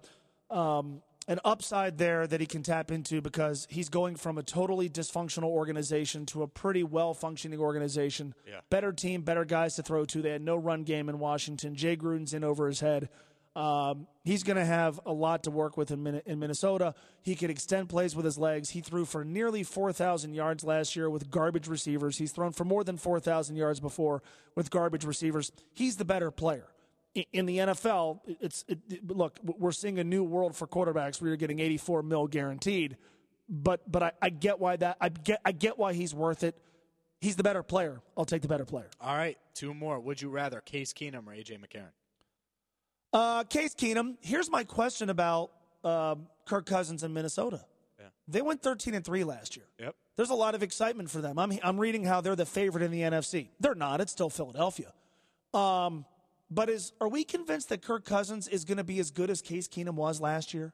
Um, 0.49 1.01
an 1.27 1.39
upside 1.43 1.97
there 1.97 2.27
that 2.27 2.39
he 2.39 2.45
can 2.45 2.61
tap 2.61 2.91
into 2.91 3.21
because 3.21 3.67
he's 3.69 3.89
going 3.89 4.15
from 4.15 4.37
a 4.37 4.43
totally 4.43 4.89
dysfunctional 4.89 5.45
organization 5.45 6.25
to 6.27 6.43
a 6.43 6.47
pretty 6.47 6.83
well 6.83 7.13
functioning 7.13 7.59
organization. 7.59 8.33
Yeah. 8.47 8.59
Better 8.69 8.91
team, 8.91 9.21
better 9.23 9.45
guys 9.45 9.75
to 9.75 9.83
throw 9.83 10.05
to. 10.05 10.21
They 10.21 10.29
had 10.31 10.41
no 10.41 10.55
run 10.55 10.83
game 10.83 11.09
in 11.09 11.19
Washington. 11.19 11.75
Jay 11.75 11.95
Gruden's 11.97 12.33
in 12.33 12.43
over 12.43 12.67
his 12.67 12.79
head. 12.79 13.09
Um, 13.55 14.07
he's 14.25 14.43
going 14.43 14.57
to 14.57 14.65
have 14.65 14.99
a 15.05 15.13
lot 15.13 15.43
to 15.43 15.51
work 15.51 15.77
with 15.77 15.89
in, 15.89 16.03
Min- 16.03 16.21
in 16.25 16.39
Minnesota. 16.39 16.93
He 17.21 17.35
could 17.35 17.49
extend 17.49 17.87
plays 17.87 18.13
with 18.13 18.25
his 18.25 18.37
legs. 18.37 18.71
He 18.71 18.81
threw 18.81 19.05
for 19.05 19.23
nearly 19.23 19.63
4,000 19.63 20.33
yards 20.33 20.65
last 20.65 20.95
year 20.95 21.09
with 21.09 21.31
garbage 21.31 21.67
receivers. 21.69 22.17
He's 22.17 22.33
thrown 22.33 22.51
for 22.51 22.65
more 22.65 22.83
than 22.83 22.97
4,000 22.97 23.55
yards 23.55 23.79
before 23.79 24.21
with 24.55 24.69
garbage 24.69 25.05
receivers. 25.05 25.53
He's 25.73 25.95
the 25.95 26.03
better 26.05 26.31
player. 26.31 26.67
In 27.31 27.45
the 27.45 27.59
NFL, 27.59 28.19
it's 28.41 28.65
it, 28.67 28.79
look. 29.09 29.39
We're 29.41 29.71
seeing 29.71 29.99
a 29.99 30.03
new 30.03 30.23
world 30.23 30.55
for 30.55 30.67
quarterbacks 30.67 31.21
where 31.21 31.29
you're 31.29 31.37
getting 31.37 31.59
84 31.59 32.03
mil 32.03 32.27
guaranteed, 32.27 32.97
but 33.47 33.89
but 33.89 34.03
I, 34.03 34.11
I 34.21 34.29
get 34.29 34.59
why 34.59 34.75
that 34.75 34.97
I 34.99 35.09
get 35.09 35.39
I 35.45 35.53
get 35.53 35.79
why 35.79 35.93
he's 35.93 36.13
worth 36.13 36.43
it. 36.43 36.57
He's 37.21 37.37
the 37.37 37.43
better 37.43 37.63
player. 37.63 38.01
I'll 38.17 38.25
take 38.25 38.41
the 38.41 38.49
better 38.49 38.65
player. 38.65 38.89
All 38.99 39.15
right, 39.15 39.37
two 39.53 39.73
more. 39.73 39.97
Would 39.99 40.21
you 40.21 40.29
rather 40.29 40.59
Case 40.59 40.91
Keenum 40.91 41.27
or 41.27 41.31
AJ 41.31 41.59
McCarron? 41.59 41.93
Uh, 43.15 43.43
Case 43.45 43.73
Keenum, 43.73 44.17
here's 44.19 44.49
my 44.49 44.65
question 44.65 45.09
about 45.09 45.51
uh, 45.85 46.15
Kirk 46.45 46.65
Cousins 46.65 47.01
in 47.01 47.13
Minnesota. 47.13 47.63
Yeah. 47.97 48.07
They 48.27 48.41
went 48.41 48.61
13 48.61 48.93
and 48.93 49.05
3 49.05 49.23
last 49.23 49.55
year. 49.55 49.65
Yep. 49.79 49.95
There's 50.17 50.31
a 50.31 50.35
lot 50.35 50.53
of 50.53 50.61
excitement 50.61 51.09
for 51.09 51.21
them. 51.21 51.39
I'm, 51.39 51.57
I'm 51.63 51.79
reading 51.79 52.03
how 52.03 52.19
they're 52.19 52.35
the 52.35 52.45
favorite 52.45 52.83
in 52.83 52.91
the 52.91 53.01
NFC. 53.01 53.47
They're 53.61 53.73
not. 53.73 54.01
It's 54.01 54.11
still 54.11 54.29
Philadelphia. 54.29 54.91
Um, 55.53 56.05
but 56.49 56.69
is 56.69 56.93
are 57.01 57.07
we 57.07 57.23
convinced 57.23 57.69
that 57.69 57.81
Kirk 57.81 58.05
Cousins 58.05 58.47
is 58.47 58.65
going 58.65 58.77
to 58.77 58.83
be 58.83 58.99
as 58.99 59.11
good 59.11 59.29
as 59.29 59.41
Case 59.41 59.67
Keenum 59.67 59.95
was 59.95 60.19
last 60.21 60.53
year? 60.53 60.73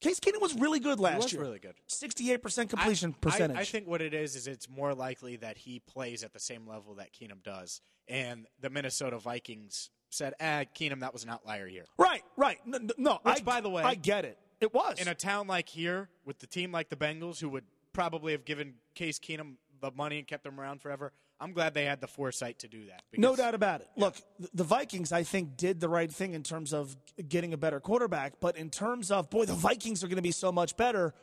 Case 0.00 0.20
Keenum 0.20 0.40
was 0.40 0.54
really 0.54 0.78
good 0.78 1.00
last 1.00 1.22
was 1.24 1.32
year. 1.32 1.42
really 1.42 1.58
good. 1.58 1.74
68% 1.88 2.68
completion 2.70 3.14
I- 3.16 3.20
percentage. 3.20 3.56
I, 3.56 3.60
I 3.60 3.64
think 3.64 3.88
what 3.88 4.00
it 4.00 4.14
is 4.14 4.36
is 4.36 4.46
it's 4.46 4.68
more 4.68 4.94
likely 4.94 5.36
that 5.36 5.58
he 5.58 5.80
plays 5.80 6.22
at 6.22 6.32
the 6.32 6.38
same 6.38 6.68
level 6.68 6.94
that 6.94 7.12
Keenum 7.12 7.42
does, 7.42 7.80
and 8.06 8.46
the 8.60 8.70
Minnesota 8.70 9.18
Vikings 9.18 9.90
said, 10.10 10.34
"Ah, 10.40 10.62
Keenum, 10.74 11.00
that 11.00 11.12
was 11.12 11.24
an 11.24 11.30
outlier 11.30 11.66
year." 11.66 11.84
right, 11.98 12.22
right. 12.36 12.58
No, 12.64 12.78
no, 12.78 12.94
no, 12.96 13.18
Which, 13.22 13.40
I, 13.40 13.42
by 13.42 13.60
the 13.60 13.68
way- 13.70 13.82
I 13.82 13.94
get 13.96 14.24
it. 14.24 14.38
It 14.60 14.72
was. 14.74 15.00
In 15.00 15.06
a 15.08 15.14
town 15.14 15.46
like 15.46 15.68
here, 15.68 16.08
with 16.24 16.38
the 16.40 16.46
team 16.46 16.72
like 16.72 16.88
the 16.88 16.96
Bengals, 16.96 17.40
who 17.40 17.48
would 17.50 17.64
probably 17.92 18.32
have 18.32 18.44
given 18.44 18.74
Case 18.94 19.18
Keenum 19.18 19.54
the 19.80 19.90
money 19.92 20.18
and 20.18 20.26
kept 20.26 20.44
him 20.46 20.60
around 20.60 20.80
forever, 20.82 21.12
I'm 21.40 21.52
glad 21.52 21.74
they 21.74 21.84
had 21.84 22.00
the 22.00 22.08
foresight 22.08 22.58
to 22.60 22.68
do 22.68 22.86
that. 22.86 23.02
No 23.16 23.36
doubt 23.36 23.54
about 23.54 23.80
it. 23.80 23.88
Look, 23.96 24.16
the 24.52 24.64
Vikings, 24.64 25.12
I 25.12 25.22
think, 25.22 25.56
did 25.56 25.80
the 25.80 25.88
right 25.88 26.10
thing 26.10 26.34
in 26.34 26.42
terms 26.42 26.72
of 26.72 26.96
getting 27.28 27.52
a 27.52 27.56
better 27.56 27.80
quarterback. 27.80 28.34
But 28.40 28.56
in 28.56 28.70
terms 28.70 29.10
of, 29.10 29.30
boy, 29.30 29.44
the 29.44 29.54
Vikings 29.54 30.02
are 30.02 30.08
going 30.08 30.16
to 30.16 30.22
be 30.22 30.32
so 30.32 30.50
much 30.50 30.76
better, 30.76 31.14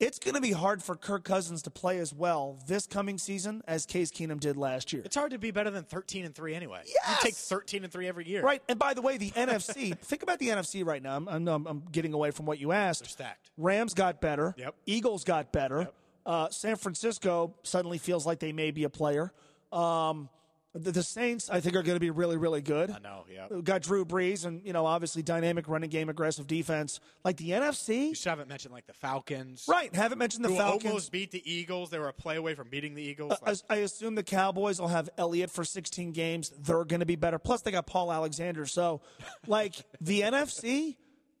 it's 0.00 0.18
going 0.18 0.34
to 0.34 0.40
be 0.40 0.50
hard 0.50 0.82
for 0.82 0.96
Kirk 0.96 1.22
Cousins 1.22 1.62
to 1.62 1.70
play 1.70 1.98
as 1.98 2.12
well 2.12 2.58
this 2.66 2.86
coming 2.86 3.16
season 3.16 3.62
as 3.68 3.86
Case 3.86 4.10
Keenum 4.10 4.40
did 4.40 4.56
last 4.56 4.92
year. 4.92 5.02
It's 5.04 5.14
hard 5.14 5.30
to 5.30 5.38
be 5.38 5.52
better 5.52 5.70
than 5.70 5.84
13 5.84 6.24
and 6.24 6.34
three 6.34 6.54
anyway. 6.54 6.82
Yes! 6.84 7.08
You 7.08 7.16
take 7.22 7.34
13 7.34 7.84
and 7.84 7.92
three 7.92 8.08
every 8.08 8.28
year. 8.28 8.42
Right. 8.42 8.60
And 8.68 8.78
by 8.78 8.94
the 8.94 9.02
way, 9.02 9.18
the 9.18 9.30
NFC, 9.30 9.96
think 10.00 10.24
about 10.24 10.40
the 10.40 10.48
NFC 10.48 10.84
right 10.84 11.02
now. 11.02 11.16
I'm, 11.16 11.28
I'm, 11.28 11.66
I'm 11.66 11.82
getting 11.92 12.12
away 12.12 12.32
from 12.32 12.44
what 12.44 12.58
you 12.58 12.72
asked. 12.72 13.02
They're 13.02 13.08
stacked. 13.08 13.50
Rams 13.56 13.94
got 13.94 14.20
better. 14.20 14.54
Yep. 14.58 14.74
Eagles 14.86 15.22
got 15.22 15.52
better. 15.52 15.78
Yep. 15.78 15.94
Uh, 16.26 16.48
San 16.50 16.76
Francisco 16.76 17.54
suddenly 17.62 17.98
feels 17.98 18.24
like 18.26 18.38
they 18.38 18.52
may 18.52 18.70
be 18.70 18.84
a 18.84 18.90
player. 18.90 19.32
Um, 19.72 20.28
the, 20.74 20.90
the 20.90 21.02
Saints, 21.04 21.48
I 21.50 21.60
think, 21.60 21.76
are 21.76 21.82
going 21.82 21.94
to 21.94 22.00
be 22.00 22.10
really, 22.10 22.36
really 22.36 22.60
good. 22.60 22.90
I 22.90 22.98
know, 22.98 23.26
yeah. 23.32 23.46
We've 23.48 23.62
got 23.62 23.82
Drew 23.82 24.04
Brees 24.04 24.44
and, 24.44 24.60
you 24.66 24.72
know, 24.72 24.86
obviously 24.86 25.22
dynamic 25.22 25.68
running 25.68 25.88
game, 25.88 26.08
aggressive 26.08 26.48
defense. 26.48 26.98
Like 27.24 27.36
the 27.36 27.50
NFC. 27.50 28.08
You 28.08 28.14
still 28.16 28.30
haven't 28.30 28.48
mentioned 28.48 28.74
like 28.74 28.86
the 28.86 28.92
Falcons. 28.92 29.66
right? 29.68 29.94
Haven't 29.94 30.18
mentioned 30.18 30.44
the 30.44 30.48
Falcons. 30.48 30.86
almost 30.86 31.12
beat 31.12 31.30
the 31.30 31.42
Eagles. 31.48 31.90
They 31.90 31.98
were 32.00 32.08
a 32.08 32.12
play 32.12 32.36
away 32.36 32.54
from 32.56 32.70
beating 32.70 32.94
the 32.94 33.02
Eagles. 33.02 33.34
I, 33.46 33.54
I 33.72 33.76
assume 33.78 34.16
the 34.16 34.24
Cowboys 34.24 34.80
will 34.80 34.88
have 34.88 35.08
Elliott 35.16 35.50
for 35.50 35.64
16 35.64 36.10
games. 36.10 36.50
They're 36.58 36.84
going 36.84 37.00
to 37.00 37.06
be 37.06 37.16
better. 37.16 37.38
Plus, 37.38 37.62
they 37.62 37.70
got 37.70 37.86
Paul 37.86 38.12
Alexander. 38.12 38.66
So, 38.66 39.00
like 39.46 39.74
the 40.00 40.22
NFC, 40.22 40.96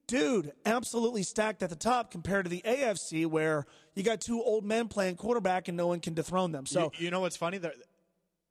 dude, 0.06 0.52
absolutely 0.66 1.22
stacked 1.22 1.62
at 1.62 1.70
the 1.70 1.76
top 1.76 2.10
compared 2.10 2.44
to 2.44 2.48
the 2.50 2.62
AFC, 2.64 3.26
where 3.26 3.66
you 3.94 4.02
got 4.02 4.20
two 4.20 4.42
old 4.42 4.64
men 4.64 4.88
playing 4.88 5.16
quarterback 5.16 5.68
and 5.68 5.76
no 5.76 5.86
one 5.86 6.00
can 6.00 6.14
dethrone 6.14 6.52
them. 6.52 6.66
So, 6.66 6.92
you, 6.98 7.06
you 7.06 7.10
know 7.10 7.20
what's 7.20 7.36
funny? 7.36 7.58
The, 7.58 7.72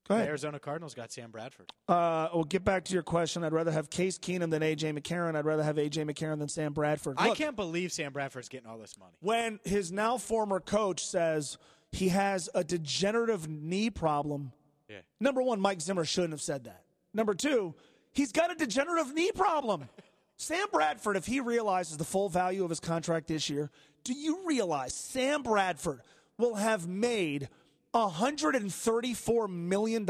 the. 0.10 0.16
Arizona 0.16 0.60
Cardinals 0.60 0.94
got 0.94 1.12
Sam 1.13 1.32
Bradford. 1.32 1.72
Uh, 1.88 2.28
we'll 2.34 2.44
get 2.44 2.66
back 2.66 2.84
to 2.86 2.94
your 2.94 3.04
question. 3.04 3.44
I'd 3.44 3.54
rather 3.54 3.72
have 3.72 3.89
Case 3.89 4.18
Keenum 4.18 4.50
than 4.52 4.62
AJ 4.62 4.98
McCarron. 5.00 5.36
I'd 5.36 5.46
rather 5.46 5.63
have 5.63 5.78
AJ 5.78 6.10
McCarron 6.12 6.39
than 6.39 6.50
Sam 6.50 6.74
Bradford. 6.74 7.16
I 7.18 7.34
can't 7.36 7.56
believe 7.56 7.92
Sam 7.94 8.12
Bradford's 8.12 8.50
getting 8.50 8.68
all 8.70 8.78
this 8.78 8.98
money. 9.00 9.13
when 9.22 9.60
his 9.63 9.92
now 9.94 10.18
former 10.18 10.60
coach 10.60 11.06
says 11.06 11.58
he 11.94 12.10
has 12.10 12.50
a 12.54 12.63
degenerative 12.66 13.48
knee 13.48 13.89
problem, 13.89 14.52
Yeah. 14.89 14.98
number 15.22 15.42
one, 15.42 15.62
Mike 15.62 15.80
Zimmer 15.80 16.04
shouldn't 16.06 16.34
have 16.34 16.42
said 16.42 16.66
that. 16.66 16.84
Number 17.13 17.34
two, 17.34 17.74
he's 18.12 18.32
got 18.34 18.52
a 18.52 18.56
degenerative 18.56 19.13
knee 19.13 19.32
problem. 19.32 19.88
Sam 20.38 20.65
Bradford, 20.72 21.15
if 21.15 21.26
he 21.26 21.39
realizes 21.39 21.98
the 21.98 22.04
full 22.04 22.30
value 22.30 22.63
of 22.63 22.69
his 22.69 22.80
contract 22.80 23.28
this 23.28 23.50
year, 23.50 23.69
do 24.04 24.13
you 24.13 24.46
realize 24.46 24.93
Sam 24.93 25.43
Bradford 25.43 26.02
will 26.38 26.56
have 26.56 26.88
made 26.88 27.50
$134 27.93 29.50
million 29.50 30.06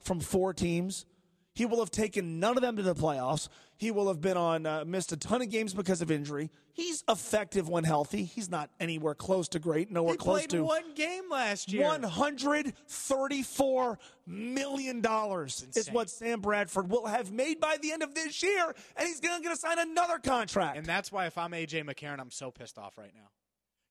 from 0.00 0.20
four 0.20 0.54
teams? 0.54 1.04
He 1.54 1.66
will 1.66 1.80
have 1.80 1.90
taken 1.90 2.38
none 2.38 2.56
of 2.56 2.62
them 2.62 2.76
to 2.76 2.82
the 2.82 2.94
playoffs. 2.94 3.48
He 3.78 3.90
will 3.90 4.08
have 4.08 4.20
been 4.20 4.36
on 4.36 4.66
uh, 4.66 4.84
missed 4.86 5.12
a 5.12 5.16
ton 5.16 5.42
of 5.42 5.50
games 5.50 5.74
because 5.74 6.00
of 6.00 6.10
injury. 6.10 6.50
He's 6.72 7.04
effective 7.08 7.68
when 7.68 7.84
healthy. 7.84 8.24
He's 8.24 8.50
not 8.50 8.70
anywhere 8.80 9.14
close 9.14 9.48
to 9.48 9.58
great. 9.58 9.90
Nowhere 9.90 10.14
He 10.14 10.18
close 10.18 10.40
played 10.40 10.50
to 10.50 10.64
one 10.64 10.94
game 10.94 11.30
last 11.30 11.72
year. 11.72 11.84
one 11.84 12.02
hundred 12.02 12.74
thirty-four 12.88 13.98
million 14.26 15.00
dollars 15.00 15.66
is 15.74 15.90
what 15.90 16.10
Sam 16.10 16.40
Bradford 16.40 16.90
will 16.90 17.06
have 17.06 17.32
made 17.32 17.60
by 17.60 17.76
the 17.80 17.92
end 17.92 18.02
of 18.02 18.14
this 18.14 18.42
year, 18.42 18.74
and 18.96 19.06
he's 19.06 19.20
going 19.20 19.42
to 19.42 19.56
sign 19.56 19.78
another 19.78 20.18
contract. 20.18 20.76
And 20.76 20.86
that's 20.86 21.10
why 21.12 21.26
if 21.26 21.38
I'm 21.38 21.52
AJ 21.52 21.84
McCarron, 21.84 22.20
I'm 22.20 22.30
so 22.30 22.50
pissed 22.50 22.78
off 22.78 22.98
right 22.98 23.12
now. 23.14 23.28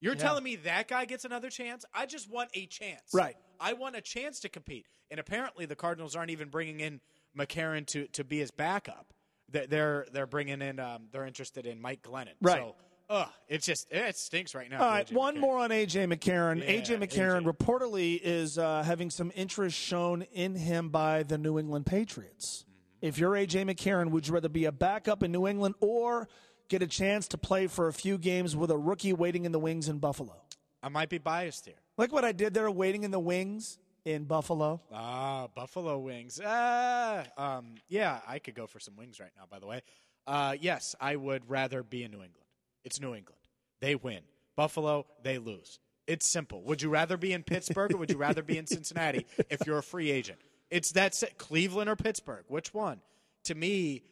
You're 0.01 0.13
telling 0.13 0.43
me 0.43 0.57
that 0.57 0.87
guy 0.87 1.05
gets 1.05 1.25
another 1.25 1.49
chance? 1.49 1.83
I 1.91 2.05
just 2.05 2.29
want 2.29 2.49
a 2.53 2.67
chance. 2.67 3.01
Right. 3.11 3.35
I 3.59 3.73
want 3.73 3.95
a 3.95 4.01
chance 4.01 4.39
to 4.41 4.49
compete. 4.49 4.85
And 5.09 5.19
apparently 5.19 5.65
the 5.65 5.75
Cardinals 5.75 6.15
aren't 6.15 6.29
even 6.29 6.49
bringing 6.49 6.79
in 6.79 7.01
McCarron 7.35 7.87
to, 7.87 8.05
to 8.09 8.23
be 8.23 8.37
his 8.37 8.51
backup. 8.51 9.13
They're 9.49 9.67
they're, 9.67 10.05
they're 10.11 10.27
bringing 10.27 10.61
in 10.61 10.79
um, 10.79 11.07
they're 11.11 11.25
interested 11.25 11.65
in 11.65 11.81
Mike 11.81 12.01
Glennon. 12.01 12.33
Right. 12.41 12.59
So, 12.59 12.75
ugh, 13.09 13.29
it's 13.47 13.65
just 13.65 13.91
it 13.91 14.17
stinks 14.17 14.55
right 14.55 14.69
now. 14.69 14.81
All 14.81 14.89
right, 14.89 15.11
one 15.11 15.35
McCarron. 15.35 15.39
more 15.39 15.57
on 15.59 15.69
AJ 15.69 16.13
McCarron. 16.13 16.59
Yeah, 16.59 16.71
AJ 16.71 17.03
McCarron 17.03 17.43
AJ. 17.43 17.53
reportedly 17.53 18.19
is 18.21 18.57
uh, 18.57 18.83
having 18.83 19.09
some 19.09 19.31
interest 19.35 19.77
shown 19.77 20.23
in 20.33 20.55
him 20.55 20.89
by 20.89 21.23
the 21.23 21.37
New 21.37 21.59
England 21.59 21.85
Patriots. 21.85 22.63
Mm-hmm. 22.63 23.07
If 23.07 23.17
you're 23.17 23.31
AJ 23.31 23.69
McCarron, 23.69 24.09
would 24.09 24.27
you 24.27 24.33
rather 24.33 24.49
be 24.49 24.65
a 24.65 24.71
backup 24.71 25.21
in 25.21 25.31
New 25.31 25.47
England 25.47 25.75
or 25.79 26.27
get 26.69 26.81
a 26.81 26.87
chance 26.87 27.27
to 27.29 27.37
play 27.37 27.67
for 27.67 27.87
a 27.87 27.93
few 27.93 28.17
games 28.17 28.55
with 28.55 28.71
a 28.71 28.77
rookie 28.77 29.13
waiting 29.13 29.45
in 29.45 29.51
the 29.51 29.59
wings 29.59 29.87
in 29.89 29.99
Buffalo? 29.99 30.41
I 30.81 30.89
might 30.89 31.09
be 31.09 31.17
biased 31.17 31.65
here. 31.65 31.75
Like 31.97 32.11
what 32.11 32.25
I 32.25 32.31
did 32.31 32.53
there, 32.53 32.69
waiting 32.69 33.03
in 33.03 33.11
the 33.11 33.19
wings 33.19 33.79
in 34.05 34.23
Buffalo. 34.25 34.81
Ah, 34.93 35.47
Buffalo 35.55 35.97
wings. 35.99 36.39
Ah, 36.43 37.23
um, 37.37 37.75
yeah, 37.89 38.19
I 38.27 38.39
could 38.39 38.55
go 38.55 38.67
for 38.67 38.79
some 38.79 38.95
wings 38.95 39.19
right 39.19 39.31
now. 39.35 39.43
By 39.49 39.59
the 39.59 39.67
way, 39.67 39.81
uh, 40.27 40.55
yes, 40.59 40.95
I 41.01 41.15
would 41.15 41.49
rather 41.49 41.83
be 41.83 42.03
in 42.03 42.11
New 42.11 42.17
England. 42.17 42.45
It's 42.83 43.01
New 43.01 43.15
England. 43.15 43.41
They 43.81 43.95
win. 43.95 44.21
Buffalo, 44.55 45.05
they 45.23 45.37
lose. 45.37 45.79
It's 46.07 46.25
simple. 46.25 46.61
Would 46.63 46.81
you 46.81 46.89
rather 46.89 47.17
be 47.17 47.33
in 47.33 47.43
Pittsburgh 47.43 47.93
or 47.93 47.97
would 47.97 48.11
you 48.11 48.17
rather 48.17 48.43
be 48.43 48.57
in 48.57 48.67
Cincinnati 48.67 49.25
if 49.49 49.65
you're 49.65 49.79
a 49.79 49.83
free 49.83 50.11
agent? 50.11 50.39
It's 50.69 50.91
that 50.91 51.15
si- 51.15 51.27
Cleveland 51.37 51.89
or 51.89 51.95
Pittsburgh. 51.95 52.45
Which 52.47 52.73
one? 52.73 53.01
To 53.45 53.55
me, 53.55 54.03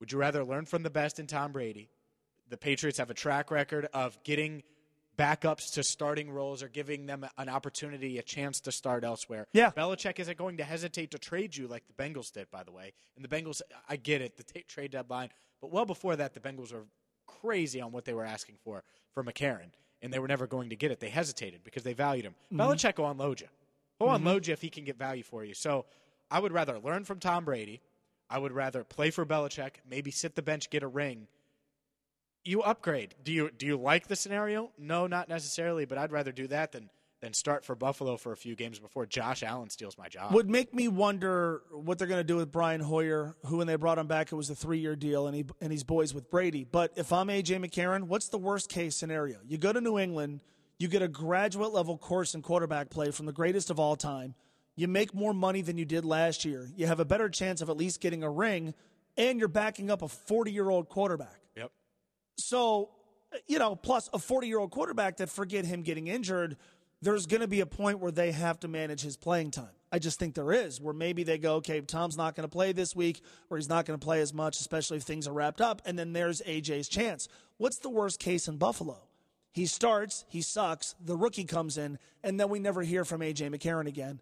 would 0.00 0.10
you 0.12 0.18
rather 0.18 0.44
learn 0.44 0.64
from 0.66 0.82
the 0.82 0.90
best 0.90 1.18
in 1.20 1.26
Tom 1.26 1.52
Brady? 1.52 1.88
The 2.48 2.56
Patriots 2.56 2.98
have 2.98 3.10
a 3.10 3.14
track 3.14 3.50
record 3.50 3.88
of 3.94 4.22
getting 4.24 4.62
backups 5.16 5.72
to 5.74 5.82
starting 5.82 6.30
roles 6.30 6.62
or 6.62 6.68
giving 6.68 7.06
them 7.06 7.26
an 7.38 7.48
opportunity, 7.48 8.18
a 8.18 8.22
chance 8.22 8.60
to 8.60 8.72
start 8.72 9.04
elsewhere. 9.04 9.46
Yeah. 9.52 9.70
Belichick 9.70 10.18
isn't 10.18 10.38
going 10.38 10.56
to 10.58 10.64
hesitate 10.64 11.10
to 11.12 11.18
trade 11.18 11.56
you 11.56 11.66
like 11.66 11.84
the 11.86 11.92
Bengals 12.02 12.32
did, 12.32 12.50
by 12.50 12.62
the 12.62 12.72
way. 12.72 12.92
And 13.16 13.24
the 13.24 13.28
Bengals, 13.28 13.62
I 13.88 13.96
get 13.96 14.22
it, 14.22 14.36
the 14.36 14.42
t- 14.42 14.64
trade 14.66 14.90
deadline, 14.90 15.30
but 15.60 15.70
well 15.70 15.86
before 15.86 16.16
that, 16.16 16.34
the 16.34 16.40
Bengals 16.40 16.72
were 16.72 16.84
crazy 17.26 17.80
on 17.80 17.92
what 17.92 18.04
they 18.04 18.14
were 18.14 18.24
asking 18.24 18.56
for 18.64 18.82
for 19.12 19.22
McCarron, 19.22 19.70
and 20.02 20.12
they 20.12 20.18
were 20.18 20.28
never 20.28 20.46
going 20.46 20.70
to 20.70 20.76
get 20.76 20.90
it. 20.90 21.00
They 21.00 21.08
hesitated 21.08 21.62
because 21.64 21.82
they 21.82 21.92
valued 21.92 22.24
him. 22.24 22.34
Mm-hmm. 22.52 22.60
Belichick 22.60 22.98
will 22.98 23.10
unload 23.10 23.40
you. 23.40 23.48
He'll 23.98 24.08
mm-hmm. 24.08 24.16
unload 24.16 24.46
you 24.46 24.52
if 24.52 24.60
he 24.60 24.70
can 24.70 24.84
get 24.84 24.98
value 24.98 25.22
for 25.22 25.44
you. 25.44 25.54
So 25.54 25.86
I 26.30 26.40
would 26.40 26.52
rather 26.52 26.78
learn 26.78 27.04
from 27.04 27.20
Tom 27.20 27.44
Brady. 27.44 27.80
I 28.28 28.38
would 28.38 28.52
rather 28.52 28.84
play 28.84 29.10
for 29.10 29.24
Belichick, 29.24 29.74
maybe 29.88 30.10
sit 30.10 30.34
the 30.34 30.42
bench, 30.42 30.70
get 30.70 30.82
a 30.82 30.88
ring. 30.88 31.28
You 32.44 32.62
upgrade. 32.62 33.14
Do 33.24 33.32
you 33.32 33.50
do 33.56 33.64
you 33.64 33.76
like 33.76 34.06
the 34.06 34.16
scenario? 34.16 34.70
No, 34.78 35.06
not 35.06 35.28
necessarily, 35.28 35.86
but 35.86 35.96
I'd 35.96 36.12
rather 36.12 36.32
do 36.32 36.46
that 36.48 36.72
than 36.72 36.90
than 37.24 37.32
start 37.32 37.64
for 37.64 37.74
Buffalo 37.74 38.18
for 38.18 38.32
a 38.32 38.36
few 38.36 38.54
games 38.54 38.78
before 38.78 39.06
Josh 39.06 39.42
Allen 39.42 39.70
steals 39.70 39.96
my 39.96 40.08
job. 40.08 40.34
Would 40.34 40.50
make 40.50 40.74
me 40.74 40.88
wonder 40.88 41.62
what 41.70 41.96
they're 41.96 42.06
going 42.06 42.20
to 42.20 42.24
do 42.24 42.36
with 42.36 42.52
Brian 42.52 42.82
Hoyer, 42.82 43.34
who 43.46 43.56
when 43.56 43.66
they 43.66 43.76
brought 43.76 43.96
him 43.96 44.06
back, 44.06 44.30
it 44.30 44.34
was 44.34 44.50
a 44.50 44.54
three-year 44.54 44.94
deal, 44.94 45.26
and 45.26 45.34
he 45.34 45.46
and 45.62 45.72
he's 45.72 45.84
boys 45.84 46.12
with 46.12 46.30
Brady. 46.30 46.64
But 46.70 46.92
if 46.96 47.14
I'm 47.14 47.28
AJ 47.28 47.64
McCarron, 47.64 48.04
what's 48.04 48.28
the 48.28 48.36
worst 48.36 48.68
case 48.68 48.94
scenario? 48.94 49.38
You 49.46 49.56
go 49.56 49.72
to 49.72 49.80
New 49.80 49.98
England, 49.98 50.40
you 50.78 50.88
get 50.88 51.00
a 51.00 51.08
graduate 51.08 51.72
level 51.72 51.96
course 51.96 52.34
in 52.34 52.42
quarterback 52.42 52.90
play 52.90 53.10
from 53.10 53.24
the 53.24 53.32
greatest 53.32 53.70
of 53.70 53.80
all 53.80 53.96
time. 53.96 54.34
You 54.76 54.86
make 54.86 55.14
more 55.14 55.32
money 55.32 55.62
than 55.62 55.78
you 55.78 55.86
did 55.86 56.04
last 56.04 56.44
year. 56.44 56.68
You 56.76 56.88
have 56.88 57.00
a 57.00 57.06
better 57.06 57.30
chance 57.30 57.62
of 57.62 57.70
at 57.70 57.76
least 57.78 58.02
getting 58.02 58.22
a 58.22 58.28
ring, 58.28 58.74
and 59.16 59.38
you're 59.38 59.48
backing 59.48 59.90
up 59.90 60.02
a 60.02 60.08
40-year-old 60.08 60.90
quarterback. 60.90 61.43
So, 62.36 62.90
you 63.46 63.58
know, 63.58 63.76
plus 63.76 64.08
a 64.12 64.18
40 64.18 64.46
year 64.46 64.58
old 64.58 64.70
quarterback 64.70 65.18
that 65.18 65.28
forget 65.28 65.64
him 65.64 65.82
getting 65.82 66.06
injured, 66.06 66.56
there's 67.02 67.26
going 67.26 67.42
to 67.42 67.48
be 67.48 67.60
a 67.60 67.66
point 67.66 67.98
where 67.98 68.12
they 68.12 68.32
have 68.32 68.58
to 68.60 68.68
manage 68.68 69.02
his 69.02 69.16
playing 69.16 69.50
time. 69.50 69.68
I 69.92 69.98
just 69.98 70.18
think 70.18 70.34
there 70.34 70.50
is, 70.50 70.80
where 70.80 70.94
maybe 70.94 71.22
they 71.22 71.38
go, 71.38 71.56
okay, 71.56 71.80
Tom's 71.80 72.16
not 72.16 72.34
going 72.34 72.48
to 72.48 72.52
play 72.52 72.72
this 72.72 72.96
week, 72.96 73.22
or 73.48 73.58
he's 73.58 73.68
not 73.68 73.86
going 73.86 73.98
to 73.98 74.04
play 74.04 74.20
as 74.20 74.34
much, 74.34 74.58
especially 74.58 74.96
if 74.96 75.04
things 75.04 75.28
are 75.28 75.32
wrapped 75.32 75.60
up. 75.60 75.82
And 75.84 75.96
then 75.96 76.12
there's 76.12 76.42
AJ's 76.42 76.88
chance. 76.88 77.28
What's 77.58 77.78
the 77.78 77.90
worst 77.90 78.18
case 78.18 78.48
in 78.48 78.56
Buffalo? 78.56 78.98
He 79.52 79.66
starts, 79.66 80.24
he 80.28 80.42
sucks, 80.42 80.96
the 81.00 81.16
rookie 81.16 81.44
comes 81.44 81.78
in, 81.78 82.00
and 82.24 82.40
then 82.40 82.48
we 82.48 82.58
never 82.58 82.82
hear 82.82 83.04
from 83.04 83.20
AJ 83.20 83.54
McCarron 83.54 83.86
again. 83.86 84.20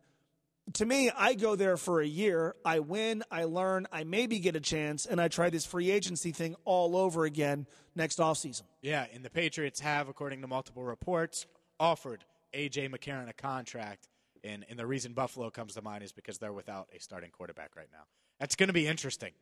To 0.74 0.84
me, 0.84 1.10
I 1.16 1.34
go 1.34 1.56
there 1.56 1.78
for 1.78 2.02
a 2.02 2.06
year. 2.06 2.54
I 2.66 2.80
win, 2.80 3.22
I 3.30 3.44
learn, 3.44 3.86
I 3.90 4.04
maybe 4.04 4.40
get 4.40 4.56
a 4.56 4.60
chance, 4.60 5.06
and 5.06 5.20
I 5.20 5.28
try 5.28 5.48
this 5.48 5.64
free 5.64 5.90
agency 5.90 6.32
thing 6.32 6.54
all 6.66 6.96
over 6.96 7.24
again 7.24 7.66
next 7.95 8.18
offseason. 8.18 8.62
Yeah, 8.80 9.07
and 9.12 9.24
the 9.24 9.30
Patriots 9.30 9.80
have, 9.80 10.09
according 10.09 10.40
to 10.43 10.47
multiple 10.47 10.84
reports, 10.84 11.47
offered 11.78 12.24
A.J. 12.55 12.88
McCarron 12.88 13.28
a 13.28 13.32
contract. 13.32 14.09
And, 14.45 14.64
and 14.68 14.78
the 14.78 14.86
reason 14.86 15.12
Buffalo 15.12 15.51
comes 15.51 15.74
to 15.74 15.82
mind 15.82 16.03
is 16.03 16.12
because 16.12 16.38
they're 16.38 16.53
without 16.53 16.88
a 16.95 17.01
starting 17.01 17.30
quarterback 17.30 17.76
right 17.76 17.88
now. 17.93 18.05
That's 18.40 18.57
going 18.57 18.68
to 18.68 18.72
be 18.72 18.86
interesting. 18.86 19.32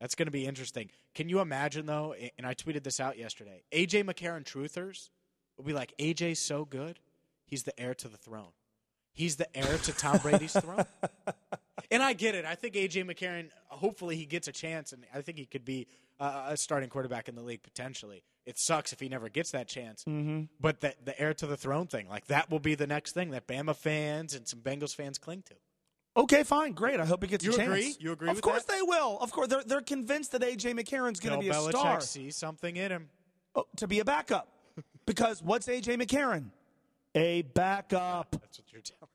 That's 0.00 0.14
going 0.14 0.26
to 0.26 0.32
be 0.32 0.46
interesting. 0.46 0.90
Can 1.14 1.28
you 1.28 1.40
imagine, 1.40 1.86
though? 1.86 2.14
And 2.38 2.46
I 2.46 2.54
tweeted 2.54 2.84
this 2.84 3.00
out 3.00 3.18
yesterday. 3.18 3.62
A.J. 3.72 4.04
McCarron 4.04 4.44
truthers 4.44 5.10
will 5.56 5.64
be 5.64 5.72
like, 5.72 5.92
A.J.'s 5.98 6.38
so 6.38 6.64
good, 6.64 6.98
he's 7.46 7.64
the 7.64 7.78
heir 7.80 7.94
to 7.94 8.08
the 8.08 8.16
throne. 8.16 8.52
He's 9.12 9.36
the 9.36 9.56
heir 9.56 9.78
to 9.78 9.92
Tom 9.92 10.18
Brady's 10.18 10.52
throne. 10.52 10.84
And 11.90 12.02
I 12.02 12.12
get 12.12 12.34
it. 12.34 12.44
I 12.44 12.54
think 12.54 12.74
AJ 12.74 13.04
McCarron. 13.04 13.50
Hopefully, 13.74 14.16
he 14.16 14.26
gets 14.26 14.48
a 14.48 14.52
chance, 14.52 14.92
and 14.92 15.04
I 15.14 15.20
think 15.20 15.38
he 15.38 15.46
could 15.46 15.64
be 15.64 15.86
uh, 16.20 16.46
a 16.48 16.56
starting 16.56 16.88
quarterback 16.88 17.28
in 17.28 17.34
the 17.34 17.42
league 17.42 17.62
potentially. 17.62 18.22
It 18.46 18.58
sucks 18.58 18.92
if 18.92 19.00
he 19.00 19.08
never 19.08 19.28
gets 19.28 19.52
that 19.52 19.68
chance. 19.68 20.04
Mm-hmm. 20.04 20.42
But 20.60 20.80
the, 20.80 20.94
the 21.04 21.18
heir 21.18 21.32
to 21.34 21.46
the 21.46 21.56
throne 21.56 21.86
thing, 21.86 22.08
like 22.08 22.26
that, 22.26 22.50
will 22.50 22.58
be 22.60 22.74
the 22.74 22.86
next 22.86 23.12
thing 23.12 23.30
that 23.30 23.46
Bama 23.46 23.74
fans 23.74 24.34
and 24.34 24.46
some 24.46 24.60
Bengals 24.60 24.94
fans 24.94 25.16
cling 25.18 25.42
to. 25.48 25.54
Okay, 26.16 26.42
fine, 26.44 26.72
great. 26.72 27.00
I 27.00 27.06
hope 27.06 27.22
he 27.24 27.28
gets 27.28 27.44
You 27.44 27.52
a 27.52 27.56
chance. 27.56 27.68
agree? 27.68 27.96
You 27.98 28.12
agree 28.12 28.28
Of 28.30 28.40
course 28.40 28.62
that? 28.64 28.72
they 28.72 28.82
will. 28.82 29.18
Of 29.18 29.32
course, 29.32 29.48
they're 29.48 29.64
they're 29.64 29.80
convinced 29.80 30.32
that 30.32 30.42
AJ 30.42 30.78
McCarron's 30.78 31.18
going 31.20 31.34
to 31.34 31.40
be 31.40 31.48
a 31.48 31.54
Belichick 31.54 31.70
star 31.70 32.00
See 32.00 32.30
something 32.30 32.76
in 32.76 32.92
him. 32.92 33.08
oh, 33.56 33.64
to 33.78 33.88
be 33.88 33.98
a 34.00 34.04
backup. 34.04 34.48
because 35.06 35.42
what's 35.42 35.66
AJ 35.66 36.00
McCarron? 36.00 36.50
A 37.16 37.42
backup. 37.42 38.28
That's 38.32 38.58
what 38.58 38.72
you're 38.72 38.82
telling. 38.82 39.08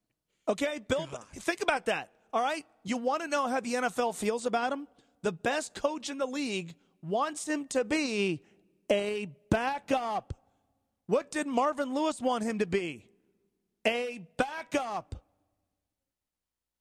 Okay, 0.47 0.80
Bill, 0.88 1.07
think 1.36 1.62
about 1.62 1.86
that. 1.86 2.10
All 2.32 2.42
right, 2.42 2.66
you 2.84 2.98
want 2.98 3.22
to 3.22 3.28
know 3.28 3.48
how 3.48 3.60
the 3.60 3.74
NFL 3.74 4.16
feels 4.16 4.46
about 4.46 4.72
him? 4.72 4.88
The 5.22 5.32
best 5.32 5.74
coach 5.74 6.10
in 6.10 6.18
the 6.18 6.28
league 6.28 6.76
wants 7.02 7.48
him 7.48 7.66
to 7.68 7.84
be 7.84 8.42
a 8.92 9.30
backup. 9.50 10.34
What 11.08 11.32
did 11.32 11.48
Marvin 11.48 11.94
Lewis 11.94 12.22
want 12.22 12.44
him 12.44 12.60
to 12.60 12.66
be? 12.66 13.06
A 13.88 14.28
backup. 14.38 15.16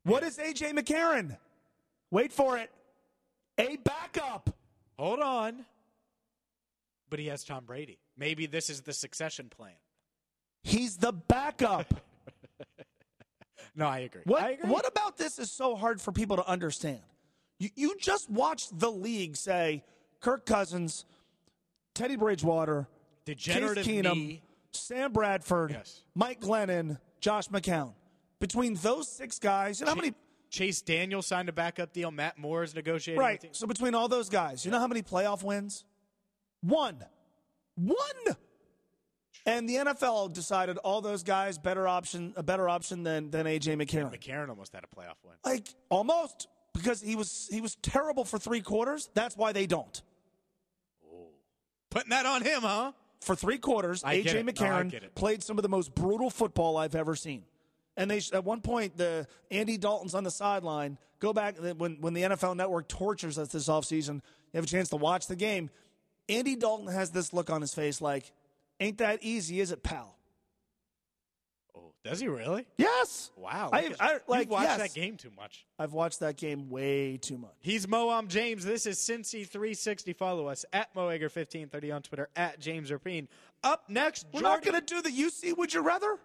What 0.04 0.22
is 0.22 0.38
AJ 0.38 0.78
McCarron? 0.78 1.36
Wait 2.10 2.32
for 2.32 2.58
it. 2.58 2.70
A 3.58 3.76
backup. 3.76 4.54
Hold 4.98 5.20
on. 5.20 5.64
But 7.10 7.18
he 7.18 7.26
has 7.26 7.44
Tom 7.44 7.64
Brady. 7.64 7.98
Maybe 8.16 8.46
this 8.46 8.68
is 8.68 8.82
the 8.82 8.92
succession 8.92 9.48
plan. 9.48 9.72
He's 10.62 10.96
the 10.98 11.12
backup. 11.12 11.94
No, 13.78 13.86
I 13.86 14.00
agree. 14.00 14.22
What, 14.24 14.42
I 14.42 14.50
agree. 14.50 14.68
what 14.68 14.86
about 14.88 15.16
this 15.16 15.38
is 15.38 15.52
so 15.52 15.76
hard 15.76 16.00
for 16.00 16.10
people 16.10 16.36
to 16.36 16.46
understand? 16.48 16.98
You, 17.60 17.70
you 17.76 17.96
just 18.00 18.28
watched 18.28 18.76
the 18.78 18.90
league 18.90 19.36
say 19.36 19.84
Kirk 20.20 20.44
Cousins, 20.44 21.04
Teddy 21.94 22.16
Bridgewater, 22.16 22.88
Degenerative 23.24 23.84
Case 23.84 24.02
Keenum, 24.04 24.14
knee. 24.14 24.42
Sam 24.72 25.12
Bradford, 25.12 25.70
Yes. 25.70 26.02
Mike 26.16 26.40
Glennon, 26.40 26.98
Josh 27.20 27.48
McCown. 27.48 27.94
Between 28.40 28.74
those 28.74 29.08
six 29.08 29.38
guys, 29.38 29.78
you 29.78 29.86
know 29.86 29.92
how 29.92 29.96
many? 29.96 30.12
Chase 30.50 30.80
Daniel 30.82 31.22
signed 31.22 31.48
a 31.48 31.52
backup 31.52 31.92
deal. 31.92 32.10
Matt 32.10 32.36
Moore 32.38 32.62
is 32.64 32.74
negotiating. 32.74 33.20
Right. 33.20 33.44
So 33.52 33.66
between 33.66 33.94
all 33.94 34.08
those 34.08 34.28
guys, 34.28 34.64
you 34.64 34.70
know 34.72 34.78
how 34.78 34.86
many 34.88 35.02
playoff 35.02 35.44
wins? 35.44 35.84
One. 36.62 37.04
One. 37.76 37.96
And 39.48 39.66
the 39.66 39.76
NFL 39.76 40.34
decided 40.34 40.76
all 40.78 41.00
those 41.00 41.22
guys 41.22 41.56
better 41.56 41.88
option, 41.88 42.34
a 42.36 42.42
better 42.42 42.68
option 42.68 43.02
than 43.02 43.30
than 43.30 43.46
AJ 43.46 43.82
McCarron. 43.82 44.14
McCarron 44.14 44.50
almost 44.50 44.74
had 44.74 44.84
a 44.84 44.94
playoff 44.94 45.16
win. 45.24 45.36
Like 45.42 45.68
almost 45.88 46.48
because 46.74 47.00
he 47.00 47.16
was 47.16 47.48
he 47.50 47.62
was 47.62 47.76
terrible 47.76 48.24
for 48.24 48.38
three 48.38 48.60
quarters. 48.60 49.08
That's 49.14 49.38
why 49.38 49.52
they 49.52 49.66
don't. 49.66 50.02
Oh. 51.10 51.28
Putting 51.88 52.10
that 52.10 52.26
on 52.26 52.42
him, 52.42 52.60
huh? 52.60 52.92
For 53.22 53.34
three 53.34 53.56
quarters, 53.58 54.04
I 54.04 54.18
AJ 54.18 54.26
it. 54.26 54.44
No, 54.44 54.52
McCarron 54.52 55.14
played 55.14 55.42
some 55.42 55.58
of 55.58 55.62
the 55.62 55.68
most 55.70 55.94
brutal 55.94 56.28
football 56.28 56.76
I've 56.76 56.94
ever 56.94 57.16
seen. 57.16 57.44
And 57.96 58.10
they 58.10 58.20
at 58.34 58.44
one 58.44 58.60
point 58.60 58.98
the 58.98 59.26
Andy 59.50 59.78
Dalton's 59.78 60.14
on 60.14 60.24
the 60.24 60.30
sideline. 60.30 60.98
Go 61.20 61.32
back 61.32 61.56
when 61.78 61.96
when 62.02 62.12
the 62.12 62.22
NFL 62.22 62.54
Network 62.54 62.86
tortures 62.86 63.38
us 63.38 63.48
this 63.48 63.68
offseason, 63.68 64.16
you 64.16 64.56
have 64.56 64.64
a 64.64 64.68
chance 64.68 64.90
to 64.90 64.96
watch 64.96 65.26
the 65.26 65.36
game. 65.36 65.70
Andy 66.28 66.54
Dalton 66.54 66.88
has 66.88 67.10
this 67.10 67.32
look 67.32 67.48
on 67.48 67.62
his 67.62 67.72
face 67.72 68.02
like, 68.02 68.30
"Ain't 68.80 68.98
that 68.98 69.22
easy, 69.22 69.60
is 69.60 69.72
it, 69.72 69.82
pal?" 69.82 70.16
Oh, 71.76 71.92
does 72.04 72.20
he 72.20 72.28
really? 72.28 72.66
Yes. 72.76 73.30
Wow. 73.36 73.70
I, 73.72 73.92
I 74.00 74.18
like 74.26 74.42
You've 74.46 74.50
watched 74.50 74.64
yes. 74.64 74.78
that 74.78 74.94
game 74.94 75.16
too 75.16 75.30
much. 75.36 75.64
I've 75.78 75.92
watched 75.92 76.20
that 76.20 76.36
game 76.36 76.68
way 76.70 77.16
too 77.18 77.38
much. 77.38 77.54
He's 77.60 77.86
Moam 77.86 78.28
James. 78.28 78.64
This 78.64 78.86
is 78.86 78.98
Cincy 78.98 79.46
360. 79.46 80.12
Follow 80.14 80.48
us 80.48 80.64
at 80.72 80.92
Moeger1530 80.94 81.94
on 81.94 82.02
Twitter 82.02 82.28
at 82.36 82.58
James 82.60 82.90
Rapien. 82.90 83.28
Up 83.62 83.84
next, 83.88 84.26
We're 84.32 84.40
Jordy. 84.40 84.54
not 84.54 84.62
going 84.64 84.84
to 84.84 84.94
do 84.94 85.02
the 85.02 85.10
UC. 85.10 85.56
Would 85.56 85.72
you 85.74 85.82
rather? 85.82 86.18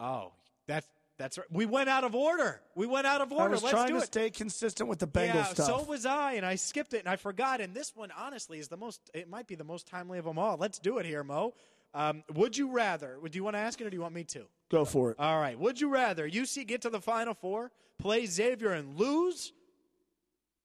Oh, 0.00 0.32
that's 0.66 0.86
that's 1.18 1.36
right. 1.36 1.46
We 1.50 1.66
went 1.66 1.88
out 1.88 2.04
of 2.04 2.14
order. 2.14 2.60
We 2.76 2.86
went 2.86 3.06
out 3.06 3.20
of 3.20 3.32
I 3.32 3.36
order. 3.36 3.50
was 3.50 3.62
Let's 3.64 3.74
trying 3.74 3.88
to 3.90 3.96
it. 3.96 4.02
stay 4.04 4.30
consistent 4.30 4.88
with 4.88 5.00
the 5.00 5.08
Bengals 5.08 5.34
yeah, 5.34 5.42
stuff. 5.44 5.66
so 5.66 5.82
was 5.82 6.06
I, 6.06 6.34
and 6.34 6.46
I 6.46 6.54
skipped 6.54 6.94
it 6.94 7.00
and 7.00 7.08
I 7.08 7.16
forgot. 7.16 7.60
And 7.60 7.74
this 7.74 7.92
one, 7.96 8.10
honestly, 8.16 8.60
is 8.60 8.68
the 8.68 8.76
most. 8.76 9.00
It 9.12 9.28
might 9.28 9.48
be 9.48 9.56
the 9.56 9.64
most 9.64 9.88
timely 9.88 10.18
of 10.18 10.24
them 10.24 10.38
all. 10.38 10.56
Let's 10.56 10.78
do 10.78 10.98
it 10.98 11.06
here, 11.06 11.24
Mo. 11.24 11.54
Um, 11.94 12.22
would 12.34 12.56
you 12.56 12.70
rather? 12.70 13.18
Do 13.28 13.36
you 13.36 13.44
want 13.44 13.54
to 13.54 13.60
ask 13.60 13.80
it, 13.80 13.86
or 13.86 13.90
do 13.90 13.96
you 13.96 14.02
want 14.02 14.14
me 14.14 14.24
to? 14.24 14.44
Go 14.70 14.84
for 14.84 15.10
it. 15.10 15.16
All 15.18 15.38
right. 15.40 15.58
Would 15.58 15.80
you 15.80 15.88
rather 15.88 16.28
UC 16.28 16.66
get 16.66 16.82
to 16.82 16.90
the 16.90 17.00
Final 17.00 17.34
Four, 17.34 17.70
play 17.98 18.26
Xavier, 18.26 18.72
and 18.72 18.98
lose, 18.98 19.52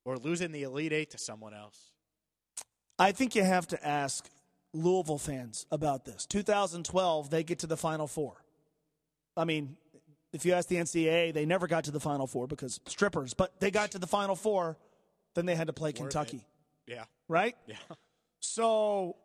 or 0.05 0.17
lose 0.17 0.41
in 0.41 0.51
the 0.51 0.63
Elite 0.63 0.91
Eight 0.93 1.11
to 1.11 1.17
someone 1.17 1.53
else? 1.53 1.91
I 2.99 3.11
think 3.13 3.35
you 3.35 3.43
have 3.43 3.67
to 3.69 3.87
ask 3.87 4.29
Louisville 4.73 5.17
fans 5.17 5.65
about 5.71 6.03
this. 6.05 6.25
2012, 6.25 7.29
they 7.29 7.43
get 7.43 7.59
to 7.59 7.67
the 7.67 7.77
Final 7.77 8.07
Four. 8.07 8.43
I 9.37 9.45
mean, 9.45 9.77
if 10.33 10.45
you 10.45 10.53
ask 10.53 10.67
the 10.67 10.75
NCAA, 10.75 11.33
they 11.33 11.45
never 11.45 11.67
got 11.67 11.85
to 11.85 11.91
the 11.91 11.99
Final 11.99 12.27
Four 12.27 12.47
because 12.47 12.79
strippers, 12.87 13.33
but 13.33 13.59
they 13.59 13.71
got 13.71 13.91
to 13.91 13.99
the 13.99 14.07
Final 14.07 14.35
Four, 14.35 14.77
then 15.35 15.45
they 15.45 15.55
had 15.55 15.67
to 15.67 15.73
play 15.73 15.93
Kentucky, 15.93 16.45
Yeah. 16.85 17.05
right? 17.27 17.55
Yeah. 17.67 17.75
So, 18.41 19.15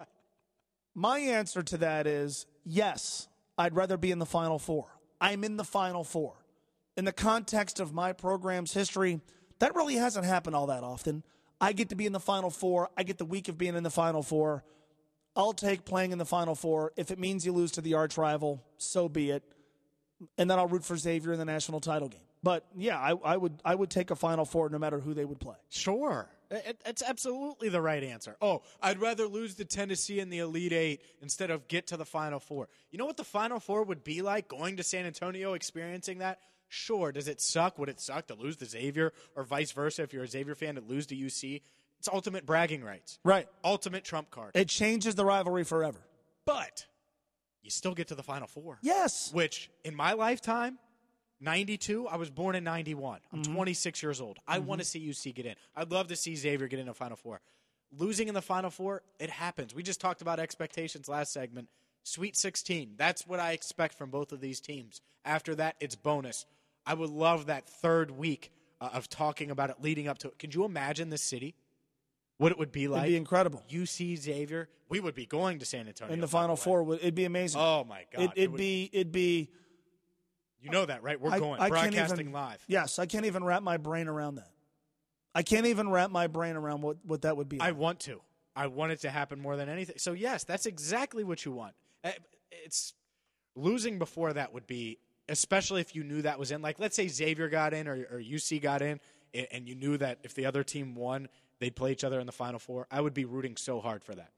my 0.99 1.19
answer 1.19 1.63
to 1.63 1.79
that 1.79 2.07
is 2.07 2.47
yes, 2.65 3.29
I'd 3.57 3.75
rather 3.75 3.97
be 3.97 4.11
in 4.11 4.19
the 4.19 4.27
Final 4.27 4.59
Four. 4.59 4.87
I'm 5.21 5.45
in 5.45 5.57
the 5.57 5.65
Final 5.65 6.05
Four. 6.05 6.35
In 6.97 7.05
the 7.05 7.13
context 7.13 7.79
of 7.81 7.93
my 7.93 8.13
program's 8.13 8.75
history, 8.75 9.21
that 9.61 9.75
really 9.75 9.95
hasn't 9.95 10.27
happened 10.27 10.57
all 10.57 10.67
that 10.67 10.83
often. 10.83 11.23
I 11.61 11.73
get 11.73 11.89
to 11.91 11.97
be 11.97 12.07
in 12.07 12.13
the 12.13 12.21
Final 12.21 12.51
Four. 12.51 12.91
I 12.97 13.05
get 13.05 13.19
the 13.19 13.25
week 13.25 13.49
of 13.49 13.57
being 13.57 13.77
in 13.77 13.83
the 13.83 13.91
Final 13.91 14.23
Four. 14.23 14.65
I'll 15.37 15.53
take 15.53 15.85
playing 15.85 16.11
in 16.11 16.19
the 16.19 16.25
Final 16.25 16.55
Four. 16.55 16.93
If 16.97 17.11
it 17.11 17.19
means 17.19 17.47
you 17.47 17.53
lose 17.53 17.73
to 17.73 17.81
the 17.81 17.95
arch 17.95 18.19
rival, 18.19 18.65
so 18.77 19.09
be 19.09 19.31
it. 19.31 19.45
And 20.37 20.51
then 20.51 20.59
I'll 20.59 20.67
root 20.67 20.85
for 20.85 20.97
Xavier 20.97 21.33
in 21.33 21.39
the 21.39 21.45
national 21.45 21.79
title 21.79 22.09
game. 22.09 22.21
But 22.43 22.65
yeah, 22.77 22.99
I, 22.99 23.15
I 23.25 23.37
would 23.37 23.61
I 23.65 23.75
would 23.75 23.91
take 23.91 24.11
a 24.11 24.17
Final 24.17 24.45
Four 24.45 24.69
no 24.69 24.79
matter 24.79 24.99
who 24.99 25.15
they 25.15 25.25
would 25.25 25.41
play. 25.41 25.57
Sure. 25.69 26.29
It, 26.51 26.81
it's 26.87 27.03
absolutely 27.03 27.69
the 27.69 27.81
right 27.81 28.03
answer. 28.03 28.37
Oh, 28.41 28.63
I'd 28.81 29.01
rather 29.01 29.27
lose 29.27 29.55
to 29.57 29.65
Tennessee 29.65 30.19
in 30.21 30.31
the 30.31 30.39
Elite 30.39 30.73
Eight 30.73 31.03
instead 31.21 31.51
of 31.51 31.69
get 31.69 31.87
to 31.89 31.97
the 31.97 32.05
Final 32.07 32.41
Four. 32.41 32.69
You 32.91 32.99
know 32.99 33.05
what 33.07 33.17
the 33.19 33.25
Final 33.25 33.61
Four 33.61 33.83
would 33.85 34.03
be 34.03 34.23
like 34.23 34.49
going 34.49 34.77
to 34.79 34.83
San 34.83 35.05
Antonio, 35.05 35.53
experiencing 35.55 36.19
that? 36.19 36.39
Sure. 36.69 37.13
Does 37.13 37.29
it 37.29 37.41
suck? 37.41 37.79
Would 37.79 37.89
it 37.89 38.01
suck 38.01 38.27
to 38.29 38.35
lose 38.35 38.57
to 38.57 38.65
Xavier 38.67 39.13
or 39.37 39.45
vice 39.45 39.73
versa 39.73 40.03
if 40.03 40.13
you're 40.13 40.25
a 40.25 40.29
Xavier 40.29 40.55
fan 40.55 40.75
to 40.77 40.81
lose 40.81 41.07
to 41.07 41.15
UC? 41.17 41.63
It's 41.99 42.09
ultimate 42.09 42.47
bragging 42.47 42.85
rights. 42.85 43.19
Right. 43.25 43.49
Ultimate 43.65 44.05
trump 44.05 44.31
card. 44.31 44.53
It 44.55 44.69
changes 44.69 45.15
the 45.17 45.25
rivalry 45.25 45.65
forever. 45.65 46.01
but 46.47 46.87
you 47.63 47.71
still 47.71 47.95
get 47.95 48.09
to 48.09 48.15
the 48.15 48.23
Final 48.23 48.47
Four. 48.47 48.79
Yes. 48.83 49.31
Which, 49.35 49.71
in 49.85 49.95
my 49.95 50.13
lifetime, 50.15 50.79
92, 51.41 52.09
I 52.09 52.17
was 52.17 52.31
born 52.31 52.55
in 52.57 52.65
91. 52.65 53.21
I'm 53.33 53.43
Mm-hmm. 53.43 53.55
26 53.55 54.03
years 54.03 54.21
old. 54.21 54.39
I 54.47 54.59
want 54.59 54.81
to 54.81 54.85
see 54.87 54.99
UC 55.07 55.35
get 55.35 55.47
in. 55.47 55.55
I'd 55.77 55.91
love 55.91 56.09
to 56.09 56.17
see 56.17 56.35
Xavier 56.35 56.67
get 56.69 56.79
in 56.81 56.89
a 56.89 56.95
Final 56.95 57.17
Four. 57.17 57.41
Losing 57.97 58.29
in 58.29 58.35
the 58.35 58.43
Final 58.43 58.71
Four, 58.71 59.03
it 59.19 59.31
happens. 59.31 59.75
We 59.75 59.83
just 59.83 60.01
talked 60.01 60.21
about 60.21 60.41
expectations 60.41 61.09
last 61.09 61.33
segment. 61.33 61.69
Sweet 62.05 62.37
16, 62.37 62.95
that's 62.97 63.27
what 63.27 63.39
I 63.41 63.53
expect 63.53 63.95
from 63.95 64.11
both 64.11 64.33
of 64.33 64.41
these 64.41 64.61
teams. 64.61 65.01
After 65.25 65.55
that, 65.57 65.77
it's 65.81 65.95
bonus. 65.95 66.47
I 66.87 66.95
would 66.95 67.11
love 67.11 67.47
that 67.47 67.69
third 67.69 68.11
week 68.11 68.51
uh, 68.81 68.89
of 68.95 69.09
talking 69.09 69.51
about 69.51 69.71
it 69.71 69.77
leading 69.81 70.09
up 70.09 70.19
to 70.19 70.29
it. 70.29 70.39
Could 70.39 70.55
you 70.55 70.65
imagine 70.65 71.11
the 71.11 71.19
city? 71.19 71.55
What 72.39 72.53
it 72.53 72.59
would 72.59 72.73
be 72.73 72.89
like? 72.89 73.01
It'd 73.03 73.13
be 73.13 73.17
incredible. 73.17 73.63
UC 73.71 74.17
Xavier. 74.17 74.69
We 74.89 75.01
would 75.01 75.15
be 75.15 75.27
going 75.27 75.59
to 75.59 75.67
San 75.67 75.87
Antonio 75.89 76.15
in 76.15 76.21
the 76.21 76.29
Final. 76.29 76.57
Four, 76.57 76.95
it'd 76.95 77.15
be 77.15 77.25
amazing. 77.25 77.61
Oh 77.61 77.85
my 77.85 78.05
God! 78.15 78.33
It, 78.37 78.51
would- 78.53 78.57
be 78.59 78.89
it'd 78.93 79.13
be. 79.13 79.51
You 80.61 80.71
know 80.71 80.85
that, 80.87 81.03
right? 81.03 81.21
We're 81.21 81.31
I- 81.33 81.39
going 81.39 81.61
I 81.61 81.69
broadcasting 81.69 82.21
even- 82.21 82.33
live. 82.33 82.63
Yes, 82.67 82.99
I 82.99 83.07
can't 83.07 83.27
even 83.27 83.45
wrap 83.45 83.63
my 83.63 83.77
brain 83.77 84.09
around 84.09 84.37
that. 84.37 84.51
I 85.35 85.43
can't 85.43 85.67
even 85.67 85.89
wrap 85.91 86.11
my 86.11 86.27
brain 86.27 86.57
around 86.57 86.83
what, 86.83 86.97
what 87.05 87.23
that 87.23 87.37
would 87.37 87.49
be. 87.49 87.61
I 87.61 87.73
want 87.73 88.01
to. 88.01 88.21
I 88.57 88.67
want 88.67 88.91
it 88.93 89.01
to 89.03 89.11
happen 89.11 89.39
more 89.41 89.57
than 89.57 89.69
anything. 89.69 89.99
So 89.99 90.13
yes, 90.13 90.43
that's 90.45 90.67
exactly 90.67 91.23
what 91.23 91.45
you 91.45 91.53
want. 91.53 91.75
Uh, 92.03 92.11
It's 92.51 92.95
losing 93.55 93.99
before 93.99 94.33
that 94.33 94.53
would 94.53 94.67
be 94.67 94.99
especially 95.29 95.81
if 95.81 95.95
you 95.95 96.03
knew 96.03 96.23
that 96.23 96.39
was 96.39 96.51
in. 96.51 96.63
Like, 96.63 96.79
let's 96.79 96.97
say 96.97 97.07
Xavier 97.07 97.49
got 97.49 97.75
in 97.75 97.87
or, 97.87 97.95
or 98.11 98.19
UC 98.19 98.63
got 98.63 98.81
in, 98.81 98.99
and 99.53 99.69
you 99.69 99.75
knew 99.75 99.99
that 99.99 100.19
if 100.23 100.35
the 100.35 100.47
other 100.47 100.65
team 100.65 100.95
won, 100.95 101.29
they'd 101.61 101.77
play 101.77 101.93
each 101.93 102.03
other 102.03 102.19
in 102.19 102.25
the 102.27 102.33
Final 102.33 102.59
Four. 102.59 102.87
I 102.91 103.01
would 103.03 103.13
be 103.15 103.27
rooting 103.27 103.57
so 103.57 103.81
hard 103.81 104.03
for 104.03 104.15
that. 104.15 104.31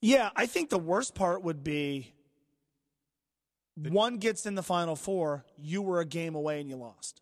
Yeah, 0.00 0.30
I 0.34 0.46
think 0.46 0.70
the 0.70 0.78
worst 0.78 1.14
part 1.14 1.42
would 1.42 1.62
be 1.62 2.12
one 3.88 4.18
gets 4.18 4.46
in 4.46 4.54
the 4.54 4.62
final 4.62 4.96
four, 4.96 5.44
you 5.56 5.82
were 5.82 6.00
a 6.00 6.04
game 6.04 6.34
away 6.34 6.60
and 6.60 6.68
you 6.68 6.76
lost. 6.76 7.20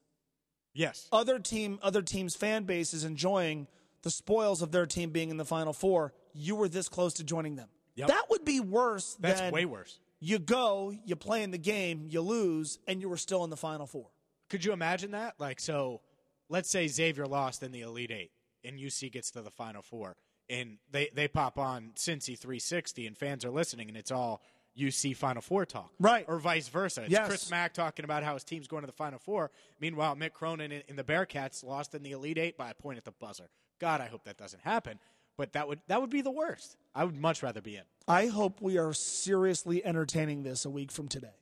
Yes. 0.74 1.08
Other 1.12 1.38
team 1.38 1.78
other 1.82 2.02
teams 2.02 2.34
fan 2.36 2.64
base 2.64 2.92
is 2.92 3.04
enjoying 3.04 3.66
the 4.02 4.10
spoils 4.10 4.62
of 4.62 4.72
their 4.72 4.86
team 4.86 5.10
being 5.10 5.30
in 5.30 5.36
the 5.36 5.44
final 5.44 5.72
four. 5.72 6.12
You 6.34 6.54
were 6.54 6.68
this 6.68 6.88
close 6.88 7.14
to 7.14 7.24
joining 7.24 7.56
them. 7.56 7.68
Yep. 7.96 8.08
That 8.08 8.24
would 8.30 8.44
be 8.44 8.60
worse 8.60 9.16
That's 9.18 9.52
way 9.52 9.64
worse. 9.64 9.98
you 10.20 10.38
go, 10.38 10.94
you 11.04 11.16
play 11.16 11.42
in 11.42 11.50
the 11.50 11.58
game, 11.58 12.06
you 12.10 12.20
lose, 12.20 12.78
and 12.86 13.00
you 13.00 13.08
were 13.08 13.16
still 13.16 13.42
in 13.44 13.50
the 13.50 13.56
final 13.56 13.86
four. 13.86 14.08
Could 14.50 14.64
you 14.64 14.72
imagine 14.72 15.12
that? 15.12 15.34
Like, 15.38 15.60
so 15.60 16.02
let's 16.48 16.68
say 16.68 16.86
Xavier 16.88 17.26
lost 17.26 17.62
in 17.62 17.72
the 17.72 17.80
Elite 17.80 18.10
Eight 18.10 18.30
and 18.64 18.78
UC 18.78 19.12
gets 19.12 19.30
to 19.32 19.42
the 19.42 19.50
Final 19.50 19.82
Four 19.82 20.16
and 20.48 20.78
they, 20.90 21.08
they 21.14 21.26
pop 21.26 21.58
on 21.58 21.90
Cincy 21.96 22.38
360 22.38 23.06
and 23.06 23.16
fans 23.16 23.44
are 23.44 23.50
listening 23.50 23.88
and 23.88 23.96
it's 23.96 24.12
all 24.12 24.42
UC 24.78 25.16
Final 25.16 25.42
Four 25.42 25.64
talk. 25.66 25.90
Right. 25.98 26.24
Or 26.28 26.38
vice 26.38 26.68
versa. 26.68 27.02
It's 27.02 27.10
Yes. 27.10 27.26
Chris 27.28 27.50
Mack 27.50 27.72
talking 27.72 28.04
about 28.04 28.22
how 28.22 28.34
his 28.34 28.44
team's 28.44 28.66
going 28.68 28.82
to 28.82 28.86
the 28.86 28.92
Final 28.92 29.18
Four. 29.18 29.50
Meanwhile, 29.80 30.16
Mick 30.16 30.32
Cronin 30.32 30.70
in, 30.72 30.96
the 30.96 31.04
Bearcats 31.04 31.64
lost 31.64 31.94
in 31.94 32.02
the 32.02 32.12
Elite 32.12 32.38
Eight 32.38 32.56
by 32.58 32.70
a 32.70 32.74
point 32.74 32.98
at 32.98 33.04
the 33.04 33.12
buzzer. 33.12 33.50
God, 33.80 34.00
I 34.00 34.06
hope 34.06 34.24
that 34.24 34.36
doesn't 34.36 34.62
happen. 34.62 34.98
But 35.38 35.52
that 35.52 35.68
would 35.68 35.80
that 35.88 36.00
would 36.00 36.10
be 36.10 36.22
the 36.22 36.30
worst. 36.30 36.76
I 36.94 37.04
would 37.04 37.16
much 37.16 37.42
rather 37.42 37.60
be 37.60 37.76
in. 37.76 37.82
I 38.08 38.26
hope 38.26 38.62
we 38.62 38.78
are 38.78 38.92
seriously 38.94 39.84
entertaining 39.84 40.42
this 40.44 40.64
a 40.64 40.70
week 40.70 40.90
from 40.90 41.08
today 41.08 41.34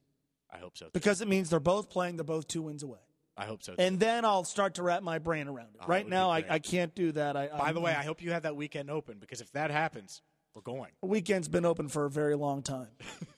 I 0.53 0.59
hope 0.59 0.77
so. 0.77 0.87
Too. 0.87 0.91
because 0.95 1.21
it 1.21 1.29
means 1.29 1.51
they're 1.51 1.61
both 1.61 1.91
playing, 1.91 2.17
they're 2.17 2.25
both 2.25 2.49
two 2.49 2.63
wins 2.63 2.83
away. 2.83 2.99
I 3.37 3.45
hope 3.47 3.63
so. 3.63 3.73
Too. 3.75 3.81
And 3.83 3.99
then 4.01 4.25
I'll 4.25 4.45
start 4.45 4.75
to 4.75 4.83
wrap 4.85 5.03
my 5.03 5.19
brain 5.19 5.49
around 5.49 5.75
it. 5.75 5.81
Oh, 5.83 5.87
right 5.87 5.99
that 5.99 6.05
would 6.05 6.11
be 6.11 6.17
now, 6.17 6.31
I. 6.31 6.45
I 6.49 6.59
can't 6.61 6.95
do 6.95 7.13
that. 7.13 7.37
I, 7.37 7.49
By 7.49 7.59
I'm- 7.67 7.75
the 7.75 7.81
way, 7.81 7.93
I 7.93 8.03
hope 8.05 8.23
you 8.23 8.31
have 8.33 8.43
that 8.45 8.55
weekend 8.57 8.91
open 8.91 9.19
because 9.19 9.41
if 9.41 9.51
that 9.53 9.71
happens, 9.73 10.23
we're 10.55 10.63
going. 10.63 10.91
the 11.01 11.09
weekend's 11.09 11.49
been 11.49 11.65
open 11.65 11.89
for 11.89 12.05
a 12.05 12.11
very 12.11 12.35
long 12.35 12.63
time. 12.63 12.89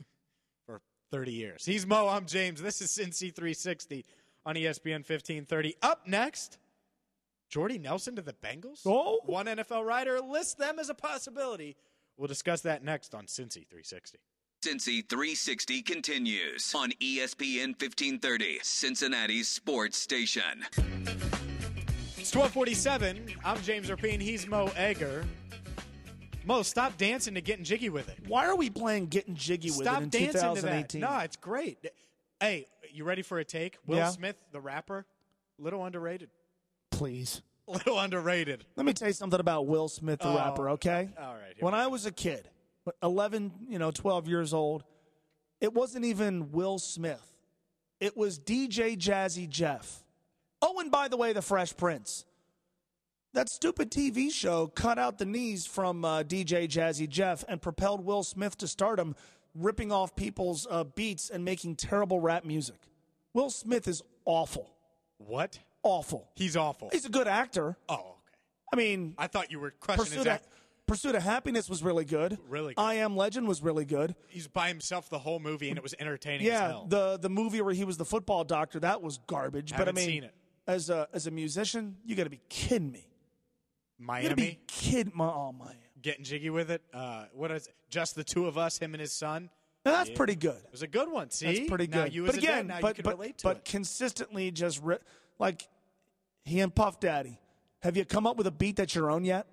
for 0.66 0.80
30 1.10 1.32
years. 1.32 1.64
He's 1.64 1.86
Mo. 1.86 2.08
I'm 2.08 2.26
James. 2.26 2.60
This 2.60 2.80
is 2.80 2.90
Cincy 2.90 3.34
360 3.34 4.04
on 4.44 4.54
ESPN 4.54 5.02
1530. 5.08 5.76
Up 5.82 6.06
next, 6.06 6.58
Jordy 7.48 7.78
Nelson 7.78 8.16
to 8.16 8.22
the 8.22 8.34
Bengals. 8.34 8.82
Oh. 8.84 9.20
One 9.24 9.46
NFL 9.46 9.84
writer 9.84 10.20
lists 10.20 10.54
them 10.54 10.78
as 10.78 10.90
a 10.90 10.94
possibility. 10.94 11.76
We'll 12.16 12.28
discuss 12.28 12.60
that 12.62 12.84
next 12.84 13.14
on 13.14 13.26
Cincy 13.26 13.66
360. 13.68 14.18
Cincy 14.64 15.08
360 15.08 15.82
continues 15.82 16.74
on 16.74 16.90
ESPN 16.92 17.80
1530, 17.80 18.58
Cincinnati's 18.62 19.48
sports 19.48 19.98
station. 19.98 20.64
It's 22.16 22.34
1247. 22.34 23.26
I'm 23.44 23.62
James 23.62 23.88
Rapien. 23.88 24.20
He's 24.20 24.48
Mo 24.48 24.70
Egger. 24.76 25.24
Mo, 26.46 26.62
stop 26.62 26.96
dancing 26.96 27.34
to 27.34 27.40
getting 27.40 27.64
jiggy 27.64 27.88
with 27.90 28.08
it. 28.08 28.18
Why 28.28 28.46
are 28.46 28.54
we 28.56 28.70
playing 28.70 29.06
getting 29.06 29.34
jiggy 29.34 29.68
with 29.70 29.82
Stop 29.82 30.00
it 30.00 30.04
in 30.04 30.08
dancing 30.10 30.32
to 30.54 30.62
that. 30.62 30.88
2018? 30.90 31.00
No, 31.00 31.18
it's 31.18 31.34
great. 31.36 31.78
Hey, 32.38 32.68
you 32.92 33.02
ready 33.02 33.22
for 33.22 33.38
a 33.40 33.44
take? 33.44 33.78
Will 33.84 33.96
Yeah. 33.98 34.10
Smith, 34.10 34.40
the 34.52 34.60
rapper, 34.60 35.06
little 35.58 35.84
underrated. 35.84 36.30
Please. 36.92 37.42
Little 37.68 37.98
underrated. 37.98 38.64
Let 38.76 38.86
me 38.86 38.92
tell 38.92 39.08
you 39.08 39.12
something 39.14 39.40
about 39.40 39.66
Will 39.66 39.88
Smith, 39.88 40.20
the 40.20 40.28
Oh, 40.28 40.36
rapper, 40.36 40.70
okay? 40.70 41.08
all 41.20 41.34
right, 41.34 41.52
When 41.58 41.74
I 41.74 41.88
was 41.88 42.06
a 42.06 42.12
kid, 42.12 42.48
11, 43.02 43.50
you 43.68 43.80
know, 43.80 43.90
12 43.90 44.28
years 44.28 44.54
old, 44.54 44.84
it 45.60 45.74
wasn't 45.74 46.04
even 46.04 46.52
Will 46.52 46.78
Smith. 46.78 47.20
It 47.98 48.16
was 48.16 48.38
DJ 48.38 48.96
Jazzy 48.96 49.48
Jeff. 49.48 50.04
Oh, 50.62 50.78
and 50.78 50.92
by 50.92 51.08
the 51.08 51.16
way, 51.16 51.32
the 51.32 51.42
Fresh 51.42 51.76
Prince. 51.76 52.24
That 53.36 53.50
stupid 53.50 53.90
TV 53.90 54.32
show 54.32 54.68
cut 54.68 54.98
out 54.98 55.18
the 55.18 55.26
knees 55.26 55.66
from 55.66 56.06
uh, 56.06 56.22
DJ 56.22 56.66
Jazzy 56.66 57.06
Jeff 57.06 57.44
and 57.46 57.60
propelled 57.60 58.02
Will 58.02 58.22
Smith 58.22 58.56
to 58.56 58.66
stardom, 58.66 59.14
ripping 59.54 59.92
off 59.92 60.16
people's 60.16 60.66
uh, 60.70 60.84
beats 60.84 61.28
and 61.28 61.44
making 61.44 61.76
terrible 61.76 62.18
rap 62.18 62.46
music. 62.46 62.76
Will 63.34 63.50
Smith 63.50 63.88
is 63.88 64.00
awful. 64.24 64.70
What? 65.18 65.58
Awful. 65.82 66.30
He's 66.34 66.56
awful. 66.56 66.88
He's 66.90 67.04
a 67.04 67.10
good 67.10 67.28
actor. 67.28 67.76
oh, 67.90 67.96
okay. 67.96 68.38
I 68.72 68.76
mean, 68.76 69.14
I 69.18 69.26
thought 69.26 69.50
you 69.50 69.60
were 69.60 69.72
crushing 69.80 70.04
his 70.04 70.14
Pursuit 70.14 70.26
of, 70.28 70.32
act. 70.32 70.48
Pursuit 70.86 71.14
of 71.14 71.22
Happiness 71.22 71.68
was 71.68 71.82
really 71.82 72.06
good. 72.06 72.38
Really 72.48 72.72
good. 72.72 72.80
I 72.80 72.94
Am 72.94 73.18
Legend 73.18 73.46
was 73.46 73.62
really 73.62 73.84
good. 73.84 74.14
He's 74.28 74.48
by 74.48 74.68
himself 74.68 75.10
the 75.10 75.18
whole 75.18 75.40
movie, 75.40 75.68
and 75.68 75.76
it 75.76 75.82
was 75.82 75.94
entertaining 75.98 76.46
as 76.46 76.52
Yeah, 76.54 76.80
the 76.88 77.18
the 77.18 77.28
movie 77.28 77.60
where 77.60 77.74
he 77.74 77.84
was 77.84 77.98
the 77.98 78.06
football 78.06 78.44
doctor 78.44 78.80
that 78.80 79.02
was 79.02 79.18
garbage. 79.26 79.74
but 79.76 79.90
I 79.90 79.92
mean, 79.92 80.06
seen 80.06 80.24
it. 80.24 80.32
as 80.66 80.88
a 80.88 81.06
as 81.12 81.26
a 81.26 81.30
musician, 81.30 81.96
you 82.06 82.16
got 82.16 82.24
to 82.24 82.30
be 82.30 82.40
kidding 82.48 82.90
me. 82.90 83.10
You 83.98 84.06
Miami 84.06 84.34
be 84.34 84.58
kidding 84.66 85.12
my 85.14 85.26
oh 85.26 85.52
my. 85.58 85.72
getting 86.02 86.24
jiggy 86.24 86.50
with 86.50 86.70
it. 86.70 86.82
Uh, 86.92 87.24
what 87.32 87.50
is 87.50 87.66
it? 87.66 87.74
just 87.88 88.14
the 88.16 88.24
two 88.24 88.46
of 88.46 88.58
us, 88.58 88.78
him 88.78 88.94
and 88.94 89.00
his 89.00 89.12
son? 89.12 89.48
Now, 89.84 89.92
that's 89.92 90.10
pretty 90.10 90.34
good. 90.34 90.56
It 90.56 90.72
was 90.72 90.82
a 90.82 90.88
good 90.88 91.08
one. 91.10 91.30
See, 91.30 91.46
That's 91.46 91.68
pretty 91.68 91.86
good. 91.86 92.12
but 92.26 92.36
again, 92.36 92.66
dad, 92.66 92.82
but 92.82 93.00
but, 93.02 93.14
relate 93.14 93.38
to 93.38 93.44
but 93.44 93.64
consistently 93.64 94.50
just 94.50 94.82
ri- 94.82 94.98
like 95.38 95.68
he 96.44 96.58
and 96.60 96.74
Puff 96.74 96.98
Daddy. 96.98 97.38
Have 97.82 97.96
you 97.96 98.04
come 98.04 98.26
up 98.26 98.36
with 98.36 98.48
a 98.48 98.50
beat 98.50 98.74
that's 98.76 98.94
your 98.96 99.10
own 99.10 99.24
yet? 99.24 99.46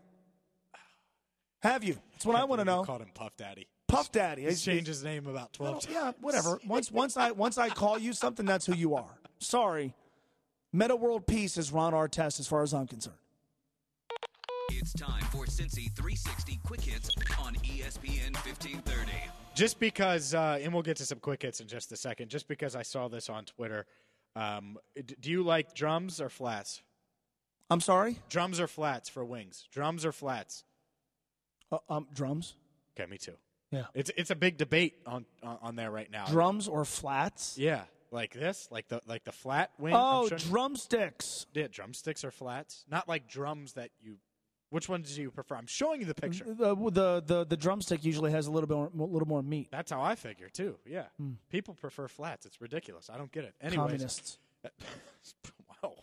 Have 1.61 1.83
you? 1.83 1.97
That's 2.11 2.25
what 2.25 2.35
I 2.35 2.43
want 2.45 2.59
to 2.59 2.65
know. 2.65 2.83
Called 2.83 3.01
him 3.01 3.11
Puff 3.13 3.37
Daddy. 3.37 3.67
Puff 3.87 4.11
Daddy. 4.11 4.41
He's 4.41 4.63
He's- 4.63 4.63
changed 4.63 4.87
his 4.87 5.03
name 5.03 5.27
about 5.27 5.53
twelve 5.53 5.81
times. 5.81 5.93
yeah, 5.93 6.11
whatever. 6.19 6.59
Once 6.67 6.91
once 6.91 7.15
I 7.15 7.31
once 7.31 7.57
I 7.57 7.69
call 7.69 7.97
you 7.99 8.11
something, 8.13 8.45
that's 8.45 8.65
who 8.65 8.73
you 8.75 8.95
are. 8.95 9.19
Sorry. 9.39 9.93
Meta 10.71 10.95
World 10.95 11.27
Peace 11.27 11.57
is 11.57 11.71
Ron 11.71 11.93
Artest 11.93 12.39
as 12.39 12.47
far 12.47 12.63
as 12.63 12.73
I'm 12.73 12.87
concerned. 12.87 13.17
It's 14.69 14.93
time 14.93 15.23
for 15.25 15.45
Cincy 15.45 15.91
360 15.95 16.59
Quick 16.65 16.81
Hits 16.81 17.09
on 17.39 17.55
ESPN 17.55 18.33
1530. 18.45 19.11
Just 19.55 19.79
because, 19.79 20.33
uh, 20.33 20.59
and 20.61 20.73
we'll 20.73 20.81
get 20.83 20.97
to 20.97 21.05
some 21.05 21.19
quick 21.19 21.41
hits 21.43 21.59
in 21.59 21.67
just 21.67 21.91
a 21.91 21.95
second. 21.97 22.29
Just 22.29 22.47
because 22.47 22.75
I 22.75 22.81
saw 22.81 23.07
this 23.07 23.29
on 23.29 23.45
Twitter, 23.45 23.85
um, 24.35 24.77
do 25.19 25.29
you 25.29 25.43
like 25.43 25.73
drums 25.75 26.19
or 26.19 26.29
flats? 26.29 26.81
I'm 27.69 27.81
sorry. 27.81 28.19
Drums 28.29 28.59
or 28.59 28.67
flats 28.67 29.09
for 29.09 29.23
wings? 29.23 29.67
Drums 29.71 30.05
or 30.05 30.11
flats? 30.11 30.63
Uh, 31.71 31.77
um, 31.89 32.07
drums. 32.13 32.55
Okay, 32.99 33.09
me 33.09 33.17
too. 33.17 33.35
Yeah. 33.71 33.85
It's 33.95 34.11
it's 34.15 34.29
a 34.29 34.35
big 34.35 34.57
debate 34.57 34.95
on 35.05 35.25
on, 35.41 35.57
on 35.61 35.75
there 35.75 35.89
right 35.89 36.09
now. 36.11 36.25
Drums 36.25 36.67
or 36.67 36.85
flats? 36.85 37.57
Yeah, 37.57 37.81
like 38.11 38.33
this, 38.33 38.67
like 38.69 38.87
the 38.87 39.01
like 39.07 39.23
the 39.23 39.31
flat 39.31 39.71
wing. 39.79 39.93
Oh, 39.97 40.27
sure- 40.27 40.37
drumsticks. 40.37 41.47
yeah, 41.53 41.67
drumsticks 41.71 42.23
are 42.23 42.29
flats, 42.31 42.85
not 42.89 43.07
like 43.09 43.27
drums 43.27 43.73
that 43.73 43.89
you. 44.01 44.17
Which 44.73 44.89
one 44.89 45.03
do 45.03 45.21
you 45.21 45.29
prefer? 45.29 45.55
I'm 45.55 45.67
showing 45.67 45.99
you 45.99 46.07
the 46.07 46.15
picture. 46.15 46.45
The, 46.47 46.73
the 46.75 47.23
the 47.23 47.45
the 47.45 47.55
drumstick 47.55 48.03
usually 48.03 48.31
has 48.31 48.47
a 48.47 48.51
little 48.51 48.65
bit 48.65 48.75
more, 48.75 48.89
a 49.07 49.11
little 49.11 49.27
more 49.27 49.43
meat. 49.43 49.67
That's 49.71 49.91
how 49.91 50.01
I 50.01 50.15
figure 50.15 50.49
too. 50.49 50.77
Yeah, 50.83 51.03
people 51.51 51.75
prefer 51.75 52.07
flats. 52.07 52.47
It's 52.47 52.59
ridiculous. 52.59 53.07
I 53.13 53.19
don't 53.19 53.31
get 53.31 53.43
it. 53.43 53.53
Anyways, 53.61 53.77
Communists. 53.77 54.39
wow. 55.83 55.93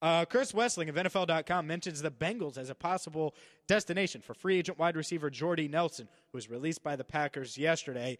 Uh, 0.00 0.24
Chris 0.26 0.52
Wesseling 0.52 0.88
of 0.88 0.94
NFL.com 0.94 1.66
mentions 1.66 2.02
the 2.02 2.10
Bengals 2.12 2.56
as 2.56 2.70
a 2.70 2.74
possible 2.76 3.34
destination 3.66 4.20
for 4.20 4.32
free 4.32 4.58
agent 4.58 4.78
wide 4.78 4.94
receiver 4.94 5.28
Jordy 5.28 5.66
Nelson, 5.66 6.06
who 6.30 6.36
was 6.36 6.48
released 6.48 6.84
by 6.84 6.94
the 6.94 7.02
Packers 7.02 7.58
yesterday. 7.58 8.16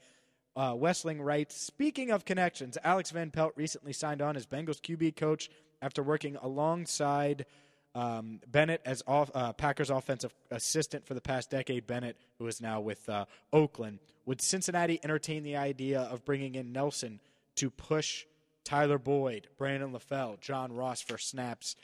Uh, 0.56 0.72
Wesseling 0.72 1.24
writes 1.24 1.54
Speaking 1.54 2.10
of 2.10 2.24
connections, 2.24 2.76
Alex 2.82 3.12
Van 3.12 3.30
Pelt 3.30 3.52
recently 3.54 3.92
signed 3.92 4.22
on 4.22 4.36
as 4.36 4.44
Bengals 4.44 4.80
QB 4.80 5.14
coach 5.14 5.50
after 5.80 6.02
working 6.02 6.34
alongside 6.42 7.46
um, 7.94 8.40
Bennett 8.46 8.80
as 8.84 9.02
off, 9.06 9.30
uh, 9.34 9.52
Packers 9.52 9.90
offensive 9.90 10.34
assistant 10.50 11.06
for 11.06 11.14
the 11.14 11.20
past 11.20 11.50
decade. 11.50 11.86
Bennett, 11.86 12.16
who 12.38 12.46
is 12.46 12.60
now 12.60 12.80
with 12.80 13.08
uh, 13.08 13.26
Oakland. 13.52 14.00
Would 14.26 14.40
Cincinnati 14.40 14.98
entertain 15.02 15.42
the 15.42 15.56
idea 15.56 16.00
of 16.00 16.24
bringing 16.24 16.54
in 16.54 16.72
Nelson 16.72 17.20
to 17.56 17.70
push 17.70 18.24
Tyler 18.64 18.98
Boyd, 18.98 19.48
Brandon 19.58 19.92
LaFell, 19.92 20.40
John 20.40 20.72
Ross 20.72 21.02
for 21.02 21.18
snaps? 21.18 21.76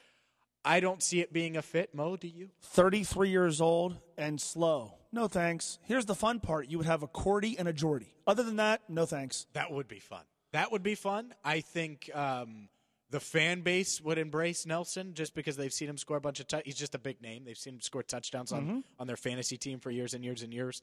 I 0.64 0.80
don't 0.80 1.02
see 1.02 1.20
it 1.20 1.32
being 1.32 1.56
a 1.56 1.62
fit. 1.62 1.94
Mo, 1.94 2.16
do 2.16 2.28
you? 2.28 2.50
33 2.62 3.30
years 3.30 3.60
old 3.60 3.96
and 4.18 4.40
slow. 4.40 4.94
No 5.12 5.26
thanks. 5.26 5.78
Here's 5.82 6.06
the 6.06 6.14
fun 6.14 6.40
part: 6.40 6.68
you 6.68 6.78
would 6.78 6.86
have 6.86 7.02
a 7.02 7.06
Cordy 7.08 7.58
and 7.58 7.66
a 7.66 7.72
Jordy. 7.72 8.14
Other 8.26 8.42
than 8.42 8.56
that, 8.56 8.82
no 8.88 9.06
thanks. 9.06 9.46
That 9.54 9.72
would 9.72 9.88
be 9.88 10.00
fun. 10.00 10.22
That 10.52 10.72
would 10.72 10.82
be 10.82 10.94
fun. 10.94 11.34
I 11.44 11.60
think 11.60 12.10
um, 12.14 12.68
the 13.10 13.20
fan 13.20 13.62
base 13.62 14.00
would 14.00 14.18
embrace 14.18 14.66
Nelson 14.66 15.14
just 15.14 15.34
because 15.34 15.56
they've 15.56 15.72
seen 15.72 15.88
him 15.88 15.98
score 15.98 16.16
a 16.16 16.20
bunch 16.20 16.40
of. 16.40 16.46
tou- 16.46 16.62
he's 16.64 16.76
just 16.76 16.94
a 16.94 16.98
big 16.98 17.20
name. 17.20 17.44
They've 17.44 17.58
seen 17.58 17.74
him 17.74 17.80
score 17.80 18.02
touchdowns 18.02 18.52
on 18.52 18.84
on 18.98 19.06
their 19.06 19.16
fantasy 19.16 19.56
team 19.56 19.80
for 19.80 19.90
years 19.90 20.14
and 20.14 20.24
years 20.24 20.42
and 20.42 20.52
years. 20.52 20.82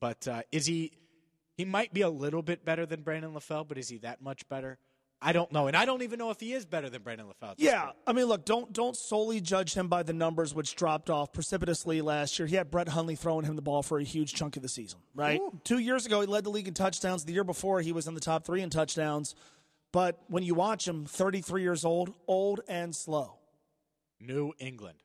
But 0.00 0.26
uh, 0.28 0.42
is 0.52 0.66
he? 0.66 0.92
He 1.56 1.64
might 1.64 1.92
be 1.92 2.00
a 2.00 2.08
little 2.10 2.42
bit 2.42 2.64
better 2.64 2.86
than 2.86 3.02
Brandon 3.02 3.32
LaFell, 3.34 3.68
but 3.68 3.76
is 3.78 3.88
he 3.88 3.98
that 3.98 4.22
much 4.22 4.48
better? 4.48 4.78
I 5.24 5.32
don't 5.32 5.52
know, 5.52 5.68
and 5.68 5.76
I 5.76 5.84
don't 5.84 6.02
even 6.02 6.18
know 6.18 6.30
if 6.30 6.40
he 6.40 6.52
is 6.52 6.66
better 6.66 6.90
than 6.90 7.02
Brandon 7.02 7.26
LaFell. 7.28 7.54
Yeah, 7.56 7.84
point. 7.84 7.96
I 8.08 8.12
mean, 8.12 8.24
look, 8.26 8.44
don't 8.44 8.72
don't 8.72 8.96
solely 8.96 9.40
judge 9.40 9.72
him 9.74 9.86
by 9.86 10.02
the 10.02 10.12
numbers, 10.12 10.52
which 10.54 10.74
dropped 10.74 11.10
off 11.10 11.32
precipitously 11.32 12.00
last 12.02 12.38
year. 12.40 12.48
He 12.48 12.56
had 12.56 12.70
Brett 12.72 12.88
Hundley 12.88 13.14
throwing 13.14 13.44
him 13.44 13.54
the 13.54 13.62
ball 13.62 13.82
for 13.84 13.98
a 14.00 14.02
huge 14.02 14.34
chunk 14.34 14.56
of 14.56 14.62
the 14.62 14.68
season, 14.68 14.98
right? 15.14 15.40
Two 15.62 15.78
years 15.78 16.06
ago, 16.06 16.20
he 16.20 16.26
led 16.26 16.42
the 16.42 16.50
league 16.50 16.66
in 16.66 16.74
touchdowns. 16.74 17.24
The 17.24 17.32
year 17.32 17.44
before, 17.44 17.80
he 17.80 17.92
was 17.92 18.08
in 18.08 18.14
the 18.14 18.20
top 18.20 18.44
three 18.44 18.62
in 18.62 18.70
touchdowns. 18.70 19.36
But 19.92 20.18
when 20.28 20.42
you 20.42 20.54
watch 20.54 20.88
him, 20.88 21.04
33 21.04 21.62
years 21.62 21.84
old, 21.84 22.14
old 22.26 22.60
and 22.66 22.96
slow. 22.96 23.38
New 24.18 24.52
England. 24.58 24.98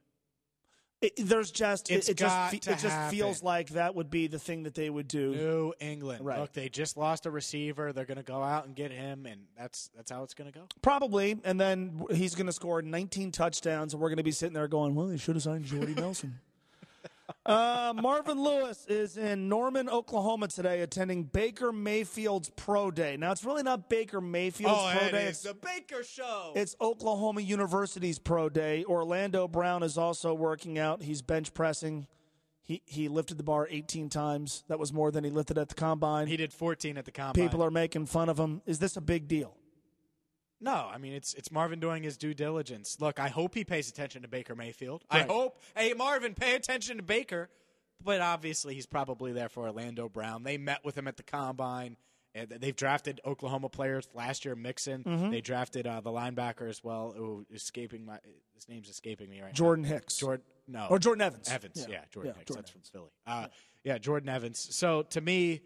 It, 1.00 1.14
there's 1.18 1.52
just 1.52 1.92
it, 1.92 2.10
it 2.10 2.18
just 2.18 2.54
it 2.56 2.80
just 2.80 3.12
feels 3.12 3.44
like 3.44 3.70
that 3.70 3.94
would 3.94 4.10
be 4.10 4.26
the 4.26 4.40
thing 4.40 4.64
that 4.64 4.74
they 4.74 4.90
would 4.90 5.08
do. 5.08 5.32
New 5.32 5.74
England. 5.80 6.26
Right. 6.26 6.40
Look, 6.40 6.54
they 6.54 6.70
just 6.70 6.98
lost 6.98 7.28
a 7.28 7.32
receiver. 7.32 7.94
They're 7.94 8.06
going 8.06 8.18
to 8.18 8.24
go 8.24 8.42
out 8.42 8.66
and 8.66 8.76
get 8.76 8.92
him, 8.92 9.28
and 9.28 9.42
that's 9.56 9.92
that's 9.96 10.10
how 10.10 10.24
it's 10.24 10.34
going 10.34 10.52
to 10.52 10.58
go. 10.58 10.66
Probably, 10.82 11.38
and 11.44 11.62
then 11.62 12.04
he's 12.10 12.34
going 12.34 12.48
to 12.48 12.52
score 12.52 12.82
19 12.82 13.32
touchdowns, 13.32 13.94
and 13.94 14.02
we're 14.02 14.10
going 14.10 14.18
to 14.18 14.24
be 14.24 14.32
sitting 14.32 14.56
there 14.56 14.68
going, 14.68 14.96
"Well, 14.96 15.06
they 15.06 15.18
should 15.18 15.36
have 15.36 15.44
signed 15.44 15.66
Jordy 15.66 15.94
Nelson." 15.94 16.40
Uh, 17.48 17.94
Marvin 17.96 18.44
Lewis 18.44 18.86
is 18.88 19.16
in 19.18 19.48
Norman, 19.48 19.88
Oklahoma 19.90 20.50
today, 20.50 20.82
attending 20.82 21.24
Baker 21.24 21.72
Mayfield's 21.72 22.50
pro 22.58 22.92
day. 22.92 23.16
Now, 23.18 23.32
it's 23.32 23.46
really 23.46 23.64
not 23.64 23.90
Baker 23.90 24.20
Mayfield's 24.20 24.78
Oh, 24.78 24.98
pro 24.98 25.12
day; 25.12 25.26
it's, 25.28 25.42
the 25.44 25.54
Baker 25.54 26.04
Show. 26.04 26.52
it's 26.56 26.76
Oklahoma 26.82 27.42
University's 27.42 28.20
pro 28.20 28.50
day. 28.50 28.84
Orlando 28.86 29.48
Brown 29.48 29.82
is 29.82 29.98
also 29.98 30.34
working 30.34 30.78
out. 30.78 31.02
He's 31.02 31.22
bench 31.22 31.54
pressing. 31.54 32.08
He 32.64 32.82
he 32.86 33.08
lifted 33.08 33.38
the 33.38 33.44
bar 33.44 33.66
18 33.70 34.10
times. 34.10 34.66
That 34.68 34.78
was 34.78 34.92
more 34.92 35.10
than 35.10 35.24
he 35.24 35.30
lifted 35.30 35.58
at 35.58 35.70
the 35.70 35.76
combine. 35.76 36.28
he 36.28 36.36
did 36.36 36.52
14 36.52 36.98
at 36.98 37.06
the 37.06 37.12
combine. 37.12 37.42
People 37.42 37.64
are 37.64 37.72
making 37.72 38.08
fun 38.08 38.28
of 38.28 38.38
him. 38.38 38.62
Is 38.66 38.80
this 38.80 38.98
a 38.98 39.02
big 39.02 39.28
deal? 39.28 39.57
No, 40.60 40.90
I 40.92 40.98
mean 40.98 41.14
it's 41.14 41.34
it's 41.36 41.52
Marvin 41.52 41.80
doing 41.80 42.04
his 42.04 42.18
due 42.18 42.34
diligence. 42.34 42.98
Look, 43.00 43.20
I 43.20 43.28
hope 43.28 43.54
he 43.54 43.64
pays 43.64 43.90
attention 43.90 44.24
to 44.24 44.28
Baker 44.28 44.56
Mayfield. 44.56 45.04
Right. 45.12 45.24
I 45.24 45.26
hope, 45.32 45.62
hey 45.76 45.94
Marvin, 45.94 46.34
pay 46.34 46.56
attention 46.56 46.98
to 46.98 47.04
Baker. 47.04 47.50
But 48.04 48.22
obviously, 48.22 48.76
he's 48.76 48.86
probably 48.86 49.32
there 49.34 49.50
for 49.50 49.64
Orlando 49.64 50.08
Brown. 50.08 50.44
They 50.44 50.58
met 50.58 50.86
with 50.86 50.96
him 50.98 51.08
at 51.08 51.18
the 51.18 51.24
combine. 51.24 51.98
And 52.36 52.50
they've 52.50 52.76
drafted 52.76 53.20
Oklahoma 53.26 53.70
players 53.70 54.08
last 54.14 54.46
year. 54.46 54.56
Mixon. 54.56 55.04
Mm-hmm. 55.04 55.32
They 55.32 55.42
drafted 55.42 55.88
uh, 55.88 56.02
the 56.02 56.12
linebacker 56.12 56.70
as 56.70 56.84
well. 56.84 57.12
Who 57.18 57.48
escaping 57.52 58.06
my 58.06 58.20
his 58.54 58.70
name's 58.70 58.90
escaping 58.90 59.28
me 59.32 59.42
right 59.42 59.54
Jordan 59.54 59.84
now. 59.84 59.90
Hicks. 59.96 60.18
Jordan. 60.18 60.46
No. 60.68 60.86
Or 60.88 61.00
Jordan 61.00 61.24
Evans. 61.24 61.50
Evans. 61.50 61.88
Yeah, 61.90 62.02
Jordan 62.12 62.34
Yeah, 62.34 62.38
Hicks. 62.40 62.48
Jordan 62.50 62.62
That's 62.62 62.70
from 62.72 62.82
Philly. 62.82 63.10
Uh, 63.26 63.48
yeah, 63.84 63.98
Jordan 63.98 64.30
Evans. 64.30 64.68
So 64.76 65.02
to 65.04 65.22
me, 65.22 65.62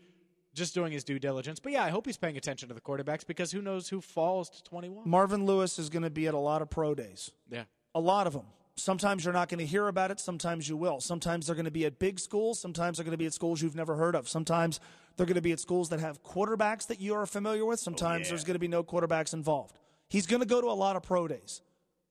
just 0.53 0.73
doing 0.73 0.91
his 0.91 1.03
due 1.03 1.19
diligence. 1.19 1.59
But 1.59 1.71
yeah, 1.71 1.83
I 1.83 1.89
hope 1.89 2.05
he's 2.05 2.17
paying 2.17 2.37
attention 2.37 2.69
to 2.69 2.75
the 2.75 2.81
quarterbacks 2.81 3.25
because 3.25 3.51
who 3.51 3.61
knows 3.61 3.89
who 3.89 4.01
falls 4.01 4.49
to 4.49 4.63
21. 4.63 5.09
Marvin 5.09 5.45
Lewis 5.45 5.79
is 5.79 5.89
going 5.89 6.03
to 6.03 6.09
be 6.09 6.27
at 6.27 6.33
a 6.33 6.39
lot 6.39 6.61
of 6.61 6.69
pro 6.69 6.93
days. 6.93 7.31
Yeah. 7.49 7.63
A 7.95 7.99
lot 7.99 8.27
of 8.27 8.33
them. 8.33 8.45
Sometimes 8.75 9.23
you're 9.23 9.33
not 9.33 9.49
going 9.49 9.59
to 9.59 9.65
hear 9.65 9.87
about 9.87 10.11
it. 10.11 10.19
Sometimes 10.19 10.67
you 10.67 10.77
will. 10.77 11.01
Sometimes 11.01 11.45
they're 11.45 11.55
going 11.55 11.65
to 11.65 11.71
be 11.71 11.85
at 11.85 11.99
big 11.99 12.19
schools. 12.19 12.59
Sometimes 12.59 12.97
they're 12.97 13.03
going 13.03 13.11
to 13.11 13.17
be 13.17 13.25
at 13.25 13.33
schools 13.33 13.61
you've 13.61 13.75
never 13.75 13.95
heard 13.95 14.15
of. 14.15 14.27
Sometimes 14.27 14.79
they're 15.15 15.25
going 15.25 15.35
to 15.35 15.41
be 15.41 15.51
at 15.51 15.59
schools 15.59 15.89
that 15.89 15.99
have 15.99 16.23
quarterbacks 16.23 16.87
that 16.87 16.99
you 16.99 17.13
are 17.13 17.25
familiar 17.25 17.65
with. 17.65 17.79
Sometimes 17.79 18.27
oh, 18.27 18.29
there's 18.29 18.43
going 18.43 18.55
to 18.55 18.59
be 18.59 18.67
no 18.67 18.83
quarterbacks 18.83 19.33
involved. 19.33 19.77
He's 20.07 20.25
going 20.25 20.39
to 20.41 20.47
go 20.47 20.61
to 20.61 20.67
a 20.67 20.73
lot 20.73 20.95
of 20.95 21.03
pro 21.03 21.27
days. 21.27 21.61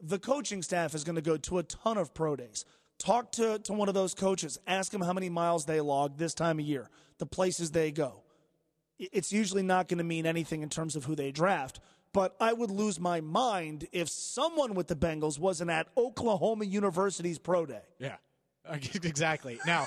The 0.03 0.19
coaching 0.19 0.63
staff 0.63 0.95
is 0.95 1.03
going 1.05 1.17
to 1.17 1.23
go 1.23 1.37
to 1.37 1.59
a 1.59 1.63
ton 1.63 1.99
of 1.99 2.15
pro 2.15 2.37
days. 2.37 2.65
Talk 2.99 3.33
to, 3.33 3.59
to 3.61 3.73
one 3.73 3.89
of 3.89 3.95
those 3.95 4.15
coaches. 4.15 4.59
Ask 4.67 4.93
them 4.93 5.01
how 5.01 5.13
many 5.13 5.29
miles 5.29 5.65
they 5.65 5.81
log 5.81 6.19
this 6.19 6.35
time 6.35 6.59
of 6.59 6.65
year, 6.65 6.89
the 7.19 7.27
places 7.27 7.71
they 7.71 7.91
go 7.91 8.23
it's 9.13 9.33
usually 9.33 9.63
not 9.63 9.89
going 9.89 9.99
to 9.99 10.05
mean 10.05 10.27
anything 10.27 10.63
in 10.63 10.69
terms 10.69 10.97
of 10.97 11.05
who 11.05 11.15
they 11.15 11.33
draft. 11.33 11.81
But 12.13 12.35
I 12.41 12.53
would 12.53 12.71
lose 12.71 12.99
my 12.99 13.21
mind 13.21 13.87
if 13.93 14.09
someone 14.09 14.75
with 14.75 14.89
the 14.89 14.97
Bengals 14.97 15.39
wasn't 15.39 15.71
at 15.71 15.87
Oklahoma 15.97 16.65
University's 16.65 17.39
pro 17.39 17.67
day. 17.67 17.83
Yeah, 17.99 18.17
exactly. 18.73 19.61
Now, 19.65 19.87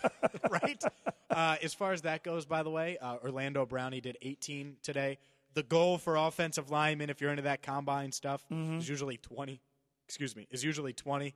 right? 0.50 0.82
Uh, 1.30 1.56
as 1.62 1.74
far 1.74 1.92
as 1.92 2.02
that 2.02 2.24
goes, 2.24 2.46
by 2.46 2.62
the 2.62 2.70
way, 2.70 2.96
uh, 2.98 3.16
Orlando 3.22 3.66
Brownie 3.66 4.00
did 4.00 4.16
18 4.22 4.76
today. 4.82 5.18
The 5.54 5.62
goal 5.62 5.98
for 5.98 6.16
offensive 6.16 6.70
linemen, 6.70 7.10
if 7.10 7.20
you're 7.20 7.30
into 7.30 7.42
that 7.42 7.62
combine 7.62 8.12
stuff, 8.12 8.42
is 8.78 8.88
usually 8.88 9.18
20. 9.18 9.60
Excuse 10.06 10.34
me, 10.34 10.46
is 10.50 10.64
usually 10.64 10.94
20, 10.94 11.34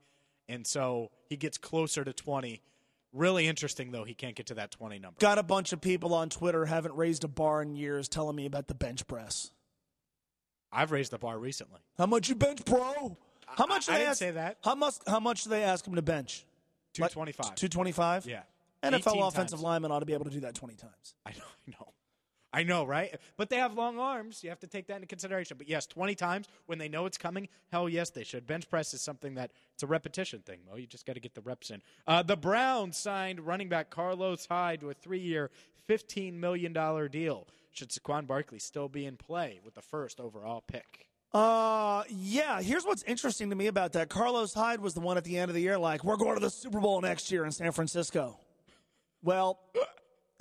and 0.49 0.67
so 0.67 1.11
he 1.29 1.37
gets 1.37 1.59
closer 1.59 2.05
to 2.05 2.13
20. 2.15 2.63
Really 3.13 3.47
interesting, 3.47 3.93
though, 3.93 4.05
he 4.05 4.15
can't 4.15 4.35
get 4.35 4.47
to 4.47 4.55
that 4.55 4.71
20 4.71 4.99
number. 4.99 5.19
Got 5.19 5.39
a 5.39 5.43
bunch 5.43 5.73
of 5.73 5.81
people 5.81 6.15
on 6.15 6.31
Twitter 6.31 6.65
haven't 6.65 6.95
raised 6.97 7.25
a 7.25 7.29
bar 7.29 7.61
in 7.61 7.75
years 7.75 8.09
telling 8.09 8.35
me 8.37 8.47
about 8.47 8.69
the 8.69 8.75
bench 8.75 9.07
press. 9.07 9.51
I've 10.73 10.91
raised 10.93 11.13
the 11.13 11.19
bar 11.19 11.39
recently. 11.39 11.81
How 11.99 12.07
much 12.07 12.31
you 12.31 12.35
bench, 12.35 12.65
bro? 12.65 13.19
How 13.47 13.67
much? 13.67 13.91
I 13.91 13.93
do 13.93 13.99
they 13.99 14.07
ask, 14.07 14.19
say 14.19 14.31
that. 14.31 14.57
How 14.65 14.75
much? 14.75 14.95
How 15.07 15.21
much 15.21 15.45
do 15.45 15.51
they 15.51 15.63
ask 15.63 15.87
him 15.87 15.95
to 15.97 16.03
bench? 16.03 16.47
225. 16.95 17.55
Two 17.55 17.69
twenty-five. 17.69 18.25
Yeah. 18.27 18.43
NFL 18.83 19.29
offensive 19.29 19.59
times. 19.59 19.63
lineman 19.63 19.93
ought 19.93 20.01
to 20.01 20.07
be 20.07 20.15
able 20.15 20.25
to 20.25 20.31
do 20.31 20.41
that 20.41 20.55
twenty 20.55 20.75
times. 20.75 21.15
I 21.27 21.31
know, 21.33 21.45
I 21.69 21.71
know. 21.73 21.92
I 22.53 22.63
know, 22.65 22.85
right? 22.85 23.19
But 23.37 23.49
they 23.49 23.57
have 23.57 23.75
long 23.75 23.99
arms. 23.99 24.45
You 24.45 24.51
have 24.51 24.61
to 24.61 24.67
take 24.67 24.87
that 24.89 24.97
into 24.97 25.07
consideration. 25.07 25.57
But 25.57 25.69
yes, 25.69 25.87
20 25.87 26.15
times 26.15 26.49
when 26.67 26.79
they 26.79 26.89
know 26.89 27.07
it's 27.07 27.17
coming, 27.17 27.49
hell 27.71 27.89
yes, 27.89 28.11
they 28.11 28.25
should. 28.25 28.47
Bench 28.47 28.69
press 28.69 28.93
is 28.93 29.01
something 29.01 29.35
that 29.37 29.53
it's 29.73 29.83
a 29.83 29.87
repetition 29.87 30.41
thing, 30.41 30.61
Mo. 30.69 30.77
You 30.77 30.87
just 30.87 31.07
got 31.07 31.15
to 31.15 31.21
get 31.21 31.35
the 31.35 31.41
reps 31.41 31.71
in. 31.71 31.83
Uh, 32.07 32.23
the 32.23 32.37
Browns 32.37 32.99
signed 32.99 33.41
running 33.41 33.69
back 33.69 33.89
Carlos 33.89 34.47
Hyde 34.47 34.81
to 34.81 34.91
a 34.91 34.95
three 34.95 35.21
year, 35.21 35.51
$15 35.89 36.35
million 36.35 36.73
deal. 37.11 37.49
Should 37.71 37.89
Saquon 37.89 38.27
Barkley 38.27 38.59
still 38.59 38.89
be 38.89 39.07
in 39.07 39.17
play 39.17 39.61
with 39.65 39.75
the 39.75 39.83
first 39.83 40.21
overall 40.21 40.63
pick? 40.67 41.07
Uh, 41.33 42.03
yeah. 42.11 42.61
Here's 42.61 42.85
what's 42.85 43.03
interesting 43.05 43.49
to 43.49 43.57
me 43.57 43.67
about 43.67 43.93
that. 43.95 44.11
Carlos 44.11 44.53
Hyde 44.53 44.81
was 44.81 44.93
the 44.93 45.01
one 45.01 45.17
at 45.17 45.25
the 45.25 45.39
end 45.39 45.51
of 45.51 45.55
the 45.55 45.63
year, 45.63 45.79
like, 45.79 46.05
we're 46.05 46.17
going 46.19 46.35
to 46.35 46.41
the 46.41 46.51
Super 46.51 46.81
Bowl 46.81 47.01
next 47.01 47.33
year 47.33 47.47
in 47.47 47.53
San 47.53 47.73
Francisco. 47.73 48.39
Well, 49.23 49.59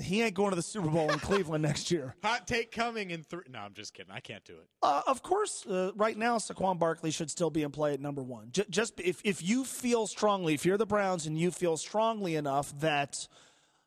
he 0.01 0.21
ain't 0.21 0.33
going 0.33 0.49
to 0.51 0.55
the 0.55 0.61
Super 0.61 0.89
Bowl 0.89 1.11
in 1.11 1.19
Cleveland 1.29 1.61
next 1.63 1.91
year. 1.91 2.15
Hot 2.23 2.47
take 2.47 2.71
coming 2.71 3.11
in 3.11 3.23
three. 3.23 3.43
No, 3.49 3.59
I'm 3.59 3.73
just 3.73 3.93
kidding. 3.93 4.11
I 4.11 4.19
can't 4.19 4.43
do 4.43 4.53
it. 4.53 4.67
Uh, 4.81 5.01
of 5.07 5.21
course, 5.23 5.65
uh, 5.65 5.91
right 5.95 6.17
now, 6.17 6.37
Saquon 6.37 6.79
Barkley 6.79 7.11
should 7.11 7.29
still 7.31 7.49
be 7.49 7.63
in 7.63 7.71
play 7.71 7.93
at 7.93 7.99
number 7.99 8.21
one. 8.21 8.49
J- 8.51 8.65
just 8.69 8.99
if, 8.99 9.21
if 9.23 9.41
you 9.43 9.63
feel 9.63 10.07
strongly, 10.07 10.53
if 10.53 10.65
you're 10.65 10.77
the 10.77 10.85
Browns 10.85 11.25
and 11.25 11.37
you 11.37 11.51
feel 11.51 11.77
strongly 11.77 12.35
enough 12.35 12.77
that, 12.79 13.27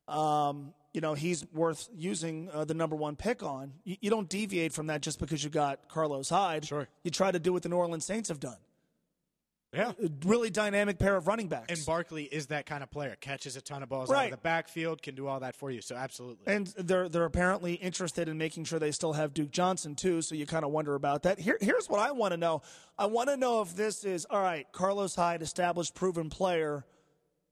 um, 0.08 0.72
you 0.92 1.00
know, 1.00 1.14
he's 1.14 1.44
worth 1.52 1.88
using 1.96 2.48
uh, 2.52 2.64
the 2.64 2.74
number 2.74 2.94
one 2.96 3.16
pick 3.16 3.42
on, 3.42 3.72
you, 3.84 3.96
you 4.00 4.10
don't 4.10 4.28
deviate 4.28 4.72
from 4.72 4.86
that 4.86 5.00
just 5.00 5.18
because 5.18 5.42
you 5.42 5.50
got 5.50 5.88
Carlos 5.88 6.28
Hyde. 6.28 6.64
Sure. 6.64 6.88
You 7.02 7.10
try 7.10 7.30
to 7.30 7.38
do 7.38 7.52
what 7.52 7.62
the 7.62 7.68
New 7.68 7.76
Orleans 7.76 8.04
Saints 8.04 8.28
have 8.28 8.40
done. 8.40 8.56
Yeah. 9.75 9.93
Really 10.25 10.51
dynamic 10.51 10.99
pair 10.99 11.16
of 11.16 11.27
running 11.27 11.49
backs. 11.49 11.77
And 11.77 11.85
Barkley 11.85 12.25
is 12.25 12.47
that 12.47 12.66
kind 12.66 12.83
of 12.83 12.91
player. 12.91 13.16
Catches 13.20 13.57
a 13.57 13.61
ton 13.61 13.83
of 13.83 13.89
balls 13.89 14.11
out 14.11 14.27
of 14.27 14.31
the 14.31 14.37
backfield, 14.37 15.03
can 15.03 15.14
do 15.14 15.27
all 15.27 15.41
that 15.41 15.57
for 15.57 15.70
you. 15.70 15.81
So 15.81 15.97
absolutely. 15.97 16.53
And 16.53 16.66
they're 16.79 17.09
they're 17.09 17.25
apparently 17.25 17.75
interested 17.75 18.29
in 18.29 18.39
making 18.39 18.64
sure 18.64 18.79
they 18.79 18.93
still 18.93 19.14
have 19.14 19.35
Duke 19.35 19.51
Johnson 19.51 19.95
too. 19.95 20.22
So 20.22 20.35
you 20.35 20.47
kind 20.47 20.64
of 20.64 20.70
wonder 20.70 20.95
about 20.95 21.25
that. 21.25 21.39
Here, 21.39 21.59
here's 21.61 21.89
what 21.89 22.01
I 22.01 22.12
want 22.12 22.33
to 22.33 22.37
know. 22.37 22.62
I 22.99 23.07
want 23.07 23.29
to 23.31 23.37
know 23.37 23.62
if 23.62 23.75
this 23.75 24.05
is 24.05 24.27
all 24.31 24.41
right. 24.41 24.66
Carlos 24.72 25.14
Hyde, 25.14 25.43
established, 25.43 25.95
proven 25.95 26.31
player. 26.31 26.85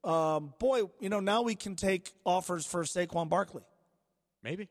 Um, 0.03 0.53
boy, 0.59 0.83
you 0.99 1.09
know 1.09 1.19
now 1.19 1.41
we 1.43 1.55
can 1.55 1.75
take 1.75 2.11
offers 2.25 2.65
for 2.65 2.83
Saquon 2.83 3.29
Barkley. 3.29 3.63
Maybe. 4.41 4.69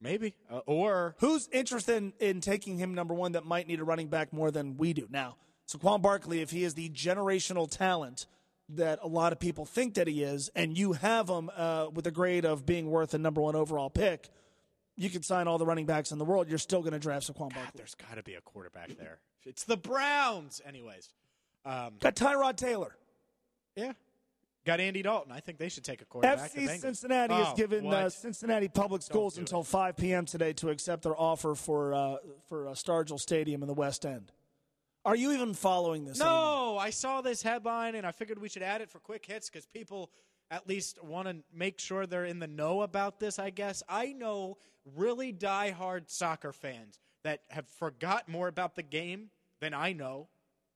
Maybe. 0.00 0.34
Uh, 0.50 0.60
or 0.66 1.14
Who's 1.18 1.48
interested 1.52 1.96
in, 1.96 2.12
in 2.20 2.40
taking 2.40 2.76
him 2.76 2.94
number 2.94 3.14
one 3.14 3.32
that 3.32 3.44
might 3.46 3.66
need 3.66 3.80
a 3.80 3.84
running 3.84 4.08
back 4.08 4.32
more 4.32 4.50
than 4.50 4.76
we 4.76 4.92
do 4.92 5.06
now? 5.10 5.36
Saquon 5.68 6.00
Barkley, 6.02 6.40
if 6.40 6.50
he 6.50 6.64
is 6.64 6.74
the 6.74 6.88
generational 6.90 7.68
talent 7.70 8.26
that 8.70 8.98
a 9.02 9.08
lot 9.08 9.32
of 9.32 9.38
people 9.38 9.64
think 9.64 9.94
that 9.94 10.06
he 10.08 10.22
is, 10.22 10.50
and 10.54 10.76
you 10.76 10.92
have 10.94 11.28
him 11.28 11.50
uh, 11.56 11.86
with 11.92 12.06
a 12.06 12.10
grade 12.10 12.44
of 12.44 12.66
being 12.66 12.90
worth 12.90 13.14
a 13.14 13.18
number 13.18 13.40
one 13.40 13.54
overall 13.56 13.90
pick, 13.90 14.28
you 14.96 15.10
can 15.10 15.22
sign 15.22 15.46
all 15.46 15.58
the 15.58 15.66
running 15.66 15.86
backs 15.86 16.10
in 16.12 16.18
the 16.18 16.24
world. 16.24 16.48
You're 16.48 16.58
still 16.58 16.80
going 16.80 16.92
to 16.92 16.98
draft 16.98 17.26
Saquon 17.26 17.50
God, 17.50 17.54
Barkley. 17.54 17.72
there's 17.76 17.94
got 17.94 18.14
to 18.16 18.22
be 18.22 18.34
a 18.34 18.40
quarterback 18.40 18.96
there. 18.96 19.18
It's 19.44 19.64
the 19.64 19.76
Browns. 19.76 20.60
Anyways. 20.66 21.10
Um, 21.64 21.94
Got 22.00 22.14
Tyrod 22.16 22.56
Taylor. 22.56 22.96
yeah. 23.74 23.92
Got 24.64 24.80
Andy 24.80 25.00
Dalton. 25.02 25.30
I 25.30 25.38
think 25.38 25.58
they 25.58 25.68
should 25.68 25.84
take 25.84 26.02
a 26.02 26.04
quarterback. 26.04 26.52
FC. 26.52 26.80
Cincinnati 26.80 27.32
Oh, 27.34 27.44
has 27.44 27.54
given 27.54 27.86
uh, 27.86 28.08
Cincinnati 28.10 28.66
Public 28.66 29.00
Schools 29.02 29.34
do 29.34 29.40
until 29.40 29.62
5 29.62 29.96
p.m. 29.96 30.26
today 30.26 30.52
to 30.54 30.70
accept 30.70 31.04
their 31.04 31.16
offer 31.16 31.54
for 31.54 31.94
uh, 31.94 32.16
for 32.48 32.66
uh, 32.66 32.72
Stargel 32.72 33.20
Stadium 33.20 33.62
in 33.62 33.68
the 33.68 33.74
West 33.74 34.04
End. 34.04 34.32
Are 35.06 35.14
you 35.14 35.32
even 35.32 35.54
following 35.54 36.04
this? 36.04 36.20
anymore? 36.20 36.36
No, 36.36 36.78
I 36.78 36.90
saw 36.90 37.20
this 37.20 37.40
headline 37.40 37.94
and 37.94 38.04
I 38.04 38.10
figured 38.10 38.40
we 38.40 38.48
should 38.48 38.64
add 38.64 38.80
it 38.80 38.90
for 38.90 38.98
quick 38.98 39.24
hits 39.24 39.48
because 39.48 39.64
people 39.64 40.10
at 40.50 40.68
least 40.68 41.02
want 41.02 41.28
to 41.28 41.36
make 41.54 41.78
sure 41.78 42.06
they're 42.06 42.24
in 42.24 42.40
the 42.40 42.48
know 42.48 42.82
about 42.82 43.20
this. 43.20 43.38
I 43.38 43.50
guess 43.50 43.84
I 43.88 44.12
know 44.12 44.58
really 44.96 45.32
diehard 45.32 46.10
soccer 46.10 46.52
fans 46.52 46.98
that 47.22 47.42
have 47.50 47.68
forgot 47.68 48.28
more 48.28 48.48
about 48.48 48.74
the 48.74 48.82
game 48.82 49.30
than 49.60 49.74
I 49.74 49.92
know 49.92 50.26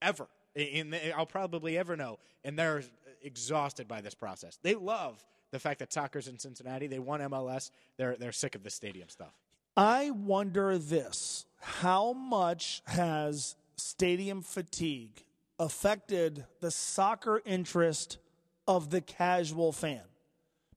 ever. 0.00 0.28
In 0.54 0.90
the, 0.90 1.16
I'll 1.16 1.26
probably 1.26 1.76
ever 1.78 1.96
know, 1.96 2.18
and 2.44 2.58
they're 2.58 2.82
exhausted 3.22 3.86
by 3.86 4.00
this 4.00 4.14
process. 4.14 4.58
They 4.62 4.74
love 4.74 5.24
the 5.52 5.60
fact 5.60 5.78
that 5.78 5.92
soccer's 5.92 6.26
in 6.26 6.38
Cincinnati. 6.40 6.88
They 6.88 6.98
won 6.98 7.20
MLS. 7.20 7.70
They're 7.96 8.16
they're 8.16 8.32
sick 8.32 8.56
of 8.56 8.64
the 8.64 8.70
stadium 8.70 9.08
stuff. 9.08 9.32
I 9.76 10.10
wonder 10.10 10.76
this: 10.76 11.46
How 11.60 12.12
much 12.12 12.82
has 12.86 13.54
stadium 13.80 14.42
fatigue 14.42 15.24
affected 15.58 16.46
the 16.60 16.70
soccer 16.70 17.42
interest 17.44 18.18
of 18.66 18.90
the 18.90 19.00
casual 19.00 19.72
fan? 19.72 20.02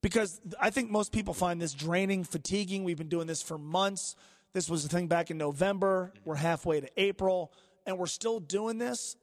Because 0.01 0.41
I 0.59 0.69
think 0.69 0.91
most 0.91 1.11
people 1.11 1.33
find 1.33 1.61
this 1.61 1.73
draining, 1.73 2.23
fatiguing. 2.25 2.83
We've 2.83 2.97
been 2.97 3.07
doing 3.07 3.27
this 3.27 3.41
for 3.41 3.57
months. 3.57 4.15
This 4.51 4.69
was 4.69 4.85
a 4.85 4.89
thing 4.89 5.07
back 5.07 5.31
in 5.31 5.37
November. 5.37 6.11
Mm-hmm. 6.13 6.29
We're 6.29 6.35
halfway 6.35 6.81
to 6.81 6.89
April, 6.97 7.53
and 7.85 7.97
we're 7.97 8.05
still 8.07 8.39
doing 8.39 8.77
this. 8.77 9.15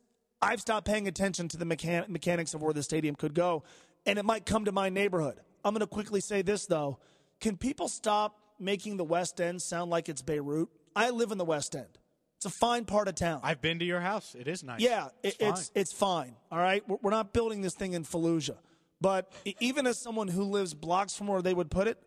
I've 0.43 0.61
stopped 0.61 0.87
paying 0.87 1.07
attention 1.07 1.49
to 1.49 1.59
the 1.59 1.67
mechan- 1.67 2.09
mechanics 2.09 2.55
of 2.55 2.63
where 2.63 2.73
the 2.73 2.83
stadium 2.83 3.15
could 3.15 3.35
go, 3.35 3.63
and 4.07 4.19
it 4.19 4.25
might 4.25 4.47
come 4.47 4.65
to 4.65 4.73
my 4.73 4.89
neighborhood. 4.89 5.41
I'm 5.65 5.75
going 5.75 5.81
to 5.81 5.87
quickly 5.87 6.21
say 6.21 6.41
this, 6.41 6.65
though. 6.65 6.99
Can 7.41 7.59
people 7.59 7.89
stop 7.89 8.39
making 8.59 8.97
the 8.97 9.05
West 9.05 9.41
End 9.41 9.61
sound 9.61 9.91
like 9.91 10.09
it's 10.09 10.23
Beirut? 10.23 10.69
I 10.97 11.11
live 11.11 11.31
in 11.31 11.39
the 11.39 11.45
West 11.45 11.77
End. 11.77 11.99
It's 12.41 12.47
a 12.47 12.59
fine 12.59 12.87
part 12.87 13.07
of 13.07 13.17
town. 13.17 13.41
I've 13.43 13.61
been 13.61 13.81
to 13.81 13.85
your 13.85 14.01
house. 14.01 14.35
It 14.35 14.49
is 14.49 14.65
nice. 14.65 14.81
Yeah, 14.81 15.09
it's 15.23 15.37
it, 15.37 15.47
it's, 15.47 15.71
it's 15.75 15.93
fine. 15.93 16.37
All 16.51 16.59
right, 16.59 16.83
we're, 16.89 16.97
we're 17.03 17.11
not 17.11 17.35
building 17.35 17.61
this 17.61 17.75
thing 17.75 17.93
in 17.93 18.03
Fallujah, 18.03 18.57
but 18.99 19.31
even 19.61 19.87
as 19.87 19.99
someone 19.99 20.27
who 20.27 20.45
lives 20.45 20.73
blocks 20.73 21.15
from 21.15 21.27
where 21.27 21.43
they 21.43 21.53
would 21.53 21.71
put 21.71 21.87
it, 21.87 21.99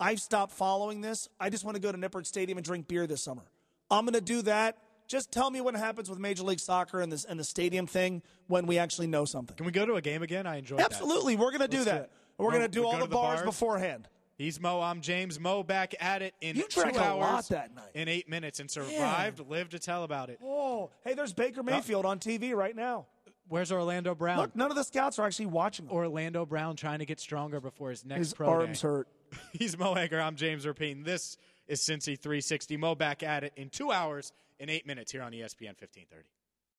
I've 0.00 0.20
stopped 0.20 0.50
following 0.54 1.02
this. 1.02 1.28
I 1.38 1.50
just 1.50 1.64
want 1.64 1.76
to 1.76 1.80
go 1.80 1.92
to 1.92 1.98
Nippert 1.98 2.26
Stadium 2.26 2.58
and 2.58 2.64
drink 2.64 2.88
beer 2.88 3.06
this 3.06 3.22
summer. 3.22 3.44
I'm 3.88 4.04
going 4.04 4.14
to 4.14 4.20
do 4.20 4.42
that. 4.42 4.76
Just 5.06 5.30
tell 5.30 5.52
me 5.52 5.60
what 5.60 5.76
happens 5.76 6.10
with 6.10 6.18
Major 6.18 6.42
League 6.42 6.58
Soccer 6.58 7.00
and 7.00 7.12
this 7.12 7.24
and 7.24 7.38
the 7.38 7.44
stadium 7.44 7.86
thing 7.86 8.22
when 8.48 8.66
we 8.66 8.78
actually 8.78 9.06
know 9.06 9.24
something. 9.24 9.56
Can 9.56 9.66
we 9.66 9.72
go 9.72 9.86
to 9.86 9.94
a 9.94 10.02
game 10.02 10.24
again? 10.24 10.48
I 10.48 10.62
that. 10.62 10.80
Absolutely, 10.80 11.36
we're 11.36 11.52
going 11.52 11.60
to 11.60 11.68
do 11.68 11.76
Let's 11.76 11.90
that. 11.90 12.10
We're 12.38 12.50
going 12.50 12.62
to 12.62 12.68
do 12.68 12.84
all 12.84 12.94
the, 12.94 13.06
the 13.06 13.14
bars, 13.14 13.36
bars? 13.36 13.44
beforehand. 13.44 14.08
He's 14.36 14.60
Mo. 14.60 14.80
I'm 14.82 15.00
James. 15.00 15.40
Mo 15.40 15.62
back 15.62 15.94
at 15.98 16.20
it 16.20 16.34
in 16.42 16.56
You 16.56 16.64
two 16.68 16.82
hours 16.82 16.96
lot 16.96 17.48
that 17.48 17.74
night. 17.74 17.88
in 17.94 18.08
eight 18.08 18.28
minutes 18.28 18.60
and 18.60 18.70
survived, 18.70 19.40
Live 19.48 19.70
to 19.70 19.78
tell 19.78 20.04
about 20.04 20.28
it. 20.28 20.38
Oh, 20.44 20.90
hey, 21.04 21.14
there's 21.14 21.32
Baker 21.32 21.60
uh, 21.60 21.64
Mayfield 21.64 22.04
on 22.04 22.18
TV 22.18 22.54
right 22.54 22.76
now. 22.76 23.06
Where's 23.48 23.72
Orlando 23.72 24.14
Brown? 24.14 24.38
Look, 24.38 24.56
none 24.56 24.70
of 24.70 24.76
the 24.76 24.82
scouts 24.82 25.18
are 25.18 25.26
actually 25.26 25.46
watching. 25.46 25.86
Him. 25.86 25.92
Orlando 25.92 26.44
Brown 26.44 26.76
trying 26.76 26.98
to 26.98 27.06
get 27.06 27.18
stronger 27.20 27.60
before 27.60 27.90
his 27.90 28.04
next 28.04 28.18
His 28.18 28.34
pro 28.34 28.48
arms 28.48 28.80
day. 28.82 28.88
hurt. 28.88 29.08
He's 29.52 29.78
Mo 29.78 29.94
Egger. 29.94 30.20
I'm 30.20 30.36
James 30.36 30.66
Rapien. 30.66 31.04
This 31.04 31.38
is 31.66 31.80
Cincy 31.80 32.18
360. 32.18 32.76
Mo 32.76 32.94
back 32.94 33.22
at 33.22 33.42
it 33.44 33.52
in 33.56 33.70
two 33.70 33.90
hours 33.90 34.32
in 34.58 34.68
eight 34.68 34.86
minutes 34.86 35.12
here 35.12 35.22
on 35.22 35.32
ESPN 35.32 35.78
1530. 35.80 36.24